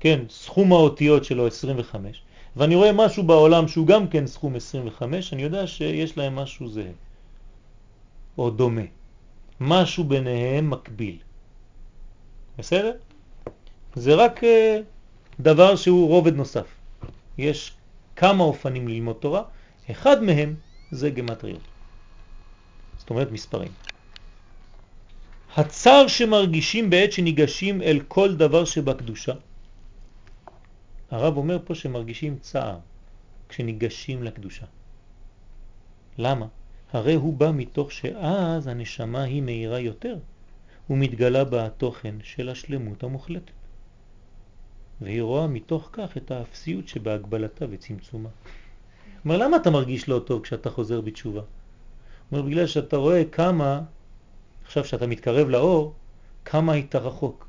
כן, 0.02 0.20
סכום 0.30 0.72
האותיות 0.72 1.24
שלו 1.24 1.46
25, 1.46 2.22
ואני 2.56 2.74
רואה 2.74 2.92
משהו 2.92 3.22
בעולם 3.22 3.68
שהוא 3.68 3.86
גם 3.86 4.08
כן 4.08 4.26
סכום 4.26 4.56
25, 4.56 5.32
אני 5.32 5.42
יודע 5.42 5.66
שיש 5.66 6.18
להם 6.18 6.36
משהו 6.36 6.68
זהה, 6.68 6.92
או 8.38 8.50
דומה. 8.50 8.82
משהו 9.60 10.04
ביניהם 10.04 10.70
מקביל. 10.70 11.16
בסדר? 12.58 12.92
זה 13.94 14.14
רק 14.14 14.44
אה, 14.44 14.80
דבר 15.40 15.76
שהוא 15.76 16.08
רובד 16.08 16.34
נוסף. 16.34 16.66
יש 17.38 17.72
כמה 18.16 18.44
אופנים 18.44 18.88
ללמוד 18.88 19.16
תורה, 19.20 19.42
אחד 19.90 20.22
מהם 20.22 20.54
זה 20.90 21.10
גמטריות. 21.10 21.68
זאת 22.98 23.10
אומרת 23.10 23.30
מספרים. 23.32 23.72
הצער 25.56 26.06
שמרגישים 26.06 26.90
בעת 26.90 27.12
שניגשים 27.12 27.82
אל 27.82 28.00
כל 28.08 28.34
דבר 28.34 28.64
שבקדושה. 28.64 29.32
הרב 31.12 31.36
אומר 31.36 31.58
פה 31.64 31.74
שמרגישים 31.74 32.38
צער 32.38 32.78
כשניגשים 33.48 34.22
לקדושה. 34.22 34.66
למה? 36.18 36.46
הרי 36.92 37.14
הוא 37.14 37.34
בא 37.34 37.50
מתוך 37.54 37.92
שאז 37.92 38.66
הנשמה 38.66 39.22
היא 39.22 39.42
מהירה 39.42 39.80
יותר 39.80 40.16
ומתגלה 40.90 41.44
בה 41.44 41.66
התוכן 41.66 42.14
של 42.22 42.48
השלמות 42.48 43.02
המוחלטת. 43.02 43.52
והיא 45.00 45.22
רואה 45.22 45.46
מתוך 45.46 45.88
כך 45.92 46.16
את 46.16 46.30
האפסיות 46.30 46.88
שבהגבלתה 46.88 47.64
וצמצומה. 47.70 48.28
אומר, 49.24 49.36
למה 49.36 49.56
אתה 49.56 49.70
מרגיש 49.70 50.08
לא 50.08 50.18
טוב 50.18 50.42
כשאתה 50.42 50.70
חוזר 50.70 51.00
בתשובה? 51.00 51.42
אומר, 52.32 52.42
בגלל 52.42 52.66
שאתה 52.66 52.96
רואה 52.96 53.24
כמה, 53.32 53.80
עכשיו 54.64 54.84
שאתה 54.84 55.06
מתקרב 55.06 55.48
לאור, 55.48 55.94
כמה 56.44 56.72
היית 56.72 56.94
רחוק. 56.94 57.46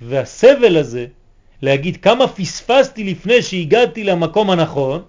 והסבל 0.00 0.76
הזה, 0.76 1.06
להגיד 1.62 1.96
כמה 1.96 2.28
פספסתי 2.28 3.04
לפני 3.04 3.42
שהגעתי 3.42 4.04
למקום 4.04 4.50
הנכון, 4.50 5.02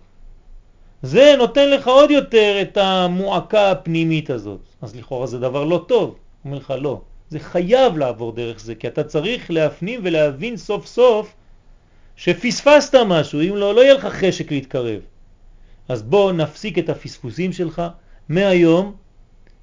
זה 1.01 1.36
נותן 1.38 1.70
לך 1.70 1.88
עוד 1.88 2.12
יותר 2.12 2.58
את 2.62 2.78
המועקה 2.78 3.72
הפנימית 3.72 4.30
הזאת. 4.30 4.60
אז 4.82 4.95
לכאורה 4.95 5.28
זה 5.28 5.39
דבר 5.39 5.64
לא 5.64 5.86
טוב. 5.88 6.16
אומר 6.45 6.58
לך 6.58 6.74
לא, 6.80 7.01
זה 7.30 7.39
חייב 7.39 7.97
לעבור 7.97 8.32
דרך 8.32 8.60
זה, 8.60 8.76
כי 8.76 8.88
אתה 8.88 9.04
צריך 9.04 9.51
להפנים 9.51 9.99
ולהבין 10.04 10.58
סוף 10.58 10.86
סוף 10.86 11.34
שפספסת 12.16 12.95
משהו, 12.95 13.41
אם 13.41 13.56
לא, 13.56 13.76
לא 13.76 13.82
יהיה 13.82 13.93
לך 13.93 14.06
חשק 14.06 14.51
להתקרב. 14.51 15.01
אז 15.89 16.04
בוא 16.04 16.32
נפסיק 16.32 16.80
את 16.80 16.89
הפספוסים 16.89 17.54
שלך, 17.54 17.82
מהיום 18.30 18.95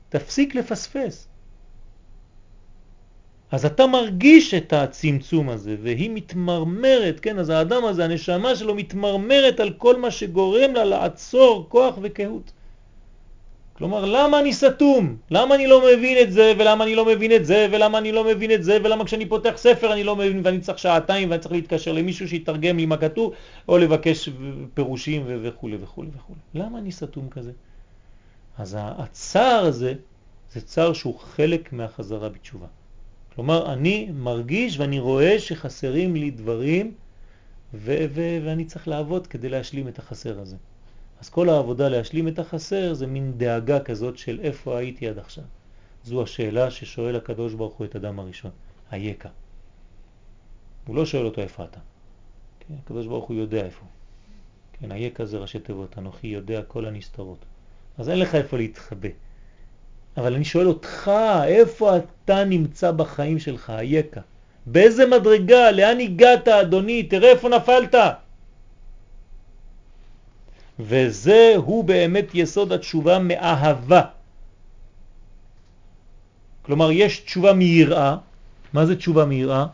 תפסיק 0.08 0.54
לפספס. 0.54 1.29
אז 3.50 3.64
אתה 3.64 3.86
מרגיש 3.86 4.54
את 4.54 4.72
הצמצום 4.72 5.48
הזה, 5.48 5.76
והיא 5.82 6.10
מתמרמרת, 6.14 7.20
כן? 7.20 7.38
אז 7.38 7.48
האדם 7.48 7.84
הזה, 7.84 8.04
הנשמה 8.04 8.56
שלו 8.56 8.74
מתמרמרת 8.74 9.60
על 9.60 9.70
כל 9.70 9.96
מה 10.00 10.10
שגורם 10.10 10.74
לה 10.74 10.84
לעצור 10.84 11.66
כוח 11.68 11.98
וקהות. 12.02 12.52
כלומר, 13.72 14.04
למה 14.04 14.40
אני 14.40 14.52
סתום? 14.52 15.16
למה 15.30 15.54
אני 15.54 15.66
לא 15.66 15.82
מבין 15.92 16.18
את 16.22 16.32
זה, 16.32 16.52
ולמה 16.58 16.84
אני 16.84 16.94
לא 16.94 17.04
מבין 17.04 17.32
את 17.32 17.44
זה, 17.44 17.66
ולמה 17.72 17.98
אני 17.98 18.12
לא 18.12 18.24
מבין 18.24 18.52
את 18.52 18.64
זה, 18.64 18.78
ולמה 18.84 19.04
כשאני 19.04 19.26
פותח 19.26 19.52
ספר 19.56 19.92
אני 19.92 20.04
לא 20.04 20.16
מבין, 20.16 20.40
ואני 20.44 20.60
צריך 20.60 20.78
שעתיים, 20.78 21.30
ואני 21.30 21.40
צריך 21.40 21.52
להתקשר 21.52 21.92
למישהו 21.92 22.28
שיתרגם 22.28 22.76
לי 22.76 22.86
מה 22.86 22.96
כתוב, 22.96 23.32
או 23.68 23.78
לבקש 23.78 24.28
פירושים 24.74 25.22
וכו' 25.26 25.70
וכו' 25.80 26.04
וכו'. 26.16 26.34
למה 26.54 26.78
אני 26.78 26.92
סתום 26.92 27.28
כזה? 27.30 27.52
אז 28.58 28.76
הצער 28.80 29.64
הזה, 29.64 29.94
זה 30.52 30.60
צער 30.60 30.92
שהוא 30.92 31.18
חלק 31.18 31.72
מהחזרה 31.72 32.28
בתשובה. 32.28 32.66
כלומר, 33.34 33.72
אני 33.72 34.10
מרגיש 34.14 34.78
ואני 34.78 34.98
רואה 34.98 35.38
שחסרים 35.38 36.16
לי 36.16 36.30
דברים, 36.30 36.94
ואני 37.74 38.64
צריך 38.64 38.88
לעבוד 38.88 39.26
כדי 39.26 39.48
להשלים 39.48 39.88
את 39.88 39.98
החסר 39.98 40.40
הזה. 40.40 40.56
אז 41.20 41.28
כל 41.28 41.48
העבודה 41.48 41.88
להשלים 41.88 42.28
את 42.28 42.38
החסר 42.38 42.94
זה 42.94 43.06
מין 43.06 43.32
דאגה 43.36 43.80
כזאת 43.80 44.18
של 44.18 44.40
איפה 44.42 44.78
הייתי 44.78 45.08
עד 45.08 45.18
עכשיו. 45.18 45.44
זו 46.04 46.22
השאלה 46.22 46.70
ששואל 46.70 47.16
הקדוש 47.16 47.54
ברוך 47.54 47.74
הוא 47.74 47.86
את 47.86 47.96
אדם 47.96 48.18
הראשון, 48.18 48.50
היקה. 48.90 49.28
הוא 50.86 50.96
לא 50.96 51.06
שואל 51.06 51.26
אותו 51.26 51.40
איפה 51.40 51.64
אתה. 51.64 51.80
כן, 52.60 52.74
הקדוש 52.84 53.06
ברוך 53.06 53.24
הוא 53.24 53.36
יודע 53.36 53.64
איפה. 53.64 53.84
כן, 54.72 54.92
היקה 54.92 55.24
זה 55.24 55.38
ראשי 55.38 55.58
תיבות, 55.58 55.98
אנוכי 55.98 56.26
יודע 56.26 56.62
כל 56.62 56.86
הנסתרות. 56.86 57.44
אז 57.98 58.08
אין 58.08 58.18
לך 58.18 58.34
איפה 58.34 58.56
להתחבא. 58.56 59.08
אבל 60.16 60.34
אני 60.34 60.44
שואל 60.44 60.68
אותך, 60.68 61.10
איפה 61.44 61.96
אתה 61.96 62.44
נמצא 62.44 62.90
בחיים 62.90 63.38
שלך, 63.38 63.70
היקה? 63.70 64.20
באיזה 64.66 65.06
מדרגה? 65.06 65.70
לאן 65.70 66.00
הגעת, 66.00 66.48
אדוני? 66.48 67.02
תראה 67.02 67.30
איפה 67.30 67.48
נפלת. 67.48 67.94
וזה 70.80 71.52
הוא 71.56 71.84
באמת 71.84 72.34
יסוד 72.34 72.72
התשובה 72.72 73.18
מאהבה. 73.18 74.02
כלומר, 76.62 76.90
יש 76.92 77.18
תשובה 77.20 77.52
מיראה. 77.52 78.16
מה 78.72 78.86
זה 78.86 78.96
תשובה 78.96 79.24
מיראה? 79.24 79.66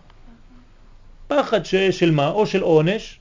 פחד 1.28 1.64
ש... 1.64 1.74
של 1.74 2.10
מה? 2.10 2.30
או 2.30 2.46
של 2.46 2.62
עונש, 2.62 3.18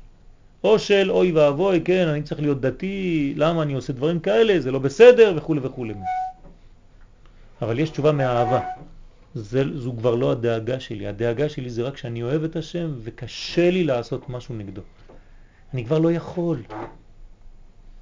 או 0.63 0.79
של 0.79 1.11
אוי 1.11 1.31
ואבוי, 1.31 1.81
כן, 1.81 2.07
אני 2.07 2.23
צריך 2.23 2.41
להיות 2.41 2.61
דתי, 2.61 3.33
למה 3.37 3.63
אני 3.63 3.73
עושה 3.73 3.93
דברים 3.93 4.19
כאלה, 4.19 4.59
זה 4.59 4.71
לא 4.71 4.79
בסדר 4.79 5.33
וכו' 5.35 5.55
וכו'. 5.61 5.85
אבל 7.61 7.79
יש 7.79 7.89
תשובה 7.89 8.11
מהאהבה. 8.11 8.59
זה, 9.35 9.63
זו 9.77 9.93
כבר 9.97 10.15
לא 10.15 10.31
הדאגה 10.31 10.79
שלי. 10.79 11.07
הדאגה 11.07 11.49
שלי 11.49 11.69
זה 11.69 11.83
רק 11.83 11.97
שאני 11.97 12.23
אוהב 12.23 12.43
את 12.43 12.55
השם 12.55 12.91
וקשה 12.99 13.71
לי 13.71 13.83
לעשות 13.83 14.29
משהו 14.29 14.55
נגדו. 14.55 14.81
אני 15.73 15.85
כבר 15.85 15.99
לא 15.99 16.11
יכול. 16.11 16.61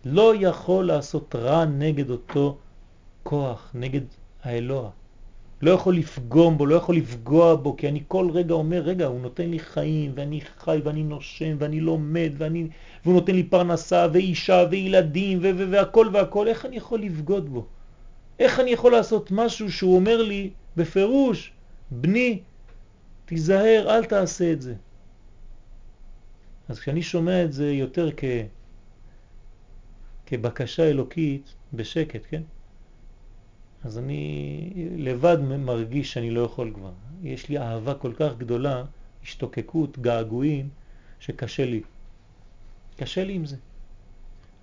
לא 0.05 0.33
יכול 0.39 0.85
לעשות 0.85 1.35
רע 1.35 1.65
נגד 1.65 2.09
אותו 2.09 2.57
כוח, 3.23 3.71
נגד 3.73 4.01
האלוה. 4.43 4.89
לא 5.61 5.71
יכול 5.71 5.95
לפגום 5.95 6.57
בו, 6.57 6.65
לא 6.65 6.75
יכול 6.75 6.95
לפגוע 6.95 7.55
בו, 7.55 7.77
כי 7.77 7.87
אני 7.87 8.03
כל 8.07 8.29
רגע 8.33 8.53
אומר, 8.53 8.81
רגע, 8.81 9.05
הוא 9.05 9.21
נותן 9.21 9.49
לי 9.49 9.59
חיים, 9.59 10.11
ואני 10.15 10.41
חי, 10.57 10.79
ואני 10.83 11.03
נושם, 11.03 11.55
ואני 11.59 11.79
לומד, 11.79 12.31
ואני, 12.37 12.67
והוא 13.03 13.13
נותן 13.13 13.35
לי 13.35 13.43
פרנסה, 13.43 14.07
ואישה, 14.13 14.65
וילדים, 14.71 15.39
והכל 15.41 16.09
והכל, 16.13 16.47
איך 16.47 16.65
אני 16.65 16.75
יכול 16.75 17.01
לבגוד 17.01 17.49
בו? 17.49 17.65
איך 18.39 18.59
אני 18.59 18.71
יכול 18.71 18.91
לעשות 18.91 19.31
משהו 19.31 19.71
שהוא 19.71 19.95
אומר 19.95 20.21
לי 20.21 20.49
בפירוש, 20.77 21.51
בני, 21.91 22.39
תיזהר, 23.25 23.85
אל 23.89 24.05
תעשה 24.05 24.53
את 24.53 24.61
זה. 24.61 24.75
אז 26.69 26.79
כשאני 26.79 27.01
שומע 27.01 27.43
את 27.43 27.53
זה 27.53 27.71
יותר 27.71 28.09
כ... 28.17 28.23
כבקשה 30.25 30.89
אלוקית 30.89 31.53
בשקט, 31.73 32.21
כן? 32.29 32.41
אז 33.83 33.97
אני 33.97 34.71
לבד 34.97 35.37
מרגיש 35.41 36.13
שאני 36.13 36.31
לא 36.31 36.41
יכול 36.41 36.71
כבר. 36.75 36.91
יש 37.23 37.49
לי 37.49 37.57
אהבה 37.57 37.93
כל 37.93 38.13
כך 38.15 38.37
גדולה, 38.37 38.83
השתוקקות, 39.23 39.99
געגועים, 39.99 40.69
שקשה 41.19 41.65
לי. 41.65 41.81
קשה 42.97 43.23
לי 43.23 43.33
עם 43.33 43.45
זה. 43.45 43.57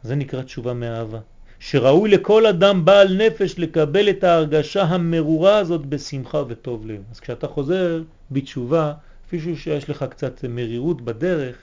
זה 0.02 0.14
נקרא 0.14 0.42
תשובה 0.42 0.74
מאהבה. 0.74 1.20
שראוי 1.60 2.10
לכל 2.10 2.46
אדם 2.46 2.84
בעל 2.84 3.16
נפש 3.16 3.58
לקבל 3.58 4.10
את 4.10 4.24
ההרגשה 4.24 4.82
המרורה 4.82 5.58
הזאת 5.58 5.86
בשמחה 5.86 6.42
וטוב 6.48 6.86
לב. 6.86 7.02
אז 7.10 7.20
כשאתה 7.20 7.48
חוזר 7.48 8.02
בתשובה, 8.30 8.92
אפילו 9.26 9.56
שיש 9.56 9.90
לך 9.90 10.04
קצת 10.10 10.44
מרירות 10.48 11.02
בדרך, 11.02 11.56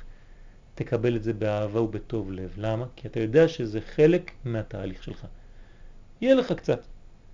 תקבל 0.75 1.15
את 1.15 1.23
זה 1.23 1.33
באהבה 1.33 1.81
ובטוב 1.81 2.31
לב. 2.31 2.53
למה? 2.57 2.85
כי 2.95 3.07
אתה 3.07 3.19
יודע 3.19 3.47
שזה 3.47 3.79
חלק 3.95 4.31
מהתהליך 4.45 5.03
שלך. 5.03 5.25
יהיה 6.21 6.35
לך 6.35 6.51
קצת 6.51 6.81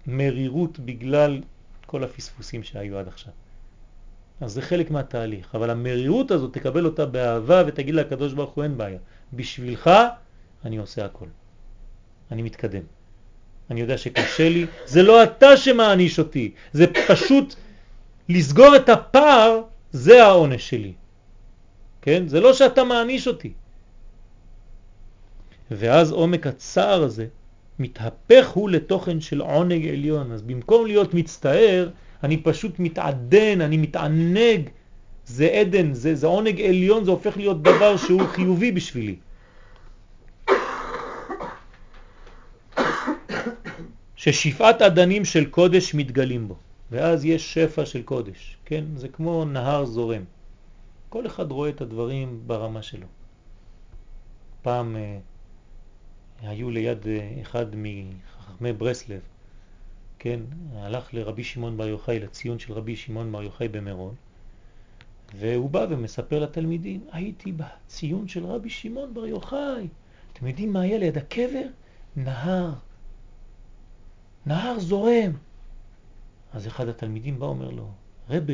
מרירות 0.08 0.80
בגלל 0.80 1.42
כל 1.86 2.04
הפספוסים 2.04 2.64
שהיו 2.64 2.98
עד 2.98 3.08
עכשיו. 3.08 3.34
אז 4.42 4.52
זה 4.52 4.62
חלק 4.62 4.92
מהתהליך, 4.92 5.56
אבל 5.56 5.70
המרירות 5.70 6.32
הזאת 6.32 6.54
תקבל 6.54 6.86
אותה 6.86 7.06
באהבה 7.06 7.64
ותגיד 7.68 7.96
לקדוש 7.96 8.34
ברוך 8.34 8.54
הוא 8.54 8.64
אין 8.64 8.78
בעיה. 8.78 9.00
בשבילך 9.34 9.90
אני 10.66 10.78
עושה 10.78 11.06
הכל. 11.06 11.28
אני 12.34 12.42
מתקדם. 12.42 12.82
אני 13.72 13.82
יודע 13.82 13.98
שקשה 13.98 14.50
לי, 14.50 14.66
זה 14.86 15.04
לא 15.04 15.24
אתה 15.24 15.58
שמעניש 15.58 16.20
אותי, 16.20 16.52
זה 16.74 16.86
פשוט 17.08 17.56
לסגור 18.30 18.76
את 18.76 18.90
הפער, 18.90 19.62
זה 19.92 20.24
העונש 20.24 20.70
שלי. 20.70 20.94
כן? 22.02 22.28
זה 22.28 22.40
לא 22.42 22.54
שאתה 22.54 22.84
מעניש 22.84 23.28
אותי. 23.28 23.54
ואז 25.72 26.12
עומק 26.12 26.48
הצער 26.48 27.04
הזה 27.04 27.28
מתהפך 27.80 28.50
הוא 28.50 28.70
לתוכן 28.70 29.22
של 29.22 29.42
עונג 29.42 29.88
עליון. 29.88 30.32
אז 30.32 30.42
במקום 30.42 30.86
להיות 30.86 31.14
מצטער, 31.14 31.90
אני 32.24 32.38
פשוט 32.38 32.80
מתעדן, 32.80 33.62
אני 33.62 33.78
מתענג. 33.78 34.70
זה 35.26 35.46
עדן, 35.46 35.94
זה, 35.94 36.16
זה 36.16 36.28
עונג 36.28 36.62
עליון, 36.62 37.06
זה 37.06 37.12
הופך 37.12 37.38
להיות 37.38 37.62
דבר 37.62 37.98
שהוא 37.98 38.22
חיובי 38.28 38.72
בשבילי. 38.72 39.16
ששפעת 44.24 44.82
אדנים 44.82 45.26
של 45.26 45.46
קודש 45.46 45.96
מתגלים 45.96 46.48
בו, 46.48 46.56
ואז 46.92 47.26
יש 47.26 47.54
שפע 47.54 47.86
של 47.86 48.02
קודש, 48.02 48.58
כן? 48.66 48.86
זה 48.96 49.08
כמו 49.08 49.46
נהר 49.46 49.86
זורם. 49.86 50.24
כל 51.10 51.28
אחד 51.28 51.52
רואה 51.52 51.70
את 51.70 51.82
הדברים 51.82 52.40
ברמה 52.48 52.82
שלו. 52.82 53.08
פעם 54.62 54.96
אה, 54.96 55.20
היו 56.42 56.70
ליד 56.70 57.08
אה, 57.08 57.42
אחד 57.42 57.66
מחכמי 57.76 58.74
ברסלב, 58.74 59.20
כן, 60.20 60.40
הלך 60.76 61.14
לרבי 61.14 61.44
שמעון 61.44 61.78
בר 61.78 61.88
יוחאי, 61.88 62.20
לציון 62.20 62.60
של 62.60 62.74
רבי 62.74 62.96
שמעון 62.96 63.32
בר 63.32 63.44
יוחאי 63.44 63.68
במירון, 63.68 64.16
והוא 65.36 65.70
בא 65.70 65.86
ומספר 65.90 66.40
לתלמידים, 66.40 67.02
הייתי 67.12 67.52
בציון 67.52 68.28
של 68.28 68.46
רבי 68.46 68.70
שמעון 68.70 69.14
בר 69.14 69.26
יוחאי. 69.26 69.88
אתם 70.34 70.48
יודעים 70.48 70.74
מה 70.74 70.82
היה 70.82 70.98
ליד 70.98 71.18
הקבר? 71.18 71.68
נהר. 72.16 72.74
נהר 74.46 74.80
זורם. 74.80 75.32
אז 76.54 76.68
אחד 76.68 76.88
התלמידים 76.88 77.40
בא 77.40 77.46
אומר 77.46 77.70
לו, 77.70 77.88
רבה, 78.30 78.54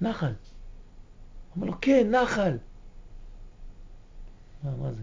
נחל. 0.00 0.32
אומר 1.56 1.66
לו, 1.66 1.74
כן, 1.80 2.10
נחל. 2.10 2.56
מה, 4.62 4.70
מה 4.82 4.92
זה? 4.92 5.02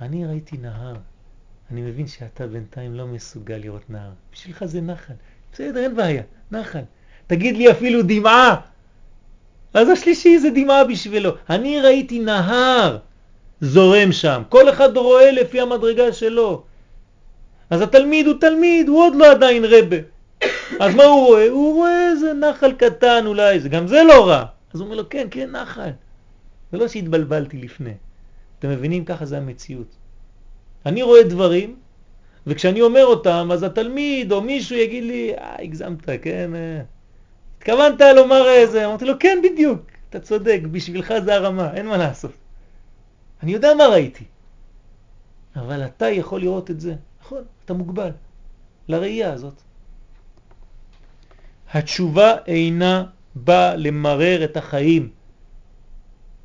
אני 0.00 0.26
ראיתי 0.26 0.56
נהר. 0.56 0.96
אני 1.70 1.80
מבין 1.80 2.06
שאתה 2.06 2.46
בינתיים 2.46 2.94
לא 2.94 3.06
מסוגל 3.06 3.56
לראות 3.56 3.90
נהר. 3.90 4.10
בשבילך 4.32 4.64
זה 4.64 4.80
נחל. 4.80 5.14
בסדר, 5.52 5.80
אין 5.80 5.96
בעיה, 5.96 6.22
נחל. 6.50 6.82
תגיד 7.26 7.56
לי 7.56 7.70
אפילו 7.70 8.02
דמעה. 8.02 8.60
אז 9.74 9.88
השלישי 9.88 10.38
זה 10.38 10.48
דמעה 10.54 10.84
בשבילו. 10.84 11.30
אני 11.50 11.80
ראיתי 11.80 12.18
נהר 12.18 12.98
זורם 13.60 14.12
שם. 14.12 14.42
כל 14.48 14.70
אחד 14.70 14.96
רואה 14.96 15.30
לפי 15.32 15.60
המדרגה 15.60 16.12
שלו. 16.12 16.64
אז 17.70 17.80
התלמיד 17.80 18.26
הוא 18.26 18.34
תלמיד, 18.40 18.88
הוא 18.88 19.02
עוד 19.02 19.14
לא 19.14 19.30
עדיין 19.30 19.64
רבה. 19.64 19.96
אז 20.80 20.94
מה 20.94 21.04
הוא 21.04 21.26
רואה? 21.26 21.48
הוא 21.48 21.74
רואה 21.74 22.08
איזה 22.10 22.32
נחל 22.34 22.72
קטן 22.72 23.26
אולי, 23.26 23.60
זה 23.60 23.68
גם 23.68 23.86
זה 23.86 24.02
לא 24.02 24.28
רע. 24.28 24.44
אז 24.74 24.80
הוא 24.80 24.86
אומר 24.86 24.96
לו, 24.96 25.08
כן, 25.08 25.26
כן, 25.30 25.50
נחל. 25.50 25.90
זה 26.72 26.78
לא 26.78 26.88
שהתבלבלתי 26.88 27.58
לפני. 27.58 27.94
אתם 28.58 28.70
מבינים? 28.70 29.04
ככה 29.04 29.24
זה 29.24 29.36
המציאות. 29.36 29.96
אני 30.86 31.02
רואה 31.02 31.22
דברים, 31.22 31.76
וכשאני 32.46 32.82
אומר 32.82 33.04
אותם, 33.04 33.48
אז 33.52 33.62
התלמיד 33.62 34.32
או 34.32 34.42
מישהו 34.42 34.76
יגיד 34.76 35.04
לי, 35.04 35.34
אה, 35.34 35.56
הגזמת, 35.58 36.10
כן? 36.22 36.50
אה, 36.54 36.82
התכוונת 37.58 38.00
לומר 38.16 38.48
איזה? 38.48 38.86
אמרתי 38.86 39.04
לו, 39.04 39.14
כן, 39.20 39.38
בדיוק, 39.44 39.80
אתה 40.10 40.20
צודק, 40.20 40.60
בשבילך 40.70 41.14
זה 41.24 41.34
הרמה, 41.34 41.74
אין 41.74 41.86
מה 41.86 41.96
לעשות. 41.96 42.32
אני 43.42 43.52
יודע 43.52 43.74
מה 43.74 43.86
ראיתי, 43.86 44.24
אבל 45.56 45.84
אתה 45.84 46.10
יכול 46.10 46.40
לראות 46.40 46.70
את 46.70 46.80
זה, 46.80 46.94
נכון? 47.26 47.44
אתה 47.64 47.74
מוגבל 47.74 48.10
לראייה 48.88 49.32
הזאת. 49.32 49.62
התשובה 51.72 52.34
אינה 52.46 53.04
באה 53.34 53.76
למרר 53.76 54.44
את 54.44 54.56
החיים. 54.56 55.08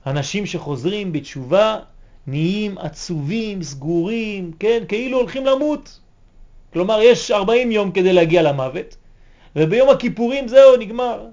אנשים 0.06 0.46
שחוזרים 0.46 1.12
בתשובה 1.12 1.80
נהיים 2.28 2.78
עצובים, 2.78 3.64
סגורים, 3.64 4.52
כן, 4.60 4.84
כאילו 4.88 5.18
הולכים 5.18 5.46
למות. 5.46 6.00
כלומר, 6.74 7.00
יש 7.02 7.32
40 7.32 7.72
יום 7.72 7.92
כדי 7.92 8.14
להגיע 8.14 8.42
למוות, 8.42 8.96
וביום 9.56 9.90
הכיפורים 9.90 10.48
זהו, 10.48 10.78
נגמר. 10.78 11.28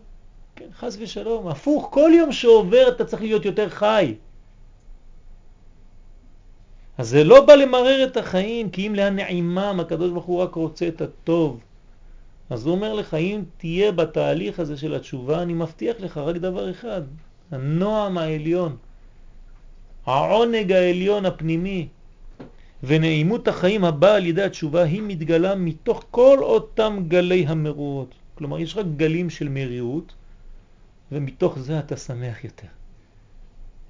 כן, 0.56 0.68
חס 0.78 0.96
ושלום. 1.00 1.48
הפוך, 1.48 1.88
כל 1.92 2.10
יום 2.14 2.32
שעובר 2.32 2.88
אתה 2.88 3.04
צריך 3.04 3.22
להיות 3.22 3.44
יותר 3.44 3.68
חי. 3.68 4.14
אז 6.98 7.08
זה 7.08 7.24
לא 7.24 7.46
בא 7.46 7.54
למרר 7.54 8.04
את 8.04 8.16
החיים, 8.16 8.70
כי 8.70 8.86
אם 8.86 8.94
לאן 8.94 9.16
נעימם, 9.16 9.78
הקדוש 9.80 10.10
ברוך 10.10 10.24
הוא 10.24 10.42
רק 10.42 10.54
רוצה 10.54 10.88
את 10.88 11.00
הטוב. 11.00 11.60
אז 12.50 12.66
הוא 12.66 12.74
אומר 12.74 12.94
לך, 12.94 13.14
אם 13.14 13.42
תהיה 13.56 13.92
בתהליך 13.92 14.60
הזה 14.60 14.76
של 14.76 14.94
התשובה, 14.94 15.42
אני 15.42 15.54
מבטיח 15.54 15.96
לך 16.00 16.16
רק 16.16 16.36
דבר 16.36 16.70
אחד, 16.70 17.02
הנועם 17.50 18.18
העליון, 18.18 18.76
העונג 20.06 20.72
העליון 20.72 21.26
הפנימי, 21.26 21.88
ונעימות 22.82 23.48
החיים 23.48 23.84
הבאה 23.84 24.16
על 24.16 24.26
ידי 24.26 24.42
התשובה 24.42 24.82
היא 24.82 25.02
מתגלה 25.02 25.54
מתוך 25.54 26.04
כל 26.10 26.38
אותם 26.42 27.04
גלי 27.08 27.46
המרורות. 27.46 28.14
כלומר, 28.34 28.58
יש 28.58 28.76
רק 28.76 28.86
גלים 28.96 29.30
של 29.30 29.48
מרירות, 29.48 30.14
ומתוך 31.12 31.58
זה 31.58 31.78
אתה 31.78 31.96
שמח 31.96 32.44
יותר. 32.44 32.68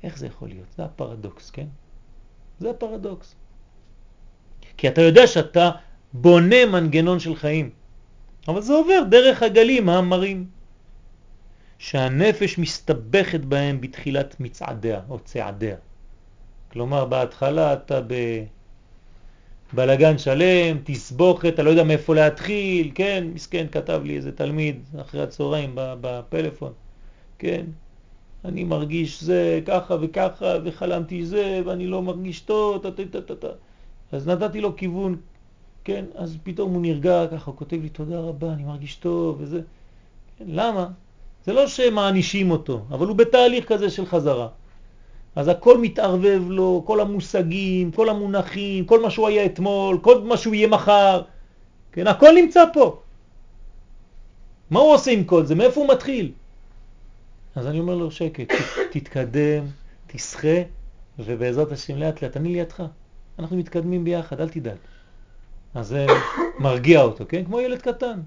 איך 0.02 0.18
זה 0.18 0.26
יכול 0.26 0.48
להיות? 0.48 0.66
זה 0.76 0.84
הפרדוקס, 0.84 1.50
כן? 1.50 1.66
זה 2.60 2.70
הפרדוקס. 2.70 3.34
כי 4.76 4.88
אתה 4.88 5.02
יודע 5.02 5.26
שאתה 5.26 5.70
בונה 6.12 6.66
מנגנון 6.66 7.20
של 7.20 7.36
חיים, 7.36 7.70
אבל 8.48 8.60
זה 8.60 8.72
עובר 8.72 9.02
דרך 9.10 9.42
הגלים 9.42 9.88
המרים, 9.88 10.46
שהנפש 11.78 12.58
מסתבכת 12.58 13.40
בהם 13.40 13.80
בתחילת 13.80 14.40
מצעדיה 14.40 15.00
או 15.08 15.18
צעדיה. 15.18 15.76
כלומר, 16.72 17.04
בהתחלה 17.04 17.72
אתה 17.72 18.00
בבלגן 19.72 20.18
שלם, 20.18 20.78
תסבוכת, 20.84 21.54
אתה 21.54 21.62
לא 21.62 21.70
יודע 21.70 21.84
מאיפה 21.84 22.14
להתחיל, 22.14 22.90
כן, 22.94 23.24
מסכן, 23.34 23.66
כתב 23.72 24.00
לי 24.04 24.16
איזה 24.16 24.32
תלמיד 24.32 24.80
אחרי 25.00 25.22
הצהריים 25.22 25.72
בפלאפון, 25.74 26.72
כן, 27.38 27.64
אני 28.44 28.64
מרגיש 28.64 29.22
זה 29.22 29.60
ככה 29.66 29.96
וככה, 30.00 30.54
וחלמתי 30.64 31.26
זה, 31.26 31.60
ואני 31.64 31.86
לא 31.86 32.02
מרגיש 32.02 32.40
טוב, 32.40 32.90
ת. 32.90 33.44
אז 34.12 34.28
נתתי 34.28 34.60
לו 34.60 34.76
כיוון, 34.76 35.16
כן, 35.84 36.04
אז 36.14 36.36
פתאום 36.42 36.74
הוא 36.74 36.82
נרגע 36.82 37.26
ככה, 37.32 37.50
הוא 37.50 37.58
כותב 37.58 37.76
לי 37.82 37.88
תודה 37.88 38.20
רבה, 38.20 38.52
אני 38.52 38.64
מרגיש 38.64 38.94
טוב 38.94 39.36
וזה. 39.40 39.60
כן, 40.38 40.44
למה? 40.48 40.88
זה 41.44 41.52
לא 41.52 41.66
שמענישים 41.66 42.50
אותו, 42.50 42.80
אבל 42.90 43.06
הוא 43.06 43.16
בתהליך 43.16 43.64
כזה 43.64 43.90
של 43.90 44.06
חזרה. 44.06 44.48
אז 45.36 45.48
הכל 45.48 45.78
מתערבב 45.78 46.42
לו, 46.48 46.82
כל 46.86 47.00
המושגים, 47.00 47.90
כל 47.90 48.08
המונחים, 48.08 48.84
כל 48.84 49.02
מה 49.02 49.10
שהוא 49.10 49.28
היה 49.28 49.44
אתמול, 49.44 49.98
כל 50.02 50.20
מה 50.20 50.36
שהוא 50.36 50.54
יהיה 50.54 50.68
מחר, 50.68 51.22
כן, 51.92 52.06
הכל 52.06 52.32
נמצא 52.34 52.64
פה. 52.72 53.00
מה 54.70 54.80
הוא 54.80 54.94
עושה 54.94 55.10
עם 55.10 55.24
כל 55.24 55.44
זה? 55.44 55.54
מאיפה 55.54 55.80
הוא 55.80 55.88
מתחיל? 55.88 56.32
אז 57.58 57.66
אני 57.66 57.80
אומר 57.80 57.94
לו, 57.94 58.10
שקט, 58.10 58.52
תתקדם, 58.92 59.64
תשחה, 60.06 60.62
ובעזרת 61.18 61.72
השם 61.72 61.96
לאט 61.96 62.22
לאט, 62.22 62.36
אני 62.36 62.48
לידך. 62.48 62.82
אנחנו 63.38 63.56
מתקדמים 63.56 64.04
ביחד, 64.04 64.40
אל 64.40 64.48
תדאג. 64.48 64.76
אז 65.74 65.88
זה 65.88 66.06
מרגיע 66.58 67.02
אותו, 67.02 67.24
כן? 67.28 67.44
כמו 67.44 67.60
ילד 67.60 67.82
קטן. 67.82 68.20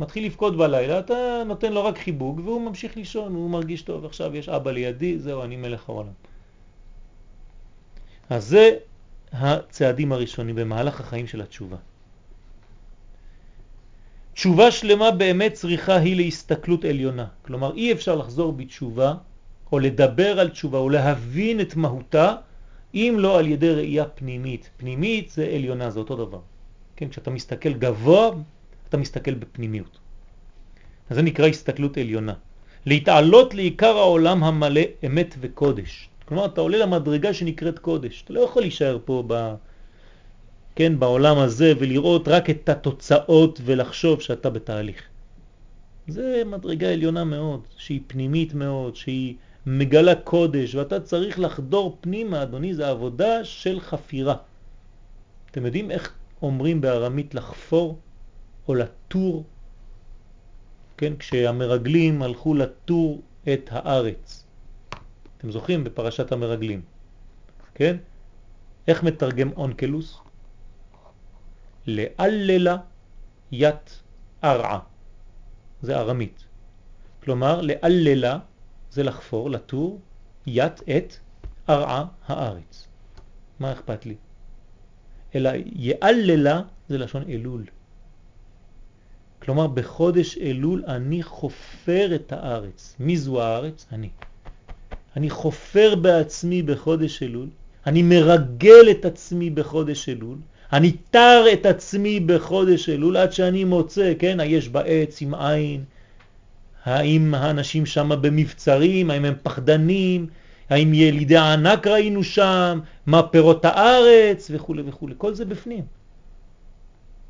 מתחיל 0.00 0.24
לבכות 0.24 0.56
בלילה, 0.56 0.98
אתה 0.98 1.42
נותן 1.46 1.72
לו 1.72 1.84
רק 1.84 1.98
חיבוק 1.98 2.38
והוא 2.44 2.60
ממשיך 2.62 2.96
לישון, 2.96 3.34
הוא 3.34 3.50
מרגיש 3.50 3.82
טוב, 3.82 4.04
עכשיו 4.04 4.36
יש 4.36 4.48
אבא 4.48 4.70
לידי, 4.70 5.18
זהו, 5.18 5.42
אני 5.42 5.56
מלך 5.56 5.88
העולם. 5.88 6.12
אז 8.30 8.44
זה 8.48 8.76
הצעדים 9.32 10.12
הראשונים 10.12 10.56
במהלך 10.56 11.00
החיים 11.00 11.26
של 11.26 11.40
התשובה. 11.40 11.76
תשובה 14.34 14.70
שלמה 14.70 15.10
באמת 15.10 15.52
צריכה 15.52 15.96
היא 15.96 16.16
להסתכלות 16.16 16.84
עליונה. 16.84 17.26
כלומר, 17.42 17.74
אי 17.74 17.92
אפשר 17.92 18.14
לחזור 18.14 18.52
בתשובה 18.52 19.14
או 19.72 19.78
לדבר 19.78 20.40
על 20.40 20.48
תשובה 20.48 20.78
או 20.78 20.90
להבין 20.90 21.60
את 21.60 21.76
מהותה 21.76 22.34
אם 22.94 23.14
לא 23.18 23.38
על 23.38 23.46
ידי 23.46 23.70
ראייה 23.70 24.04
פנימית. 24.04 24.70
פנימית 24.76 25.30
זה 25.30 25.50
עליונה, 25.54 25.90
זה 25.90 25.98
אותו 25.98 26.16
דבר. 26.16 26.40
כן, 26.96 27.08
כשאתה 27.08 27.30
מסתכל 27.30 27.72
גבוה, 27.72 28.30
אתה 28.88 28.96
מסתכל 28.96 29.34
בפנימיות. 29.34 29.98
אז 31.10 31.16
זה 31.16 31.22
נקרא 31.22 31.46
הסתכלות 31.46 31.98
עליונה. 31.98 32.34
להתעלות 32.86 33.54
לעיקר 33.54 33.96
העולם 33.96 34.44
המלא 34.44 34.80
אמת 35.06 35.34
וקודש. 35.40 36.08
כלומר, 36.24 36.46
אתה 36.46 36.60
עולה 36.60 36.78
למדרגה 36.78 37.34
שנקראת 37.34 37.78
קודש. 37.78 38.22
אתה 38.24 38.32
לא 38.32 38.40
יכול 38.40 38.62
להישאר 38.62 38.98
פה 39.04 39.24
ב... 39.26 39.54
כן, 40.76 40.98
בעולם 40.98 41.38
הזה 41.38 41.72
ולראות 41.78 42.28
רק 42.28 42.50
את 42.50 42.68
התוצאות 42.68 43.60
ולחשוב 43.64 44.20
שאתה 44.20 44.50
בתהליך. 44.50 45.02
זה 46.08 46.42
מדרגה 46.46 46.92
עליונה 46.92 47.24
מאוד, 47.24 47.60
שהיא 47.76 48.00
פנימית 48.06 48.54
מאוד, 48.54 48.96
שהיא 48.96 49.34
מגלה 49.66 50.14
קודש, 50.14 50.74
ואתה 50.74 51.00
צריך 51.00 51.38
לחדור 51.38 51.98
פנימה, 52.00 52.42
אדוני, 52.42 52.74
זה 52.74 52.88
עבודה 52.88 53.44
של 53.44 53.80
חפירה. 53.80 54.36
אתם 55.50 55.66
יודעים 55.66 55.90
איך 55.90 56.12
אומרים 56.42 56.80
בארמית 56.80 57.34
לחפור 57.34 57.98
או 58.68 58.74
לטור? 58.74 59.44
כן, 60.96 61.12
כשהמרגלים 61.18 62.22
הלכו 62.22 62.54
לטור 62.54 63.22
את 63.52 63.68
הארץ. 63.72 64.44
אתם 65.38 65.50
זוכרים 65.50 65.84
בפרשת 65.84 66.32
המרגלים, 66.32 66.82
כן? 67.74 67.96
איך 68.88 69.02
מתרגם 69.02 69.50
אונקלוס? 69.56 70.18
לאללה 71.86 72.76
ית 73.52 74.02
ארעה. 74.44 74.78
זה 75.82 75.96
ארמית. 75.96 76.44
כלומר, 77.22 77.60
לאללה 77.60 78.38
זה 78.90 79.02
לחפור, 79.02 79.50
לטור, 79.50 80.00
ית 80.46 80.80
את 80.96 81.14
ארעה 81.68 82.04
הארץ. 82.26 82.88
מה 83.60 83.72
אכפת 83.72 84.06
לי? 84.06 84.14
אלא 85.34 85.50
יאללה 85.76 86.62
זה 86.88 86.98
לשון 86.98 87.22
אלול. 87.28 87.64
כלומר, 89.42 89.66
בחודש 89.66 90.38
אלול 90.38 90.84
אני 90.86 91.22
חופר 91.22 92.14
את 92.14 92.32
הארץ. 92.32 92.96
מי 93.00 93.16
זו 93.16 93.42
הארץ? 93.42 93.86
אני. 93.92 94.08
אני 95.16 95.30
חופר 95.30 95.94
בעצמי 95.94 96.62
בחודש 96.62 97.22
אלול, 97.22 97.48
אני 97.86 98.02
מרגל 98.02 98.90
את 98.90 99.04
עצמי 99.04 99.50
בחודש 99.50 100.08
אלול, 100.08 100.38
אני 100.74 100.92
תר 101.10 101.44
את 101.52 101.66
עצמי 101.66 102.20
בחודש 102.20 102.88
אלול 102.88 103.16
עד 103.16 103.32
שאני 103.32 103.64
מוצא, 103.64 104.12
כן, 104.18 104.40
היש 104.40 104.68
בעץ 104.68 105.22
עם 105.22 105.34
עין, 105.34 105.84
האם 106.84 107.34
האנשים 107.34 107.86
שם 107.86 108.10
במבצרים, 108.20 109.10
האם 109.10 109.24
הם 109.24 109.34
פחדנים, 109.42 110.26
האם 110.70 110.94
ילידי 110.94 111.36
הענק 111.36 111.86
ראינו 111.86 112.24
שם, 112.24 112.80
מה 113.06 113.22
פירות 113.22 113.64
הארץ? 113.64 114.50
וכו' 114.50 114.74
וכו', 114.86 115.08
כל 115.18 115.34
זה 115.34 115.44
בפנים. 115.44 115.84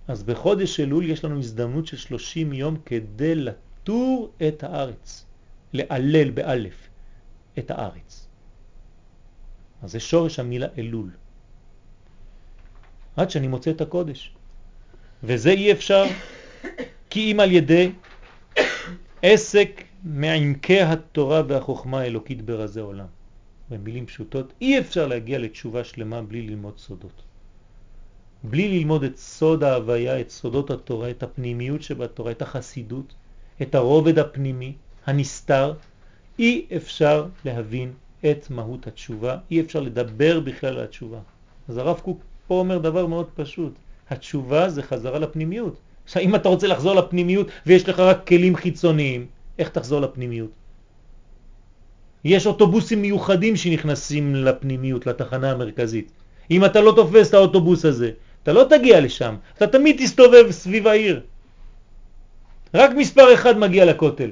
אז 0.09 0.23
בחודש 0.23 0.81
אלול 0.81 1.11
יש 1.11 1.25
לנו 1.25 1.39
הזדמנות 1.39 1.87
של 1.87 1.97
30 1.97 2.53
יום 2.53 2.77
כדי 2.87 3.35
לטור 3.35 4.33
את 4.49 4.65
הארץ, 4.65 5.25
לעלל 5.73 6.31
באלף 6.31 6.89
את 7.59 7.71
הארץ. 7.71 8.29
אז 9.83 9.93
זה 9.93 10.01
שורש 10.01 10.39
המילה 10.39 10.67
אלול. 10.79 11.11
עד 13.17 13.31
שאני 13.31 13.49
מוצא 13.49 13.71
את 13.71 13.81
הקודש. 13.81 14.31
וזה 15.23 15.51
אי 15.51 15.73
אפשר 15.73 16.05
כי 17.11 17.33
אם 17.33 17.41
על 17.41 17.53
ידי 17.53 17.93
עסק 19.23 19.85
מעמקי 20.05 20.81
התורה 20.81 21.43
והחוכמה 21.49 22.01
האלוקית 22.01 22.43
ברזי 22.43 22.81
עולם. 22.81 23.07
במילים 23.71 24.07
פשוטות, 24.07 24.53
אי 24.61 24.79
אפשר 24.79 25.07
להגיע 25.07 25.39
לתשובה 25.39 25.85
שלמה 25.85 26.23
בלי 26.23 26.43
ללמוד 26.43 26.79
סודות. 26.79 27.23
בלי 28.45 28.79
ללמוד 28.79 29.05
את 29.05 29.17
סוד 29.17 29.65
ההוויה, 29.65 30.21
את 30.21 30.31
סודות 30.31 30.71
התורה, 30.71 31.11
את 31.11 31.23
הפנימיות 31.23 31.83
שבתורה, 31.83 32.31
את 32.31 32.43
החסידות, 32.43 33.15
את 33.63 33.75
הרובד 33.75 34.19
הפנימי, 34.19 34.73
הנסתר, 35.07 35.75
אי 36.39 36.67
אפשר 36.77 37.27
להבין 37.45 37.93
את 38.31 38.51
מהות 38.51 38.87
התשובה, 38.87 39.37
אי 39.51 39.61
אפשר 39.61 39.81
לדבר 39.81 40.41
בכלל 40.41 40.79
על 40.79 40.85
התשובה. 40.85 41.19
אז 41.69 41.77
הרב 41.77 42.01
קוק 42.01 42.23
פה 42.47 42.55
אומר 42.55 42.79
דבר 42.79 43.07
מאוד 43.07 43.27
פשוט, 43.35 43.73
התשובה 44.11 44.69
זה 44.69 44.83
חזרה 44.83 45.19
לפנימיות. 45.19 45.77
עכשיו 46.05 46.23
אם 46.23 46.35
אתה 46.35 46.49
רוצה 46.49 46.67
לחזור 46.67 46.95
לפנימיות 46.95 47.47
ויש 47.67 47.89
לך 47.89 47.99
רק 48.01 48.27
כלים 48.27 48.57
חיצוניים, 48.57 49.27
איך 49.59 49.69
תחזור 49.69 50.01
לפנימיות? 50.01 50.51
יש 52.25 52.47
אוטובוסים 52.47 53.03
מיוחדים 53.03 53.57
שנכנסים 53.57 54.35
לפנימיות, 54.35 55.07
לתחנה 55.07 55.51
המרכזית. 55.51 56.13
אם 56.51 56.65
אתה 56.65 56.81
לא 56.81 56.93
תופס 56.97 57.29
את 57.29 57.35
האוטובוס 57.35 57.85
הזה, 57.85 58.11
אתה 58.43 58.53
לא 58.53 58.67
תגיע 58.71 59.01
לשם, 59.01 59.37
אתה 59.57 59.67
תמיד 59.67 59.97
תסתובב 59.99 60.51
סביב 60.51 60.87
העיר. 60.87 61.21
רק 62.75 62.91
מספר 62.97 63.35
אחד 63.35 63.59
מגיע 63.59 63.85
לכותל. 63.85 64.31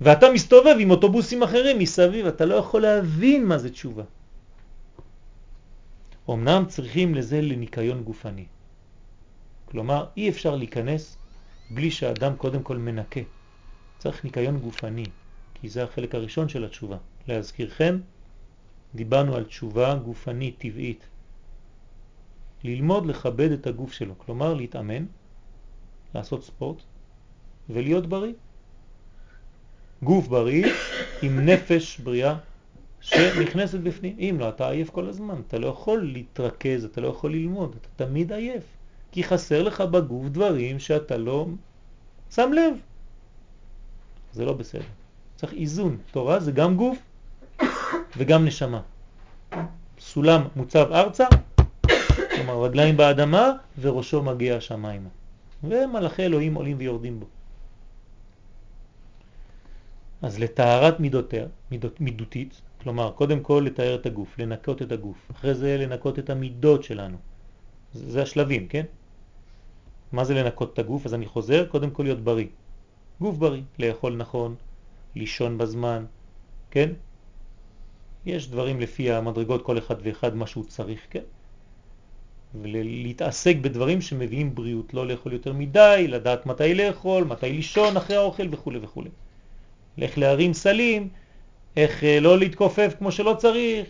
ואתה 0.00 0.30
מסתובב 0.30 0.76
עם 0.78 0.90
אוטובוסים 0.90 1.42
אחרים 1.42 1.78
מסביב, 1.78 2.26
אתה 2.26 2.44
לא 2.44 2.54
יכול 2.54 2.82
להבין 2.82 3.44
מה 3.46 3.58
זה 3.58 3.70
תשובה. 3.70 4.02
אמנם 6.30 6.64
צריכים 6.68 7.14
לזה 7.14 7.40
לניקיון 7.40 8.02
גופני. 8.02 8.44
כלומר, 9.64 10.06
אי 10.16 10.28
אפשר 10.28 10.56
להיכנס 10.56 11.16
בלי 11.70 11.90
שהאדם 11.90 12.36
קודם 12.36 12.62
כל 12.62 12.76
מנקה. 12.76 13.20
צריך 13.98 14.24
ניקיון 14.24 14.58
גופני, 14.58 15.04
כי 15.54 15.68
זה 15.68 15.84
החלק 15.84 16.14
הראשון 16.14 16.48
של 16.48 16.64
התשובה. 16.64 16.96
להזכירכם, 17.28 17.98
דיברנו 18.94 19.36
על 19.36 19.44
תשובה 19.44 19.94
גופנית, 19.94 20.58
טבעית. 20.58 21.06
ללמוד 22.64 23.06
לכבד 23.06 23.50
את 23.50 23.66
הגוף 23.66 23.92
שלו, 23.92 24.18
כלומר 24.18 24.54
להתאמן, 24.54 25.06
לעשות 26.14 26.44
ספורט 26.44 26.82
ולהיות 27.70 28.06
בריא. 28.06 28.32
גוף 30.02 30.28
בריא 30.28 30.72
עם 31.22 31.40
נפש 31.40 32.00
בריאה 32.00 32.36
שנכנסת 33.04 33.78
בפנים. 33.78 34.16
אם 34.18 34.36
לא, 34.40 34.48
אתה 34.48 34.68
עייף 34.68 34.90
כל 34.90 35.08
הזמן, 35.08 35.40
אתה 35.48 35.58
לא 35.58 35.66
יכול 35.66 36.12
להתרכז, 36.12 36.84
אתה 36.84 37.00
לא 37.00 37.08
יכול 37.08 37.32
ללמוד, 37.32 37.76
אתה 37.80 38.04
תמיד 38.04 38.32
עייף, 38.32 38.64
כי 39.12 39.24
חסר 39.24 39.62
לך 39.62 39.80
בגוף 39.80 40.28
דברים 40.28 40.78
שאתה 40.78 41.16
לא 41.16 41.46
שם 42.34 42.52
לב. 42.52 42.74
זה 44.32 44.44
לא 44.44 44.52
בסדר. 44.52 44.84
צריך 45.36 45.52
איזון. 45.52 45.96
תורה 46.10 46.40
זה 46.40 46.52
גם 46.52 46.76
גוף 46.76 46.98
וגם 48.16 48.44
נשמה. 48.44 48.80
סולם 49.98 50.42
מוצב 50.56 50.92
ארצה, 50.92 51.26
כלומר 52.34 52.62
רגליים 52.62 52.96
באדמה 52.96 53.50
וראשו 53.80 54.22
מגיע 54.22 54.56
השמיימה. 54.56 55.08
ומלאכי 55.64 56.22
אלוהים 56.22 56.54
עולים 56.54 56.76
ויורדים 56.78 57.20
בו. 57.20 57.26
אז 60.24 60.38
לטהרת 60.38 61.00
מידותיה, 61.00 61.46
מידות, 61.70 62.00
מידותית, 62.00 62.60
כלומר 62.82 63.12
קודם 63.12 63.40
כל 63.40 63.62
לתאר 63.66 63.94
את 63.94 64.06
הגוף, 64.06 64.38
לנקות 64.38 64.82
את 64.82 64.92
הגוף, 64.92 65.30
אחרי 65.30 65.54
זה 65.54 65.76
לנקות 65.76 66.18
את 66.18 66.30
המידות 66.30 66.84
שלנו. 66.84 67.16
זה, 67.92 68.10
זה 68.10 68.22
השלבים, 68.22 68.68
כן? 68.68 68.84
מה 70.12 70.24
זה 70.24 70.34
לנקות 70.34 70.72
את 70.72 70.78
הגוף? 70.78 71.06
אז 71.06 71.14
אני 71.14 71.26
חוזר, 71.26 71.66
קודם 71.66 71.90
כל 71.90 72.02
להיות 72.02 72.20
בריא. 72.20 72.46
גוף 73.20 73.36
בריא, 73.36 73.62
לאכול 73.78 74.16
נכון, 74.16 74.54
לישון 75.14 75.58
בזמן, 75.58 76.04
כן? 76.70 76.90
יש 78.26 78.48
דברים 78.48 78.80
לפי 78.80 79.12
המדרגות 79.12 79.62
כל 79.62 79.78
אחד 79.78 79.96
ואחד 80.02 80.36
מה 80.36 80.46
שהוא 80.46 80.64
צריך, 80.64 81.00
כן? 81.10 81.24
ולהתעסק 82.62 83.56
בדברים 83.60 84.00
שמביאים 84.00 84.54
בריאות, 84.54 84.94
לא 84.94 85.06
לאכול 85.06 85.32
יותר 85.32 85.52
מדי, 85.52 86.06
לדעת 86.08 86.46
מתי 86.46 86.74
לאכול, 86.74 87.24
מתי 87.24 87.52
לישון 87.52 87.96
אחרי 87.96 88.16
האוכל 88.16 88.48
וכו' 88.50 88.72
וכו'. 88.82 89.23
איך 90.00 90.18
להרים 90.18 90.52
סלים, 90.52 91.08
איך 91.76 92.04
אה, 92.04 92.20
לא 92.20 92.38
להתכופף 92.38 92.94
כמו 92.98 93.12
שלא 93.12 93.34
צריך, 93.38 93.86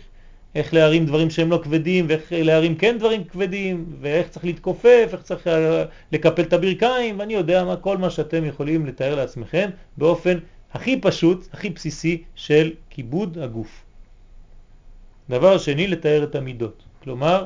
איך 0.55 0.73
להרים 0.73 1.05
דברים 1.05 1.29
שהם 1.29 1.51
לא 1.51 1.59
כבדים 1.63 2.05
ואיך 2.09 2.31
להרים 2.31 2.75
כן 2.75 2.97
דברים 2.99 3.23
כבדים, 3.23 3.85
ואיך 4.01 4.29
צריך 4.29 4.45
להתכופף, 4.45 5.09
איך 5.13 5.21
צריך 5.21 5.47
אה, 5.47 5.85
לקפל 6.11 6.41
את 6.41 6.53
הברכיים, 6.53 7.19
ואני 7.19 7.33
יודע 7.33 7.63
מה, 7.63 7.75
כל 7.75 7.97
מה 7.97 8.09
שאתם 8.09 8.45
יכולים 8.45 8.85
לתאר 8.85 9.15
לעצמכם 9.15 9.69
באופן 9.97 10.37
הכי 10.73 11.01
פשוט, 11.01 11.47
הכי 11.53 11.69
בסיסי 11.69 12.23
של 12.35 12.71
כיבוד 12.89 13.37
הגוף. 13.37 13.85
דבר 15.29 15.57
שני, 15.57 15.87
לתאר 15.87 16.23
את 16.23 16.35
המידות. 16.35 16.83
כלומר, 17.03 17.45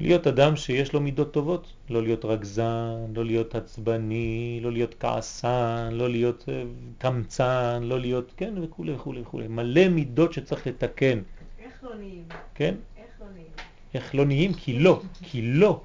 להיות 0.00 0.26
אדם 0.26 0.56
שיש 0.56 0.92
לו 0.92 1.00
מידות 1.00 1.32
טובות, 1.32 1.66
לא 1.90 2.02
להיות 2.02 2.24
רגזן, 2.24 2.96
לא 3.14 3.24
להיות 3.24 3.54
עצבני, 3.54 4.60
לא 4.62 4.72
להיות 4.72 4.94
כעסן, 5.00 5.88
לא 5.92 6.10
להיות 6.10 6.44
אה, 6.48 6.62
קמצן, 6.98 7.80
לא 7.82 8.00
להיות, 8.00 8.32
כן, 8.36 8.54
וכו' 8.62 8.84
וכו' 8.86 9.14
וכו'. 9.20 9.40
מלא 9.48 9.88
מידות 9.88 10.32
שצריך 10.32 10.66
לתקן. 10.66 11.18
איך 11.64 11.84
לא 11.84 11.94
נהיים? 11.94 12.24
כן? 12.54 12.74
איך 12.96 13.06
לא 13.20 13.26
נהיים? 13.32 13.50
איך 13.94 14.14
לא 14.14 14.24
נהיים? 14.24 14.52
כי 14.52 14.78
לא, 14.78 15.00
כי 15.22 15.42
לא. 15.42 15.80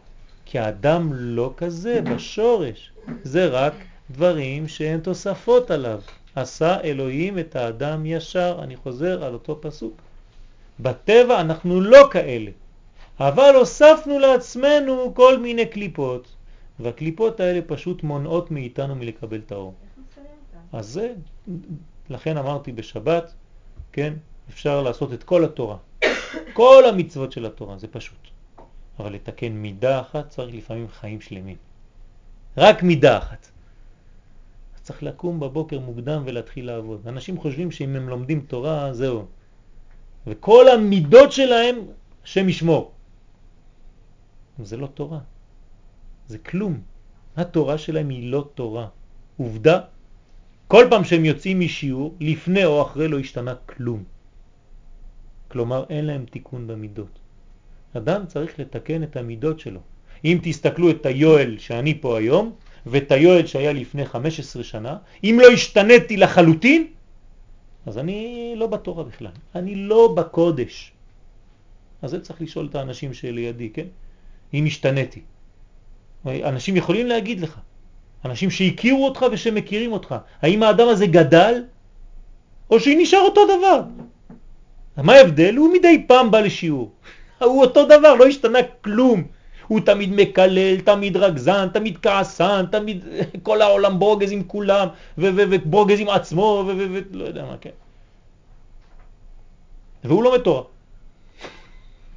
כי 0.46 0.60
האדם 0.60 1.10
לא 1.14 1.54
כזה 1.58 2.02
בשורש. 2.02 2.92
זה 3.24 3.46
רק 3.46 3.74
דברים 4.12 4.68
שהם 4.68 5.00
תוספות 5.00 5.72
עליו. 5.72 6.02
עשה 6.36 6.82
אלוהים 6.82 7.40
את 7.40 7.56
האדם 7.56 8.06
ישר. 8.06 8.60
אני 8.64 8.76
חוזר 8.76 9.24
על 9.24 9.34
אותו 9.34 9.58
פסוק. 9.62 10.02
בטבע 10.80 11.42
אנחנו 11.42 11.82
לא 11.82 12.08
כאלה. 12.12 12.52
אבל 13.20 13.56
הוספנו 13.56 14.20
לעצמנו 14.20 15.14
כל 15.16 15.40
מיני 15.40 15.66
קליפות, 15.66 16.36
והקליפות 16.80 17.40
האלה 17.40 17.62
פשוט 17.68 18.04
מונעות 18.04 18.52
מאיתנו 18.52 18.96
מלקבל 18.96 19.40
את 19.40 19.52
האור. 19.52 19.74
אז 20.74 20.88
זה, 20.88 21.14
לכן 22.10 22.38
אמרתי 22.38 22.72
בשבת, 22.72 23.34
כן, 23.92 24.14
אפשר 24.50 24.82
לעשות 24.82 25.14
את 25.14 25.24
כל 25.24 25.46
התורה, 25.46 25.78
כל 26.54 26.84
המצוות 26.90 27.32
של 27.32 27.46
התורה, 27.46 27.78
זה 27.78 27.88
פשוט. 27.88 28.18
אבל 29.00 29.14
לתקן 29.14 29.52
מידה 29.52 30.02
אחת 30.02 30.30
צריך 30.30 30.56
לפעמים 30.56 30.88
חיים 30.88 31.22
שלמים. 31.22 31.58
רק 32.58 32.84
מידה 32.84 33.18
אחת. 33.18 33.48
אז 34.76 34.82
צריך 34.82 35.04
לקום 35.04 35.40
בבוקר 35.40 35.80
מוקדם 35.80 36.24
ולהתחיל 36.26 36.68
לעבוד. 36.68 37.08
אנשים 37.08 37.38
חושבים 37.38 37.72
שאם 37.72 37.96
הם 37.96 38.10
לומדים 38.10 38.46
תורה, 38.48 38.94
זהו. 38.94 39.26
וכל 40.28 40.70
המידות 40.70 41.32
שלהם, 41.32 41.76
השם 42.24 42.50
ישמור. 42.50 42.95
זה 44.64 44.78
לא 44.78 44.88
תורה, 44.88 45.20
זה 46.28 46.38
כלום. 46.38 46.82
התורה 47.38 47.78
שלהם 47.78 48.10
היא 48.10 48.32
לא 48.32 48.50
תורה. 48.56 48.88
עובדה, 49.38 49.80
כל 50.68 50.86
פעם 50.90 51.04
שהם 51.04 51.26
יוצאים 51.26 51.60
משיעור, 51.60 52.16
לפני 52.20 52.66
או 52.66 52.82
אחרי 52.82 53.08
לא 53.08 53.20
השתנה 53.20 53.56
כלום. 53.56 54.04
כלומר, 55.48 55.86
אין 55.90 56.06
להם 56.06 56.26
תיקון 56.26 56.68
במידות. 56.68 57.20
אדם 57.98 58.26
צריך 58.26 58.60
לתקן 58.60 59.04
את 59.04 59.16
המידות 59.16 59.60
שלו. 59.60 59.80
אם 60.26 60.40
תסתכלו 60.44 60.90
את 60.90 61.06
היואל 61.06 61.58
שאני 61.58 62.02
פה 62.02 62.18
היום, 62.18 62.56
ואת 62.86 63.12
היואל 63.12 63.46
שהיה 63.46 63.74
לפני 63.74 64.06
15 64.06 64.64
שנה, 64.64 64.98
אם 65.24 65.38
לא 65.42 65.48
השתניתי 65.48 66.18
לחלוטין, 66.18 66.88
אז 67.86 67.98
אני 67.98 68.54
לא 68.58 68.68
בתורה 68.68 69.04
בכלל, 69.04 69.32
אני 69.56 69.76
לא 69.76 70.14
בקודש. 70.18 70.92
אז 72.02 72.12
זה 72.12 72.22
צריך 72.22 72.42
לשאול 72.42 72.68
את 72.70 72.76
האנשים 72.76 73.14
שלידי, 73.14 73.70
כן? 73.70 73.88
אם 74.54 74.66
השתניתי. 74.66 75.22
אנשים 76.26 76.76
יכולים 76.76 77.08
להגיד 77.08 77.40
לך, 77.40 77.60
אנשים 78.26 78.52
שהכירו 78.52 79.06
אותך 79.06 79.26
ושמכירים 79.32 79.94
אותך, 79.94 80.16
האם 80.42 80.64
האדם 80.64 80.88
הזה 80.88 81.08
גדל 81.08 81.64
או 82.70 82.80
שנשאר 82.80 83.20
אותו 83.20 83.42
דבר? 83.46 83.82
מה 84.98 85.14
ההבדל? 85.14 85.56
הוא 85.56 85.74
מדי 85.74 86.04
פעם 86.08 86.32
בא 86.32 86.40
לשיעור. 86.40 86.92
הוא 87.44 87.62
אותו 87.62 87.86
דבר, 87.86 88.14
לא 88.16 88.26
השתנה 88.26 88.60
כלום. 88.82 89.24
הוא 89.68 89.80
תמיד 89.80 90.10
מקלל, 90.14 90.80
תמיד 90.80 91.18
רגזן, 91.18 91.68
תמיד 91.74 91.98
כעסן, 92.02 92.66
תמיד 92.72 93.06
כל 93.44 93.62
העולם 93.62 94.00
ברוגז 94.00 94.32
עם 94.32 94.44
כולם, 94.44 94.88
וברוגז 95.18 96.00
עם 96.00 96.10
עצמו, 96.10 96.64
ולא 96.68 97.24
יודע 97.24 97.46
מה, 97.46 97.58
כן. 97.62 97.70
והוא 100.04 100.24
לא 100.24 100.36
מתורה. 100.36 100.64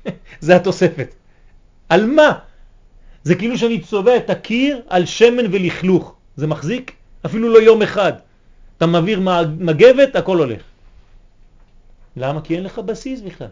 זה 0.40 0.56
התוספת. 0.56 1.14
על 1.88 2.06
מה? 2.06 2.38
זה 3.22 3.34
כאילו 3.34 3.58
שאני 3.58 3.80
צובע 3.80 4.16
את 4.16 4.30
הקיר 4.30 4.82
על 4.88 5.06
שמן 5.06 5.44
ולכלוך. 5.52 6.14
זה 6.36 6.46
מחזיק? 6.46 6.92
אפילו 7.26 7.48
לא 7.48 7.58
יום 7.58 7.82
אחד. 7.82 8.12
אתה 8.76 8.86
מעביר 8.86 9.20
מגבת, 9.58 10.16
הכל 10.16 10.38
הולך. 10.38 10.62
למה? 12.16 12.40
כי 12.40 12.56
אין 12.56 12.64
לך 12.64 12.78
בסיס 12.78 13.20
בכלל. 13.20 13.48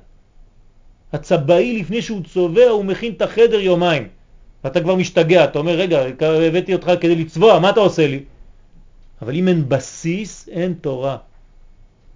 הצבעי 1.12 1.80
לפני 1.80 2.03
שהוא 2.03 2.22
צובע 2.24 2.68
הוא 2.68 2.84
מכין 2.84 3.12
את 3.12 3.22
החדר 3.22 3.61
יומיים. 3.61 4.09
ואתה 4.64 4.80
כבר 4.80 4.95
משתגע, 4.95 5.45
אתה 5.45 5.59
אומר, 5.59 5.72
רגע, 5.72 6.03
הבאתי 6.49 6.74
אותך 6.74 6.91
כדי 7.01 7.16
לצבוע, 7.16 7.59
מה 7.59 7.70
אתה 7.70 7.80
עושה 7.80 8.07
לי? 8.07 8.24
אבל 9.22 9.34
אם 9.34 9.49
אין 9.49 9.68
בסיס, 9.68 10.49
אין 10.49 10.74
תורה. 10.80 11.16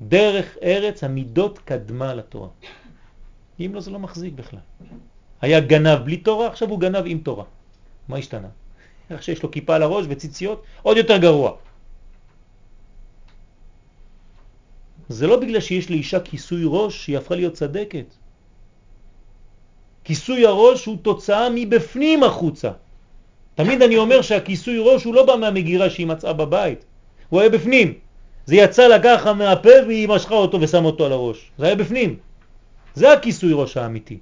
דרך 0.02 0.56
ארץ 0.62 1.04
המידות 1.04 1.58
קדמה 1.58 2.14
לתורה. 2.14 2.48
אם 3.60 3.70
לא, 3.74 3.80
זה 3.80 3.90
לא 3.90 3.98
מחזיק 3.98 4.34
בכלל. 4.34 4.60
היה 5.40 5.60
גנב 5.60 5.98
בלי 6.04 6.16
תורה, 6.16 6.46
עכשיו 6.46 6.68
הוא 6.68 6.80
גנב 6.80 7.02
עם 7.06 7.18
תורה. 7.18 7.44
מה 8.08 8.16
השתנה? 8.16 8.48
איך 9.10 9.22
שיש 9.22 9.42
לו 9.42 9.50
כיפה 9.50 9.74
על 9.76 9.82
הראש 9.82 10.06
וציציות, 10.08 10.62
עוד 10.82 10.96
יותר 10.96 11.16
גרוע. 11.16 11.52
זה 15.08 15.26
לא 15.26 15.40
בגלל 15.40 15.60
שיש 15.60 15.90
לאישה 15.90 16.20
כיסוי 16.20 16.62
ראש 16.64 17.04
שהיא 17.04 17.18
הפכה 17.18 17.34
להיות 17.34 17.54
צדקת. 17.54 18.06
כיסוי 20.04 20.46
הראש 20.46 20.86
הוא 20.86 20.96
תוצאה 21.02 21.48
מבפנים 21.54 22.24
החוצה. 22.24 22.70
תמיד 23.54 23.82
אני 23.82 23.96
אומר 23.96 24.22
שהכיסוי 24.22 24.78
ראש 24.78 25.04
הוא 25.04 25.14
לא 25.14 25.26
בא 25.26 25.36
מהמגירה 25.36 25.90
שהיא 25.90 26.06
מצאה 26.06 26.32
בבית, 26.32 26.84
הוא 27.28 27.40
היה 27.40 27.48
בפנים. 27.50 27.94
זה 28.46 28.56
יצא 28.56 28.86
לה 28.86 29.02
ככה 29.02 29.32
מהפה 29.32 29.76
והיא 29.86 30.08
משכה 30.08 30.34
אותו 30.34 30.60
ושם 30.60 30.84
אותו 30.84 31.06
על 31.06 31.12
הראש. 31.12 31.50
זה 31.58 31.66
היה 31.66 31.74
בפנים. 31.74 32.16
זה 32.94 33.12
הכיסוי 33.12 33.52
ראש 33.52 33.76
האמיתי. 33.76 34.18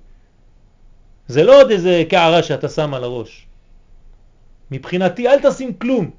זה 1.28 1.44
לא 1.44 1.60
עוד 1.60 1.70
איזה 1.70 2.02
קערה 2.10 2.42
שאתה 2.42 2.68
שם 2.68 2.94
על 2.94 3.04
הראש. 3.04 3.46
מבחינתי 4.70 5.28
אל 5.28 5.38
תשים 5.42 5.74
כלום. 5.74 6.10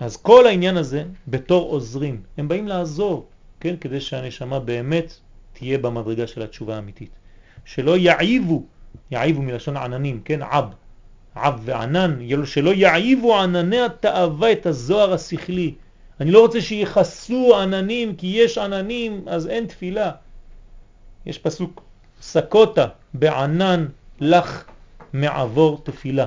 אז 0.00 0.16
כל 0.16 0.46
העניין 0.46 0.76
הזה 0.76 1.04
בתור 1.28 1.70
עוזרים, 1.70 2.22
הם 2.36 2.48
באים 2.48 2.68
לעזור, 2.68 3.26
כן, 3.60 3.76
כדי 3.80 4.00
שהנשמה 4.00 4.60
באמת 4.60 5.14
תהיה 5.52 5.78
במדרגה 5.78 6.26
של 6.26 6.42
התשובה 6.42 6.76
האמיתית. 6.76 7.10
שלא 7.64 7.96
יעיבו, 7.96 8.62
יעיבו 9.10 9.42
מלשון 9.42 9.76
עננים, 9.76 10.20
כן, 10.24 10.42
עב, 10.42 10.64
עב 11.34 11.60
וענן, 11.64 12.18
שלא 12.44 12.70
יעיבו 12.70 13.38
ענני 13.38 13.80
התאווה 13.80 14.52
את 14.52 14.66
הזוהר 14.66 15.12
השכלי. 15.12 15.74
אני 16.20 16.30
לא 16.30 16.40
רוצה 16.40 16.60
שיחסו 16.60 17.56
עננים, 17.56 18.16
כי 18.16 18.26
יש 18.26 18.58
עננים, 18.58 19.24
אז 19.26 19.46
אין 19.46 19.66
תפילה. 19.66 20.10
יש 21.26 21.38
פסוק, 21.38 21.82
סקוטה 22.20 22.86
בענן 23.14 23.86
לך 24.20 24.64
מעבור 25.12 25.84
תפילה. 25.84 26.26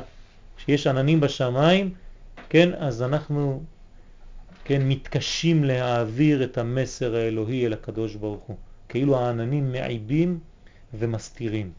כשיש 0.58 0.88
עננים 0.88 1.20
בשמיים, 1.20 1.94
כן, 2.50 2.70
אז 2.74 3.04
אנחנו 3.04 3.64
כן, 4.64 4.82
מתקשים 4.88 5.64
להעביר 5.64 6.44
את 6.44 6.58
המסר 6.58 7.16
האלוהי 7.16 7.66
אל 7.66 7.74
הקדוש 7.74 8.16
ברוך 8.16 8.44
הוא. 8.44 8.58
כאילו 8.90 9.20
העננים 9.20 9.72
מעיבים 9.72 10.40
ומסתירים. 10.94 11.72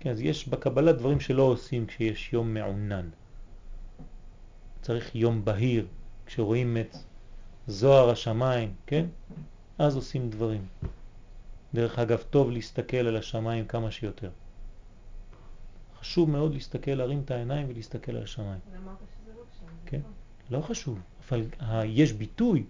כן, 0.00 0.10
אז 0.10 0.20
יש 0.20 0.48
בקבלה 0.48 0.92
דברים 0.92 1.20
שלא 1.20 1.42
עושים 1.42 1.86
כשיש 1.86 2.32
יום 2.32 2.54
מעונן. 2.54 3.08
צריך 4.82 5.14
יום 5.14 5.44
בהיר, 5.44 5.86
כשרואים 6.26 6.76
את 6.76 6.96
זוהר 7.66 8.10
השמיים, 8.10 8.74
כן? 8.86 9.06
אז 9.78 9.96
עושים 9.96 10.30
דברים. 10.30 10.66
דרך 11.74 11.98
אגב, 11.98 12.22
טוב 12.30 12.50
להסתכל 12.50 12.96
על 12.96 13.16
השמיים 13.16 13.64
כמה 13.64 13.90
שיותר. 13.90 14.30
חשוב 16.00 16.30
מאוד 16.30 16.54
להסתכל, 16.54 16.90
להרים 16.90 17.22
את 17.24 17.30
העיניים 17.30 17.66
ולהסתכל 17.70 18.16
על 18.16 18.22
השמיים. 18.22 18.58
אמרת 18.84 18.96
שזה 18.98 19.32
לא 19.36 19.44
שם. 19.60 19.66
כן, 19.86 19.98
נכון. 19.98 20.12
לא 20.50 20.60
חשוב, 20.60 20.98
אבל 21.28 21.44
יש 21.84 22.12
ביטוי 22.12 22.64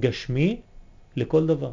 גשמי 0.00 0.60
לכל 1.16 1.46
דבר. 1.46 1.72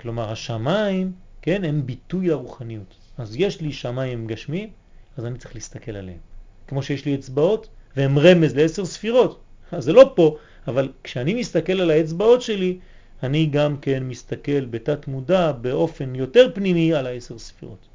כלומר, 0.00 0.30
השמיים, 0.30 1.12
כן, 1.42 1.64
הם 1.64 1.86
ביטוי 1.86 2.28
לרוחניות. 2.28 2.94
אז 3.18 3.36
יש 3.36 3.60
לי 3.60 3.72
שמיים 3.72 4.26
גשמיים, 4.26 4.70
אז 5.16 5.26
אני 5.26 5.38
צריך 5.38 5.54
להסתכל 5.54 5.96
עליהם. 5.96 6.18
כמו 6.66 6.82
שיש 6.82 7.04
לי 7.04 7.14
אצבעות, 7.14 7.68
והם 7.96 8.18
רמז 8.18 8.56
לעשר 8.56 8.84
ספירות. 8.84 9.40
אז 9.72 9.84
זה 9.84 9.92
לא 9.92 10.12
פה, 10.16 10.36
אבל 10.68 10.92
כשאני 11.04 11.34
מסתכל 11.34 11.80
על 11.80 11.90
האצבעות 11.90 12.42
שלי, 12.42 12.78
אני 13.22 13.46
גם 13.46 13.76
כן 13.76 14.04
מסתכל 14.04 14.64
בתת 14.64 15.08
מודע 15.08 15.52
באופן 15.52 16.14
יותר 16.14 16.54
פנימי 16.54 16.94
על 16.94 17.06
העשר 17.06 17.38
ספירות. 17.38 17.88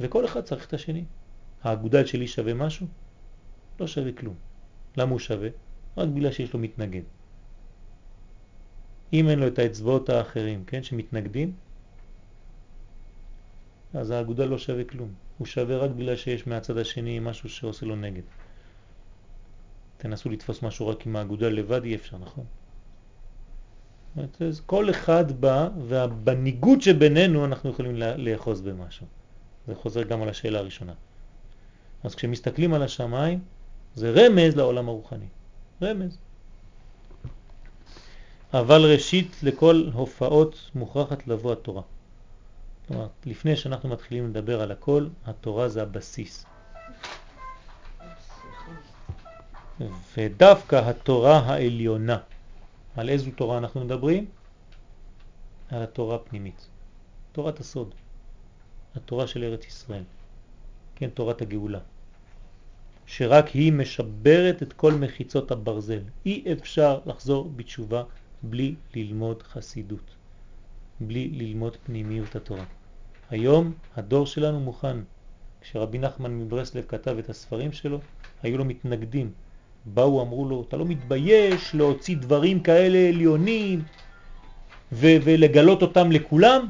וכל 0.00 0.24
אחד 0.24 0.40
צריך 0.40 0.66
את 0.66 0.72
השני. 0.72 1.04
האגודל 1.62 2.06
שלי 2.06 2.28
שווה 2.28 2.54
משהו? 2.54 2.86
לא 3.80 3.86
שווה 3.86 4.12
כלום. 4.12 4.34
למה 4.96 5.10
הוא 5.10 5.18
שווה? 5.18 5.48
רק 5.96 6.08
בגלל 6.08 6.32
שיש 6.32 6.52
לו 6.52 6.58
מתנגד. 6.58 7.02
אם 9.12 9.28
אין 9.28 9.38
לו 9.38 9.46
את 9.46 9.58
האצבעות 9.58 10.08
האחרים, 10.08 10.64
כן, 10.64 10.82
שמתנגדים, 10.82 11.52
אז 13.94 14.10
האגודל 14.10 14.44
לא 14.44 14.58
שווה 14.58 14.84
כלום. 14.84 15.08
הוא 15.38 15.46
שווה 15.46 15.76
רק 15.76 15.90
בגלל 15.90 16.16
שיש 16.16 16.46
מהצד 16.46 16.78
השני 16.78 17.18
משהו 17.18 17.48
שעושה 17.48 17.86
לו 17.86 17.96
נגד. 17.96 18.22
תנסו 19.96 20.30
לתפוס 20.30 20.62
משהו 20.62 20.88
רק 20.88 21.06
עם 21.06 21.16
האגודל 21.16 21.48
לבד, 21.48 21.84
אי 21.84 21.94
אפשר, 21.94 22.18
נכון? 22.18 22.44
אז 24.16 24.60
כל 24.66 24.90
אחד 24.90 25.40
בא, 25.40 25.68
ובניגוד 25.88 26.82
שבינינו 26.82 27.44
אנחנו 27.44 27.70
יכולים 27.70 27.96
לאחוז 27.96 28.60
במשהו. 28.60 29.06
זה 29.66 29.74
חוזר 29.74 30.02
גם 30.02 30.22
על 30.22 30.28
השאלה 30.28 30.58
הראשונה. 30.58 30.92
אז 32.04 32.14
כשמסתכלים 32.14 32.74
על 32.74 32.82
השמיים, 32.82 33.40
זה 33.94 34.10
רמז 34.10 34.56
לעולם 34.56 34.88
הרוחני. 34.88 35.26
רמז. 35.82 36.18
אבל 38.54 38.92
ראשית 38.92 39.36
לכל 39.42 39.90
הופעות 39.92 40.70
מוכרחת 40.74 41.26
לבוא 41.26 41.52
התורה. 41.52 41.82
כלומר, 42.88 43.06
לפני 43.26 43.56
שאנחנו 43.56 43.88
מתחילים 43.88 44.28
לדבר 44.28 44.60
על 44.60 44.72
הכל, 44.72 45.06
התורה 45.26 45.68
זה 45.68 45.82
הבסיס. 45.82 46.46
ודווקא 50.16 50.76
התורה 50.76 51.38
העליונה, 51.38 52.18
על 52.94 53.08
איזו 53.08 53.30
תורה 53.36 53.58
אנחנו 53.58 53.84
מדברים? 53.84 54.26
על 55.68 55.82
התורה 55.82 56.16
הפנימית, 56.16 56.68
תורת 57.32 57.60
הסוד, 57.60 57.94
התורה 58.94 59.26
של 59.26 59.44
ארץ 59.44 59.66
ישראל, 59.66 60.02
כן, 60.94 61.10
תורת 61.10 61.42
הגאולה, 61.42 61.80
שרק 63.06 63.48
היא 63.48 63.72
משברת 63.72 64.62
את 64.62 64.72
כל 64.72 64.92
מחיצות 64.92 65.50
הברזל. 65.50 66.00
אי 66.26 66.44
אפשר 66.52 67.00
לחזור 67.06 67.50
בתשובה 67.56 68.02
בלי 68.42 68.74
ללמוד 68.94 69.42
חסידות, 69.42 70.14
בלי 71.00 71.28
ללמוד 71.28 71.76
פנימיות 71.84 72.36
התורה. 72.36 72.64
היום 73.30 73.72
הדור 73.96 74.26
שלנו 74.26 74.60
מוכן. 74.60 74.96
כשרבי 75.60 75.98
נחמן 75.98 76.38
מברסלב 76.38 76.84
כתב 76.88 77.16
את 77.18 77.28
הספרים 77.28 77.72
שלו, 77.72 78.00
היו 78.42 78.58
לו 78.58 78.64
מתנגדים. 78.64 79.32
באו, 79.86 80.22
אמרו 80.22 80.48
לו, 80.48 80.64
אתה 80.68 80.76
לא 80.76 80.84
מתבייש 80.84 81.74
להוציא 81.74 82.16
דברים 82.16 82.60
כאלה 82.60 82.98
עליונים 83.08 83.82
ולגלות 84.92 85.82
אותם 85.82 86.12
לכולם? 86.12 86.66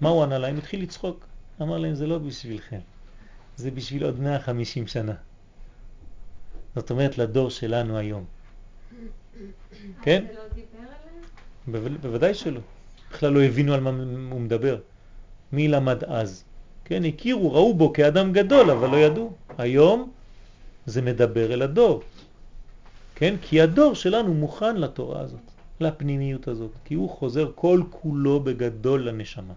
מה 0.00 0.08
הוא 0.08 0.22
ענה 0.22 0.38
להם? 0.38 0.56
התחיל 0.56 0.82
לצחוק. 0.82 1.26
אמר 1.62 1.78
להם, 1.78 1.94
זה 1.94 2.06
לא 2.06 2.18
בשבילכם, 2.18 2.78
זה 3.56 3.70
בשביל 3.70 4.04
עוד 4.04 4.20
150 4.20 4.86
שנה. 4.86 5.14
זאת 6.74 6.90
אומרת, 6.90 7.18
לדור 7.18 7.50
שלנו 7.50 7.98
היום. 7.98 8.24
כן? 10.02 10.24
זה 10.28 10.34
לא 10.34 10.54
דיבר 10.54 10.88
עליהם? 11.66 12.00
בוודאי 12.00 12.34
שלא. 12.34 12.60
בכלל 13.10 13.32
לא 13.32 13.42
הבינו 13.42 13.74
על 13.74 13.80
מה 13.80 13.90
הוא 14.30 14.40
מדבר. 14.40 14.78
מי 15.52 15.68
למד 15.68 16.04
אז? 16.04 16.44
כן, 16.84 17.04
הכירו, 17.04 17.52
ראו 17.52 17.74
בו 17.74 17.92
כאדם 17.92 18.32
גדול, 18.32 18.70
אבל 18.70 18.90
לא 18.90 18.96
ידעו. 18.96 19.32
היום 19.58 20.10
זה 20.86 21.02
מדבר 21.02 21.52
אל 21.52 21.62
הדור. 21.62 22.02
כן? 23.14 23.34
כי 23.42 23.60
הדור 23.60 23.94
שלנו 23.94 24.34
מוכן 24.34 24.76
לתורה 24.76 25.20
הזאת, 25.20 25.40
לפנימיות 25.80 26.48
הזאת, 26.48 26.70
כי 26.84 26.94
הוא 26.94 27.10
חוזר 27.10 27.50
כל 27.54 27.82
כולו 27.90 28.40
בגדול 28.40 29.08
לנשמה. 29.08 29.54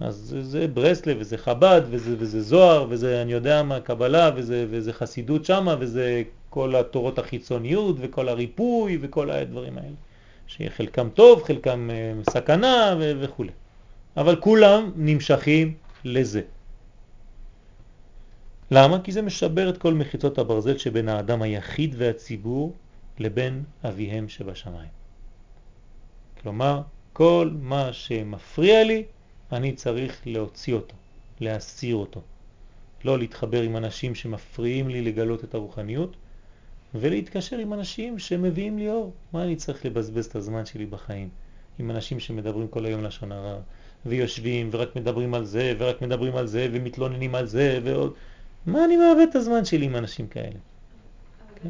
אז 0.00 0.14
זה, 0.14 0.42
זה 0.42 0.66
ברסלב 0.66 1.16
וזה 1.20 1.38
חב"ד 1.38 1.82
וזה, 1.90 2.14
וזה 2.18 2.42
זוהר 2.42 2.86
וזה 2.88 3.22
אני 3.22 3.32
יודע 3.32 3.62
מה 3.62 3.80
קבלה 3.80 4.30
וזה, 4.36 4.66
וזה 4.70 4.92
חסידות 4.92 5.44
שמה 5.44 5.76
וזה 5.80 6.22
כל 6.50 6.76
התורות 6.76 7.18
החיצוניות 7.18 7.96
וכל 8.00 8.28
הריפוי 8.28 8.98
וכל 9.00 9.30
הדברים 9.30 9.78
האלה 9.78 9.94
שחלקם 10.46 11.08
טוב, 11.14 11.42
חלקם 11.42 11.90
אה, 11.92 12.12
סכנה 12.30 12.96
וכו'. 13.20 13.44
אבל 14.16 14.36
כולם 14.36 14.90
נמשכים 14.96 15.74
לזה. 16.04 16.40
למה? 18.70 19.00
כי 19.00 19.12
זה 19.12 19.22
משבר 19.22 19.68
את 19.68 19.78
כל 19.78 19.94
מחיצות 19.94 20.38
הברזל 20.38 20.78
שבין 20.78 21.08
האדם 21.08 21.42
היחיד 21.42 21.94
והציבור 21.98 22.74
לבין 23.18 23.64
אביהם 23.84 24.28
שבשמיים. 24.28 24.88
כלומר, 26.42 26.82
כל 27.12 27.50
מה 27.60 27.92
שמפריע 27.92 28.84
לי, 28.84 29.04
אני 29.52 29.72
צריך 29.72 30.20
להוציא 30.26 30.74
אותו, 30.74 30.94
להסיר 31.40 31.96
אותו. 31.96 32.20
לא 33.04 33.18
להתחבר 33.18 33.62
עם 33.62 33.76
אנשים 33.76 34.14
שמפריעים 34.14 34.88
לי 34.88 35.02
לגלות 35.02 35.44
את 35.44 35.54
הרוחניות, 35.54 36.16
ולהתקשר 36.94 37.58
עם 37.58 37.72
אנשים 37.72 38.18
שמביאים 38.18 38.78
לי 38.78 38.88
אור. 38.88 39.12
מה 39.32 39.44
אני 39.44 39.56
צריך 39.56 39.86
לבזבז 39.86 40.26
את 40.26 40.36
הזמן 40.36 40.66
שלי 40.66 40.86
בחיים? 40.86 41.28
עם 41.78 41.90
אנשים 41.90 42.20
שמדברים 42.20 42.68
כל 42.68 42.86
היום 42.86 43.04
לשון 43.04 43.32
הרע, 43.32 43.58
ויושבים 44.06 44.68
ורק 44.72 44.96
מדברים 44.96 45.34
על 45.34 45.44
זה, 45.44 45.74
ורק 45.78 46.02
מדברים 46.02 46.36
על 46.36 46.46
זה, 46.46 46.68
ומתלוננים 46.72 47.34
על 47.34 47.46
זה, 47.46 47.80
ועוד. 47.84 48.14
מה 48.66 48.84
אני 48.84 48.96
מאבד 48.96 49.26
את 49.30 49.34
הזמן 49.34 49.64
שלי 49.64 49.86
עם 49.86 49.96
אנשים 49.96 50.26
כאלה? 50.26 50.58
כן. 51.62 51.68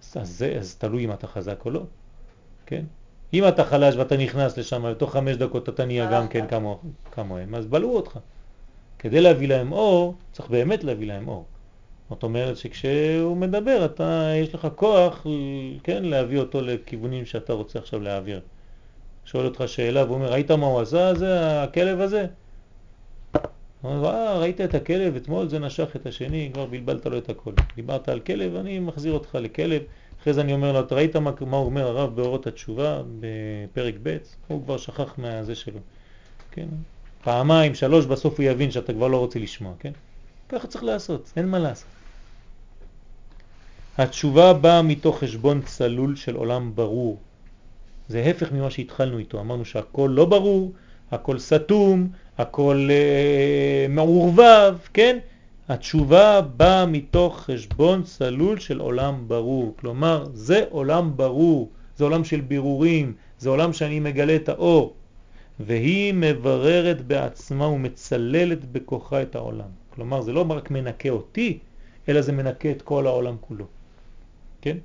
אז, 0.00 0.16
אז, 0.22 0.28
זה, 0.38 0.56
אז 0.58 0.74
תלוי 0.74 1.04
אם 1.04 1.12
אתה 1.12 1.26
חזק 1.26 1.64
או 1.64 1.70
לא, 1.70 1.82
כן? 2.66 2.84
אם 3.34 3.48
אתה 3.48 3.64
חלש 3.64 3.96
ואתה 3.96 4.16
נכנס 4.16 4.58
לשם, 4.58 4.86
לתוך 4.86 5.12
חמש 5.12 5.36
דקות 5.36 5.68
אתה 5.68 5.84
נהיה 5.84 6.10
גם 6.12 6.28
כן 6.28 6.46
כמו, 6.46 6.80
כמוהם, 7.12 7.54
אז 7.54 7.66
בלעו 7.66 7.96
אותך. 7.96 8.18
כדי 8.98 9.20
להביא 9.20 9.48
להם 9.48 9.72
אור, 9.72 10.14
צריך 10.32 10.50
באמת 10.50 10.84
להביא 10.84 11.06
להם 11.06 11.28
אור. 11.28 11.44
זאת 12.10 12.22
אומרת 12.22 12.56
שכשהוא 12.56 13.36
מדבר, 13.36 13.84
אתה, 13.84 14.32
יש 14.42 14.54
לך 14.54 14.68
כוח, 14.74 15.26
כן, 15.82 16.04
להביא 16.04 16.38
אותו 16.38 16.60
לכיוונים 16.60 17.26
שאתה 17.26 17.52
רוצה 17.52 17.78
עכשיו 17.78 18.00
להעביר. 18.00 18.40
שואל 19.24 19.44
אותך 19.44 19.64
שאלה 19.66 20.04
והוא 20.04 20.14
אומר, 20.14 20.32
ראית 20.32 20.50
מה 20.50 20.66
הוא 20.66 20.80
עשה? 20.80 21.14
זה 21.14 21.62
הכלב 21.62 22.00
הזה? 22.00 22.26
אומר, 23.84 24.06
אה, 24.06 24.38
ראית 24.38 24.60
את 24.60 24.74
הכלב 24.74 25.16
אתמול, 25.16 25.48
זה 25.48 25.58
נשך 25.58 25.96
את 25.96 26.06
השני, 26.06 26.50
כבר 26.52 26.66
בלבלת 26.66 27.06
לו 27.06 27.18
את 27.18 27.28
הכל. 27.28 27.52
דיברת 27.76 28.08
על 28.08 28.20
כלב, 28.20 28.54
אני 28.54 28.78
מחזיר 28.78 29.12
אותך 29.12 29.34
לכלב. 29.34 29.82
אחרי 30.22 30.32
זה 30.32 30.40
אני 30.40 30.52
אומר 30.52 30.72
לו, 30.72 30.80
אתה 30.80 30.94
ראית 30.94 31.16
מה, 31.16 31.30
מה 31.46 31.56
אומר 31.56 31.86
הרב 31.86 32.16
באורות 32.16 32.46
התשובה 32.46 33.02
בפרק 33.20 33.94
ב'? 34.02 34.16
הוא 34.48 34.64
כבר 34.64 34.76
שכח 34.76 35.14
מהזה 35.18 35.54
שלו. 35.54 35.80
כן? 36.50 36.66
פעמיים, 37.24 37.74
שלוש, 37.74 38.06
בסוף 38.06 38.40
הוא 38.40 38.46
יבין 38.46 38.70
שאתה 38.70 38.92
כבר 38.92 39.08
לא 39.08 39.16
רוצה 39.16 39.38
לשמוע, 39.38 39.72
כן? 39.78 39.92
ככה 40.48 40.66
צריך 40.66 40.84
לעשות, 40.84 41.32
אין 41.36 41.48
מה 41.48 41.58
לעשות. 41.58 41.88
התשובה 43.98 44.52
באה 44.52 44.82
מתוך 44.82 45.18
חשבון 45.18 45.62
צלול 45.62 46.16
של 46.16 46.36
עולם 46.36 46.72
ברור. 46.74 47.18
זה 48.08 48.24
הפך 48.24 48.52
ממה 48.52 48.70
שהתחלנו 48.70 49.18
איתו, 49.18 49.40
אמרנו 49.40 49.64
שהכל 49.64 50.10
לא 50.14 50.24
ברור, 50.24 50.72
הכל 51.14 51.38
סתום, 51.38 52.08
הכל 52.38 52.88
אה, 52.90 53.86
מעורבב, 53.88 54.76
כן? 54.94 55.18
התשובה 55.68 56.40
באה 56.40 56.86
מתוך 56.86 57.40
חשבון 57.40 58.02
צלול 58.02 58.58
של 58.58 58.80
עולם 58.80 59.24
ברור. 59.26 59.74
כלומר, 59.80 60.24
זה 60.34 60.64
עולם 60.70 61.16
ברור, 61.16 61.70
זה 61.96 62.04
עולם 62.04 62.24
של 62.24 62.40
בירורים, 62.40 63.12
זה 63.38 63.50
עולם 63.50 63.72
שאני 63.72 64.00
מגלה 64.00 64.36
את 64.36 64.48
האור. 64.48 64.94
והיא 65.60 66.14
מבררת 66.16 67.02
בעצמה 67.06 67.66
ומצללת 67.66 68.64
בכוחה 68.72 69.22
את 69.22 69.34
העולם. 69.34 69.68
כלומר, 69.94 70.20
זה 70.20 70.32
לא 70.32 70.44
רק 70.48 70.70
מנקה 70.70 71.08
אותי, 71.10 71.58
אלא 72.08 72.20
זה 72.20 72.32
מנקה 72.32 72.70
את 72.70 72.82
כל 72.82 73.06
העולם 73.06 73.36
כולו. 73.40 73.64
כן? 74.62 74.76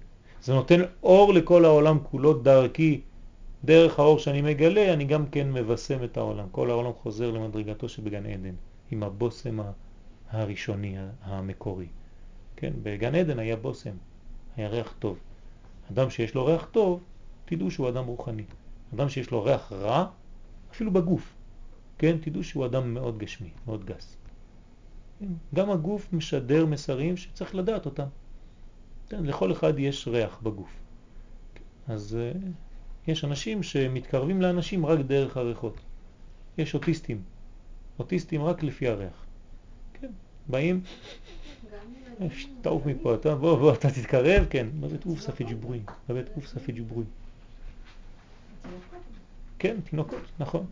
זה 0.41 0.53
נותן 0.53 0.82
אור 1.03 1.34
לכל 1.34 1.65
העולם 1.65 1.97
כולו 2.03 2.34
דרכי. 2.34 3.01
דרך 3.66 3.99
האור 3.99 4.20
שאני 4.20 4.41
מגלה, 4.41 4.93
אני 4.93 5.05
גם 5.05 5.28
כן 5.28 5.51
מבשם 5.51 6.03
את 6.03 6.18
העולם. 6.18 6.47
כל 6.51 6.70
העולם 6.70 6.93
חוזר 6.93 7.32
למדרגתו 7.32 7.89
שבגן 7.89 8.26
עדן, 8.26 8.55
עם 8.91 9.03
הבוסם 9.03 9.60
הראשוני, 10.30 10.97
המקורי. 11.22 11.88
כן? 12.55 12.74
בגן 12.84 13.16
עדן 13.16 13.39
היה 13.39 13.55
בוסם, 13.55 13.95
היה 14.57 14.68
ריח 14.68 14.95
טוב. 14.99 15.20
אדם 15.91 16.10
שיש 16.10 16.36
לו 16.36 16.45
ריח 16.45 16.68
טוב, 16.72 17.03
תדעו 17.45 17.72
שהוא 17.72 17.89
אדם 17.89 18.05
רוחני. 18.05 18.43
אדם 18.93 19.10
שיש 19.10 19.32
לו 19.32 19.43
ריח 19.43 19.72
רע, 19.72 20.05
אפילו 20.72 20.91
בגוף, 20.91 21.36
כן? 21.97 22.18
תדעו 22.22 22.43
שהוא 22.43 22.66
אדם 22.66 22.93
מאוד 22.93 23.18
גשמי, 23.18 23.49
מאוד 23.68 23.86
גס. 23.86 24.18
כן? 25.20 25.26
גם 25.55 25.72
הגוף 25.72 26.14
משדר 26.14 26.66
מסרים 26.66 27.18
שצריך 27.18 27.55
לדעת 27.55 27.86
אותם. 27.86 28.07
כן, 29.10 29.26
לכל 29.26 29.51
אחד 29.51 29.80
יש 29.80 30.07
ריח 30.07 30.39
בגוף. 30.43 30.80
אז 31.88 32.18
uh, 32.18 32.47
יש 33.10 33.26
אנשים 33.26 33.64
שמתקרבים 33.64 34.41
לאנשים 34.41 34.86
רק 34.86 34.99
דרך 34.99 35.38
הריחות. 35.38 35.78
יש 36.57 36.74
אוטיסטים, 36.76 37.22
אוטיסטים 37.99 38.43
רק 38.43 38.64
לפי 38.64 38.88
הריח. 38.88 39.26
כן, 39.93 40.07
באים, 40.47 40.82
תעוף 42.62 42.86
מפה, 42.86 43.16
אתה, 43.16 43.36
בוא, 43.36 43.57
בוא, 43.57 43.74
אתה 43.74 43.91
תתקרב, 43.91 44.45
כן, 44.49 44.68
בבית 44.80 45.05
אוף 45.05 45.20
ספי 45.20 45.43
ג'יבורי, 45.43 45.80
בבית 46.10 46.26
אוף 46.36 46.47
ספי 46.47 46.72
ג'יבורי. 46.72 47.05
כן, 49.60 49.76
תינוקות, 49.89 50.24
נכון. 50.39 50.66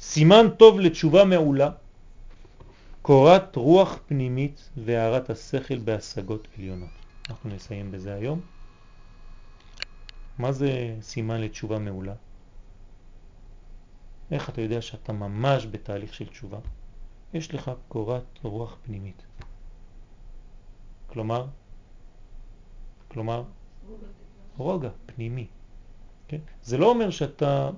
סימן 0.00 0.46
טוב 0.56 0.80
לתשובה 0.80 1.24
מעולה, 1.24 1.70
קורת 3.02 3.56
רוח 3.56 3.98
פנימית 4.06 4.70
והערת 4.76 5.30
השכל 5.30 5.78
בהשגות 5.78 6.48
עליונות. 6.58 6.88
אנחנו 7.30 7.50
נסיים 7.50 7.90
בזה 7.92 8.14
היום. 8.14 8.40
מה 10.40 10.52
זה 10.52 10.96
סימן 11.00 11.40
לתשובה 11.40 11.78
מעולה? 11.78 12.14
איך 14.30 14.50
אתה 14.50 14.60
יודע 14.60 14.82
שאתה 14.82 15.12
ממש 15.12 15.66
בתהליך 15.70 16.14
של 16.14 16.26
תשובה? 16.26 16.58
יש 17.34 17.54
לך 17.54 17.70
קורת 17.88 18.38
רוח 18.42 18.76
פנימית. 18.82 19.22
כלומר, 21.06 21.46
כלומר, 23.08 23.44
רוגע 24.56 24.88
פנימי. 25.06 25.46
כן? 26.28 26.38
זה 26.62 26.78
לא 26.78 26.86
אומר 26.86 27.10
שאתה 27.10 27.70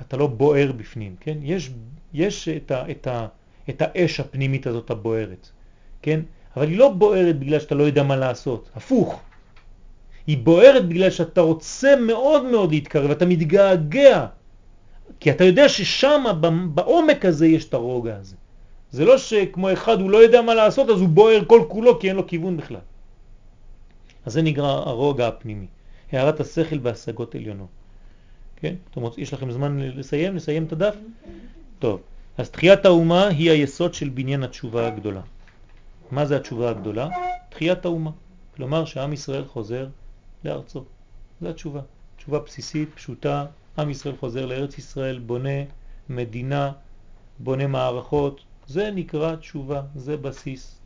אתה 0.00 0.16
לא 0.16 0.26
בוער 0.26 0.72
בפנים, 0.72 1.16
כן? 1.20 1.38
יש, 1.42 1.70
יש 2.12 2.48
את, 2.48 2.70
ה, 2.70 2.90
את, 2.90 3.06
ה, 3.06 3.26
את 3.68 3.82
האש 3.82 4.20
הפנימית 4.20 4.66
הזאת 4.66 4.90
הבוערת, 4.90 5.48
כן? 6.02 6.20
אבל 6.56 6.68
היא 6.68 6.78
לא 6.78 6.92
בוערת 6.92 7.38
בגלל 7.38 7.60
שאתה 7.60 7.74
לא 7.74 7.82
יודע 7.82 8.02
מה 8.02 8.16
לעשות, 8.16 8.70
הפוך. 8.74 9.20
היא 10.26 10.38
בוערת 10.38 10.88
בגלל 10.88 11.10
שאתה 11.10 11.40
רוצה 11.40 11.96
מאוד 11.96 12.44
מאוד 12.44 12.70
להתקרב, 12.70 13.10
אתה 13.10 13.26
מתגעגע, 13.26 14.26
כי 15.20 15.30
אתה 15.30 15.44
יודע 15.44 15.68
ששם 15.68 16.24
בעומק 16.74 17.24
הזה 17.24 17.46
יש 17.46 17.68
את 17.68 17.74
הרוגע 17.74 18.16
הזה. 18.16 18.36
זה 18.90 19.04
לא 19.04 19.18
שכמו 19.18 19.72
אחד 19.72 20.00
הוא 20.00 20.10
לא 20.10 20.18
יודע 20.18 20.42
מה 20.42 20.54
לעשות 20.54 20.90
אז 20.90 21.00
הוא 21.00 21.08
בוער 21.08 21.44
כל 21.46 21.62
כולו 21.68 21.98
כי 22.00 22.08
אין 22.08 22.16
לו 22.16 22.26
כיוון 22.26 22.56
בכלל. 22.56 22.80
אז 24.26 24.32
זה 24.32 24.42
נקרא 24.42 24.66
הרוגע 24.66 25.28
הפנימי. 25.28 25.66
הערת 26.12 26.40
השכל 26.40 26.78
והשגות 26.82 27.34
עליונות. 27.34 27.68
כן? 28.56 28.74
אומרת, 28.96 29.18
יש 29.18 29.32
לכם 29.32 29.50
זמן 29.50 29.78
לסיים? 29.78 30.36
לסיים 30.36 30.64
את 30.64 30.72
הדף? 30.72 30.94
טוב. 31.78 32.00
אז 32.38 32.50
תחיית 32.50 32.84
האומה 32.84 33.28
היא 33.28 33.50
היסוד 33.50 33.94
של 33.94 34.08
בניין 34.08 34.42
התשובה 34.42 34.86
הגדולה. 34.86 35.20
מה 36.10 36.26
זה 36.26 36.36
התשובה 36.36 36.70
הגדולה? 36.70 37.08
תחיית 37.48 37.84
האומה. 37.84 38.10
כלומר 38.56 38.84
שעם 38.84 39.12
ישראל 39.12 39.44
חוזר 39.44 39.86
לארצו. 40.44 40.84
זו 41.40 41.48
התשובה. 41.48 41.80
תשובה 42.16 42.38
בסיסית, 42.38 42.88
פשוטה. 42.94 43.46
עם 43.78 43.90
ישראל 43.90 44.16
חוזר 44.16 44.46
לארץ 44.46 44.78
ישראל, 44.78 45.18
בונה 45.18 45.58
מדינה, 46.08 46.72
בונה 47.38 47.66
מערכות. 47.66 48.40
זה 48.66 48.90
נקרא 48.90 49.36
תשובה, 49.36 49.82
זה 49.94 50.16
בסיס. 50.16 50.80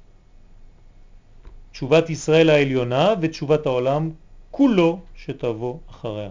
תשובת 1.72 2.10
ישראל 2.10 2.50
העליונה 2.50 3.14
ותשובת 3.20 3.66
העולם 3.66 4.10
כולו 4.50 5.00
שתבוא 5.14 5.78
אחריה. 5.90 6.30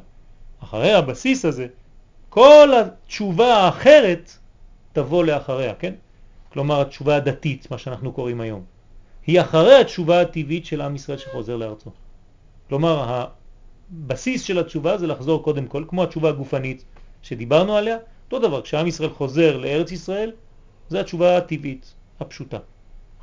אחרי 0.64 0.94
הבסיס 0.94 1.46
הזה, 1.46 1.68
כל 2.30 2.70
התשובה 2.80 3.56
האחרת 3.56 4.38
תבוא 4.94 5.24
לאחריה, 5.24 5.74
כן? 5.76 5.94
כלומר 6.54 6.82
התשובה 6.82 7.16
הדתית, 7.16 7.72
מה 7.72 7.78
שאנחנו 7.78 8.12
קוראים 8.12 8.42
היום, 8.42 8.64
היא 9.28 9.42
אחרי 9.42 9.76
התשובה 9.76 10.22
הטבעית 10.22 10.66
של 10.66 10.82
עם 10.82 10.96
ישראל 10.96 11.18
שחוזר 11.18 11.56
לארצו. 11.56 11.90
כלומר 12.70 13.26
הבסיס 13.92 14.44
של 14.44 14.60
התשובה 14.60 14.98
זה 14.98 15.08
לחזור 15.08 15.44
קודם 15.44 15.68
כל, 15.68 15.84
כמו 15.88 16.04
התשובה 16.04 16.30
הגופנית 16.30 16.84
שדיברנו 17.22 17.78
עליה, 17.78 17.98
אותו 18.26 18.48
דבר, 18.48 18.62
כשעם 18.62 18.88
ישראל 18.88 19.10
חוזר 19.10 19.58
לארץ 19.58 19.92
ישראל, 19.92 20.32
זה 20.90 21.00
התשובה 21.00 21.38
הטבעית, 21.38 21.94
הפשוטה. 22.20 22.58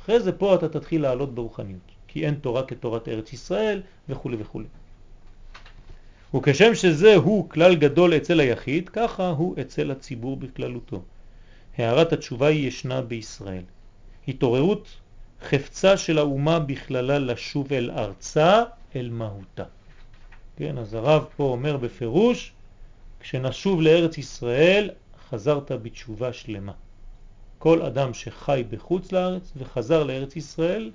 אחרי 0.01 0.19
זה 0.19 0.31
פה 0.31 0.55
אתה 0.55 0.69
תתחיל 0.69 1.01
לעלות 1.01 1.35
ברוחניות, 1.35 1.91
כי 2.07 2.25
אין 2.25 2.35
תורה 2.35 2.63
כתורת 2.63 3.07
ארץ 3.07 3.33
ישראל 3.33 3.81
וכו' 4.09 4.31
וכו'. 4.39 4.61
וכשם 6.33 6.75
שזה 6.75 7.15
הוא 7.15 7.49
כלל 7.49 7.75
גדול 7.75 8.17
אצל 8.17 8.39
היחיד, 8.39 8.89
ככה 8.89 9.29
הוא 9.29 9.55
אצל 9.61 9.91
הציבור 9.91 10.37
בכללותו. 10.37 11.01
הערת 11.77 12.13
התשובה 12.13 12.47
היא 12.47 12.67
ישנה 12.67 13.01
בישראל. 13.01 13.63
התעוררות 14.27 14.87
חפצה 15.41 15.97
של 15.97 16.17
האומה 16.17 16.59
בכללה 16.59 17.19
לשוב 17.19 17.73
אל 17.73 17.91
ארצה, 17.91 18.63
אל 18.97 19.09
מהותה. 19.09 19.63
כן, 20.57 20.77
אז 20.77 20.93
הרב 20.93 21.25
פה 21.37 21.43
אומר 21.43 21.77
בפירוש, 21.77 22.51
כשנשוב 23.19 23.81
לארץ 23.81 24.17
ישראל, 24.17 24.89
חזרת 25.29 25.71
בתשובה 25.71 26.33
שלמה. 26.33 26.71
כל 27.59 27.81
אדם 27.81 28.13
שחי 28.13 28.63
בחוץ 28.69 29.11
לארץ 29.11 29.51
וחזר 29.57 30.03
לארץ 30.03 30.35
ישראל, 30.35 30.91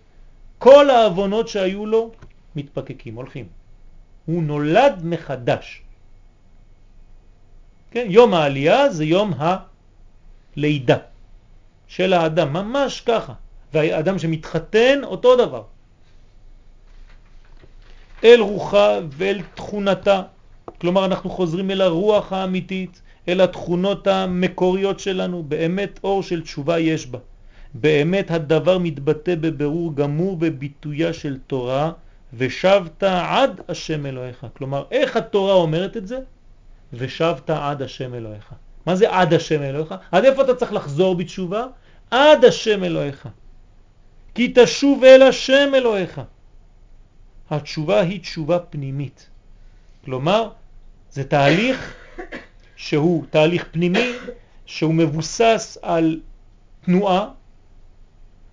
כל 0.58 0.90
האבונות 0.90 1.48
שהיו 1.48 1.86
לו 1.86 2.10
מתפקקים, 2.56 3.14
הולכים. 3.14 3.46
הוא 4.26 4.42
נולד 4.42 5.00
מחדש. 5.04 5.82
כן, 7.90 8.06
יום 8.08 8.34
העלייה 8.34 8.90
זה 8.90 9.04
יום 9.04 9.32
הלידה 9.36 10.98
של 11.86 12.12
האדם, 12.12 12.52
ממש 12.52 13.00
ככה. 13.00 13.32
והאדם 13.72 14.18
שמתחתן 14.18 15.00
אותו 15.04 15.36
דבר. 15.36 15.62
אל 18.24 18.40
רוחה 18.40 18.98
ואל 19.10 19.40
תכונתה, 19.54 20.22
כלומר 20.80 21.04
אנחנו 21.04 21.30
חוזרים 21.30 21.70
אל 21.70 21.80
הרוח 21.80 22.32
האמיתית, 22.32 23.02
אל 23.28 23.40
התכונות 23.40 24.06
המקוריות 24.06 25.00
שלנו, 25.00 25.42
באמת 25.42 26.00
אור 26.04 26.22
של 26.22 26.42
תשובה 26.42 26.78
יש 26.78 27.06
בה. 27.06 27.18
באמת 27.74 28.30
הדבר 28.30 28.78
מתבטא 28.78 29.34
בבירור 29.34 29.96
גמור 29.96 30.36
בביטויה 30.36 31.12
של 31.12 31.38
תורה 31.46 31.92
ושבת 32.34 33.02
עד 33.02 33.60
השם 33.68 34.06
אלוהיך. 34.06 34.46
כלומר, 34.56 34.84
איך 34.90 35.16
התורה 35.16 35.54
אומרת 35.54 35.96
את 35.96 36.06
זה? 36.06 36.18
ושבת 36.92 37.50
עד 37.50 37.82
השם 37.82 38.14
אלוהיך. 38.14 38.52
מה 38.86 38.94
זה 38.94 39.10
עד 39.10 39.34
השם 39.34 39.62
אלוהיך? 39.62 39.94
עד 40.12 40.24
איפה 40.24 40.42
אתה 40.42 40.54
צריך 40.54 40.72
לחזור 40.72 41.14
בתשובה? 41.14 41.66
עד 42.10 42.44
השם 42.44 42.84
אלוהיך. 42.84 43.28
כי 44.34 44.52
תשוב 44.54 45.04
אל 45.04 45.22
השם 45.22 45.72
אלוהיך. 45.74 46.20
התשובה 47.52 48.00
היא 48.00 48.20
תשובה 48.20 48.58
פנימית. 48.58 49.28
כלומר, 50.04 50.50
זה 51.10 51.24
תהליך 51.24 51.94
שהוא 52.76 53.26
תהליך 53.30 53.68
פנימי, 53.70 54.10
שהוא 54.66 54.94
מבוסס 54.94 55.78
על 55.82 56.20
תנועה 56.80 57.30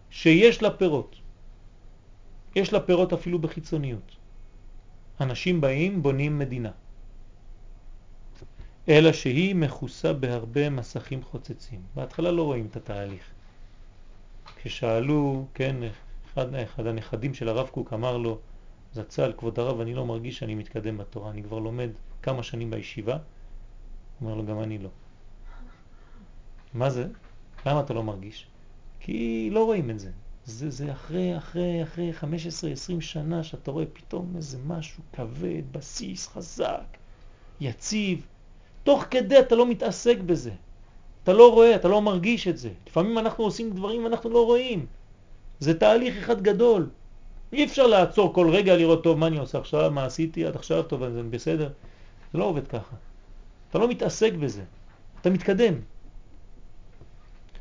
שיש 0.10 0.62
לה 0.62 0.72
פירות. 0.72 1.16
יש 2.56 2.74
לה 2.74 2.80
פירות 2.80 3.14
אפילו 3.14 3.39
בחיצוניות. 3.39 4.16
אנשים 5.22 5.62
באים, 5.62 6.04
בונים 6.04 6.39
מדינה. 6.39 6.72
אלא 8.89 9.14
שהיא 9.14 9.56
מכוסה 9.56 10.14
בהרבה 10.14 10.70
מסכים 10.70 11.24
חוצצים. 11.24 11.82
בהתחלה 11.95 12.32
לא 12.32 12.43
רואים 12.43 12.68
את 12.72 12.76
התהליך. 12.76 13.24
כששאלו, 14.56 15.45
כן, 15.54 15.76
אחד, 16.34 16.56
אחד 16.56 16.88
הנכדים 16.88 17.34
של 17.34 17.50
הרב 17.50 17.68
קוק 17.68 17.93
אמר 17.93 18.18
לו, 18.18 18.39
זצ"ל, 18.94 19.34
כבוד 19.38 19.60
הרב, 19.60 19.80
אני 19.80 19.94
לא 19.94 20.06
מרגיש 20.06 20.38
שאני 20.38 20.56
מתקדם 20.56 20.98
בתורה, 20.98 21.32
אני 21.32 21.44
כבר 21.44 21.60
לומד 21.60 21.90
כמה 22.22 22.44
שנים 22.44 22.70
בישיבה. 22.70 23.18
אומר 24.22 24.36
לו, 24.36 24.46
גם 24.46 24.60
אני 24.60 24.78
לא. 24.78 24.90
מה 26.74 26.90
זה? 26.90 27.08
למה 27.66 27.80
אתה 27.80 27.94
לא 27.94 28.04
מרגיש? 28.04 28.48
כי 29.00 29.50
לא 29.52 29.66
רואים 29.66 29.90
את 29.90 30.00
זה. 30.00 30.12
זה, 30.46 30.70
זה 30.70 30.92
אחרי, 30.92 31.38
אחרי, 31.38 31.84
אחרי 31.84 32.12
15-20 32.98 33.02
שנה 33.02 33.44
שאתה 33.44 33.72
רואה 33.72 33.86
פתאום 33.94 34.34
איזה 34.36 34.58
משהו 34.68 35.04
כבד, 35.14 35.62
בסיס, 35.72 36.28
חזק, 36.28 36.98
יציב. 37.62 38.26
תוך 38.84 39.06
כדי 39.12 39.40
אתה 39.40 39.56
לא 39.56 39.66
מתעסק 39.66 40.18
בזה. 40.18 40.52
אתה 41.24 41.34
לא 41.34 41.54
רואה, 41.54 41.76
אתה 41.76 41.88
לא 41.88 42.02
מרגיש 42.02 42.48
את 42.48 42.58
זה. 42.58 42.70
לפעמים 42.88 43.18
אנחנו 43.18 43.44
עושים 43.44 43.72
דברים 43.72 44.04
ואנחנו 44.04 44.30
לא 44.30 44.46
רואים. 44.46 44.86
זה 45.60 45.80
תהליך 45.80 46.18
אחד 46.18 46.42
גדול. 46.42 46.90
אי 47.54 47.66
אפשר 47.66 47.88
לעצור 47.88 48.34
כל 48.34 48.50
רגע 48.50 48.76
לראות, 48.78 49.04
טוב, 49.04 49.18
מה 49.18 49.28
אני 49.28 49.38
עושה 49.38 49.58
עכשיו, 49.58 49.91
מה 49.91 50.06
עשיתי 50.06 50.45
עד 50.45 50.56
עכשיו, 50.56 50.84
טוב, 50.84 51.10
זה 51.10 51.24
בסדר. 51.24 51.70
זה 52.34 52.39
לא 52.39 52.43
עובד 52.43 52.68
ככה. 52.68 52.95
אתה 53.70 53.80
לא 53.80 53.88
מתעסק 53.88 54.34
בזה, 54.34 54.64
אתה 55.22 55.30
מתקדם. 55.30 55.74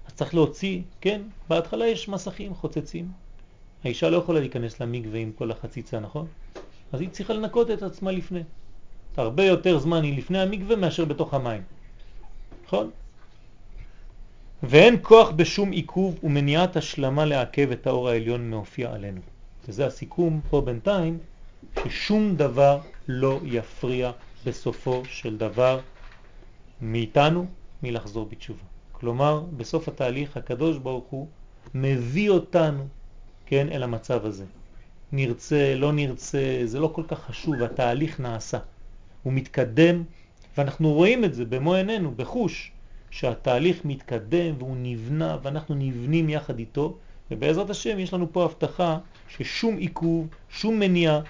אז 0.07 0.14
צריך 0.14 0.34
להוציא, 0.34 0.82
כן, 1.01 1.22
בהתחלה 1.49 1.86
יש 1.86 2.09
מסכים 2.09 2.55
חוצצים. 2.55 3.09
האישה 3.84 4.11
לא 4.11 4.16
יכולה 4.16 4.41
להיכנס 4.41 4.80
למקווה 4.80 5.18
עם 5.18 5.32
כל 5.32 5.51
החציצה, 5.51 6.01
נכון? 6.01 6.26
אז 6.93 7.01
היא 7.01 7.09
צריכה 7.09 7.32
לנקות 7.32 7.70
את 7.70 7.82
עצמה 7.82 8.12
לפני. 8.12 8.43
הרבה 9.16 9.45
יותר 9.45 9.78
זמן 9.78 10.03
היא 10.03 10.18
לפני 10.18 10.39
המקווה 10.39 10.76
מאשר 10.76 11.05
בתוך 11.05 11.34
המים. 11.34 11.62
נכון? 12.64 12.91
ואין 14.62 14.97
כוח 15.03 15.30
בשום 15.30 15.70
עיכוב 15.70 16.18
ומניעת 16.22 16.76
השלמה 16.76 17.24
לעכב 17.24 17.70
את 17.70 17.86
האור 17.86 18.09
העליון 18.09 18.51
מהופיע 18.51 18.93
עלינו. 18.93 19.20
וזה 19.69 19.87
הסיכום 19.87 20.41
פה 20.51 20.61
בינתיים, 20.61 21.19
ששום 21.85 22.37
דבר 22.37 22.81
לא 23.09 23.41
יפריע 23.45 24.11
בסופו 24.47 25.03
של 25.05 25.37
דבר 25.37 25.81
מאיתנו 26.81 27.47
מלחזור 27.83 28.29
בתשובה. 28.31 28.62
כלומר, 28.93 29.45
בסוף 29.57 29.89
התהליך 29.89 30.37
הקדוש 30.37 30.79
ברוך 30.79 31.05
הוא 31.11 31.27
מביא 31.75 32.31
אותנו, 32.31 32.87
כן, 33.47 33.69
אל 33.73 33.83
המצב 33.83 34.27
הזה. 34.27 34.45
נרצה, 35.12 35.75
לא 35.75 35.93
נרצה, 35.93 36.61
זה 36.64 36.81
לא 36.81 36.91
כל 36.95 37.03
כך 37.09 37.21
חשוב, 37.21 37.62
התהליך 37.62 38.21
נעשה. 38.21 38.59
הוא 39.23 39.33
מתקדם, 39.33 40.03
ואנחנו 40.59 40.93
רואים 40.93 41.25
את 41.25 41.35
זה 41.35 41.45
במו 41.45 41.75
עינינו, 41.75 42.12
בחוש, 42.16 42.73
שהתהליך 43.11 43.85
מתקדם 43.85 44.55
והוא 44.59 44.77
נבנה 44.79 45.37
ואנחנו 45.43 45.75
נבנים 45.75 46.29
יחד 46.29 46.59
איתו, 46.59 46.99
ובעזרת 47.31 47.70
השם 47.70 47.99
יש 47.99 48.14
לנו 48.14 48.33
פה 48.33 48.45
הבטחה 48.45 48.99
ששום 49.29 49.76
עיכוב, 49.76 50.29
שום 50.49 50.79
מניעה 50.81 51.20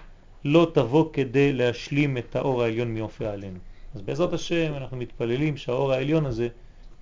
לא 0.44 0.70
תבוא 0.74 1.12
כדי 1.12 1.52
להשלים 1.52 2.18
את 2.18 2.36
האור 2.36 2.62
העליון 2.62 2.88
מיופיע 2.88 3.30
עלינו. 3.32 3.58
אז 3.94 4.02
בעזרת 4.02 4.32
השם 4.32 4.72
אנחנו 4.76 4.96
מתפללים 4.96 5.56
שהאור 5.56 5.92
העליון 5.92 6.26
הזה 6.26 6.48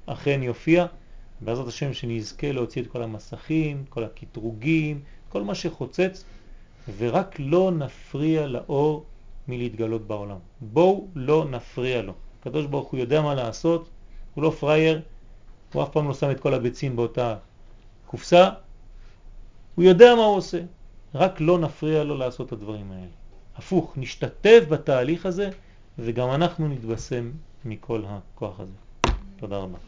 אכן 0.06 0.42
יופיע, 0.42 0.86
בעזרת 1.40 1.68
השם 1.68 1.92
שנזכה 1.92 2.52
להוציא 2.52 2.82
את 2.82 2.86
כל 2.86 3.02
המסכים, 3.02 3.84
כל 3.88 4.04
הקטרוגים, 4.04 5.00
כל 5.28 5.42
מה 5.42 5.54
שחוצץ, 5.54 6.24
ורק 6.98 7.36
לא 7.38 7.72
נפריע 7.72 8.46
לאור 8.46 9.04
מלהתגלות 9.48 10.06
בעולם. 10.06 10.38
בואו 10.60 11.08
לא 11.14 11.44
נפריע 11.50 12.02
לו. 12.02 12.12
הקדוש 12.40 12.66
ברוך 12.66 12.88
הוא 12.88 13.00
יודע 13.00 13.22
מה 13.22 13.34
לעשות, 13.34 13.88
הוא 14.34 14.44
לא 14.44 14.50
פרייר, 14.50 15.00
הוא 15.72 15.82
אף 15.82 15.88
פעם 15.88 16.08
לא 16.08 16.14
שם 16.14 16.30
את 16.30 16.40
כל 16.40 16.54
הביצים 16.54 16.96
באותה 16.96 17.36
קופסה, 18.06 18.50
הוא 19.76 19.84
יודע 19.84 20.14
מה 20.14 20.24
הוא 20.24 20.36
עושה, 20.36 20.60
רק 21.14 21.40
לא 21.40 21.58
נפריע 21.58 22.04
לו 22.04 22.16
לעשות 22.16 22.46
את 22.46 22.52
הדברים 22.52 22.92
האלה. 22.92 23.12
הפוך, 23.56 23.92
נשתתף 23.96 24.64
בתהליך 24.68 25.26
הזה 25.26 25.50
וגם 25.98 26.30
אנחנו 26.30 26.68
נתבשם 26.68 27.30
מכל 27.64 28.02
הכוח 28.06 28.60
הזה. 28.60 28.72
תודה 29.36 29.56
רבה. 29.56 29.78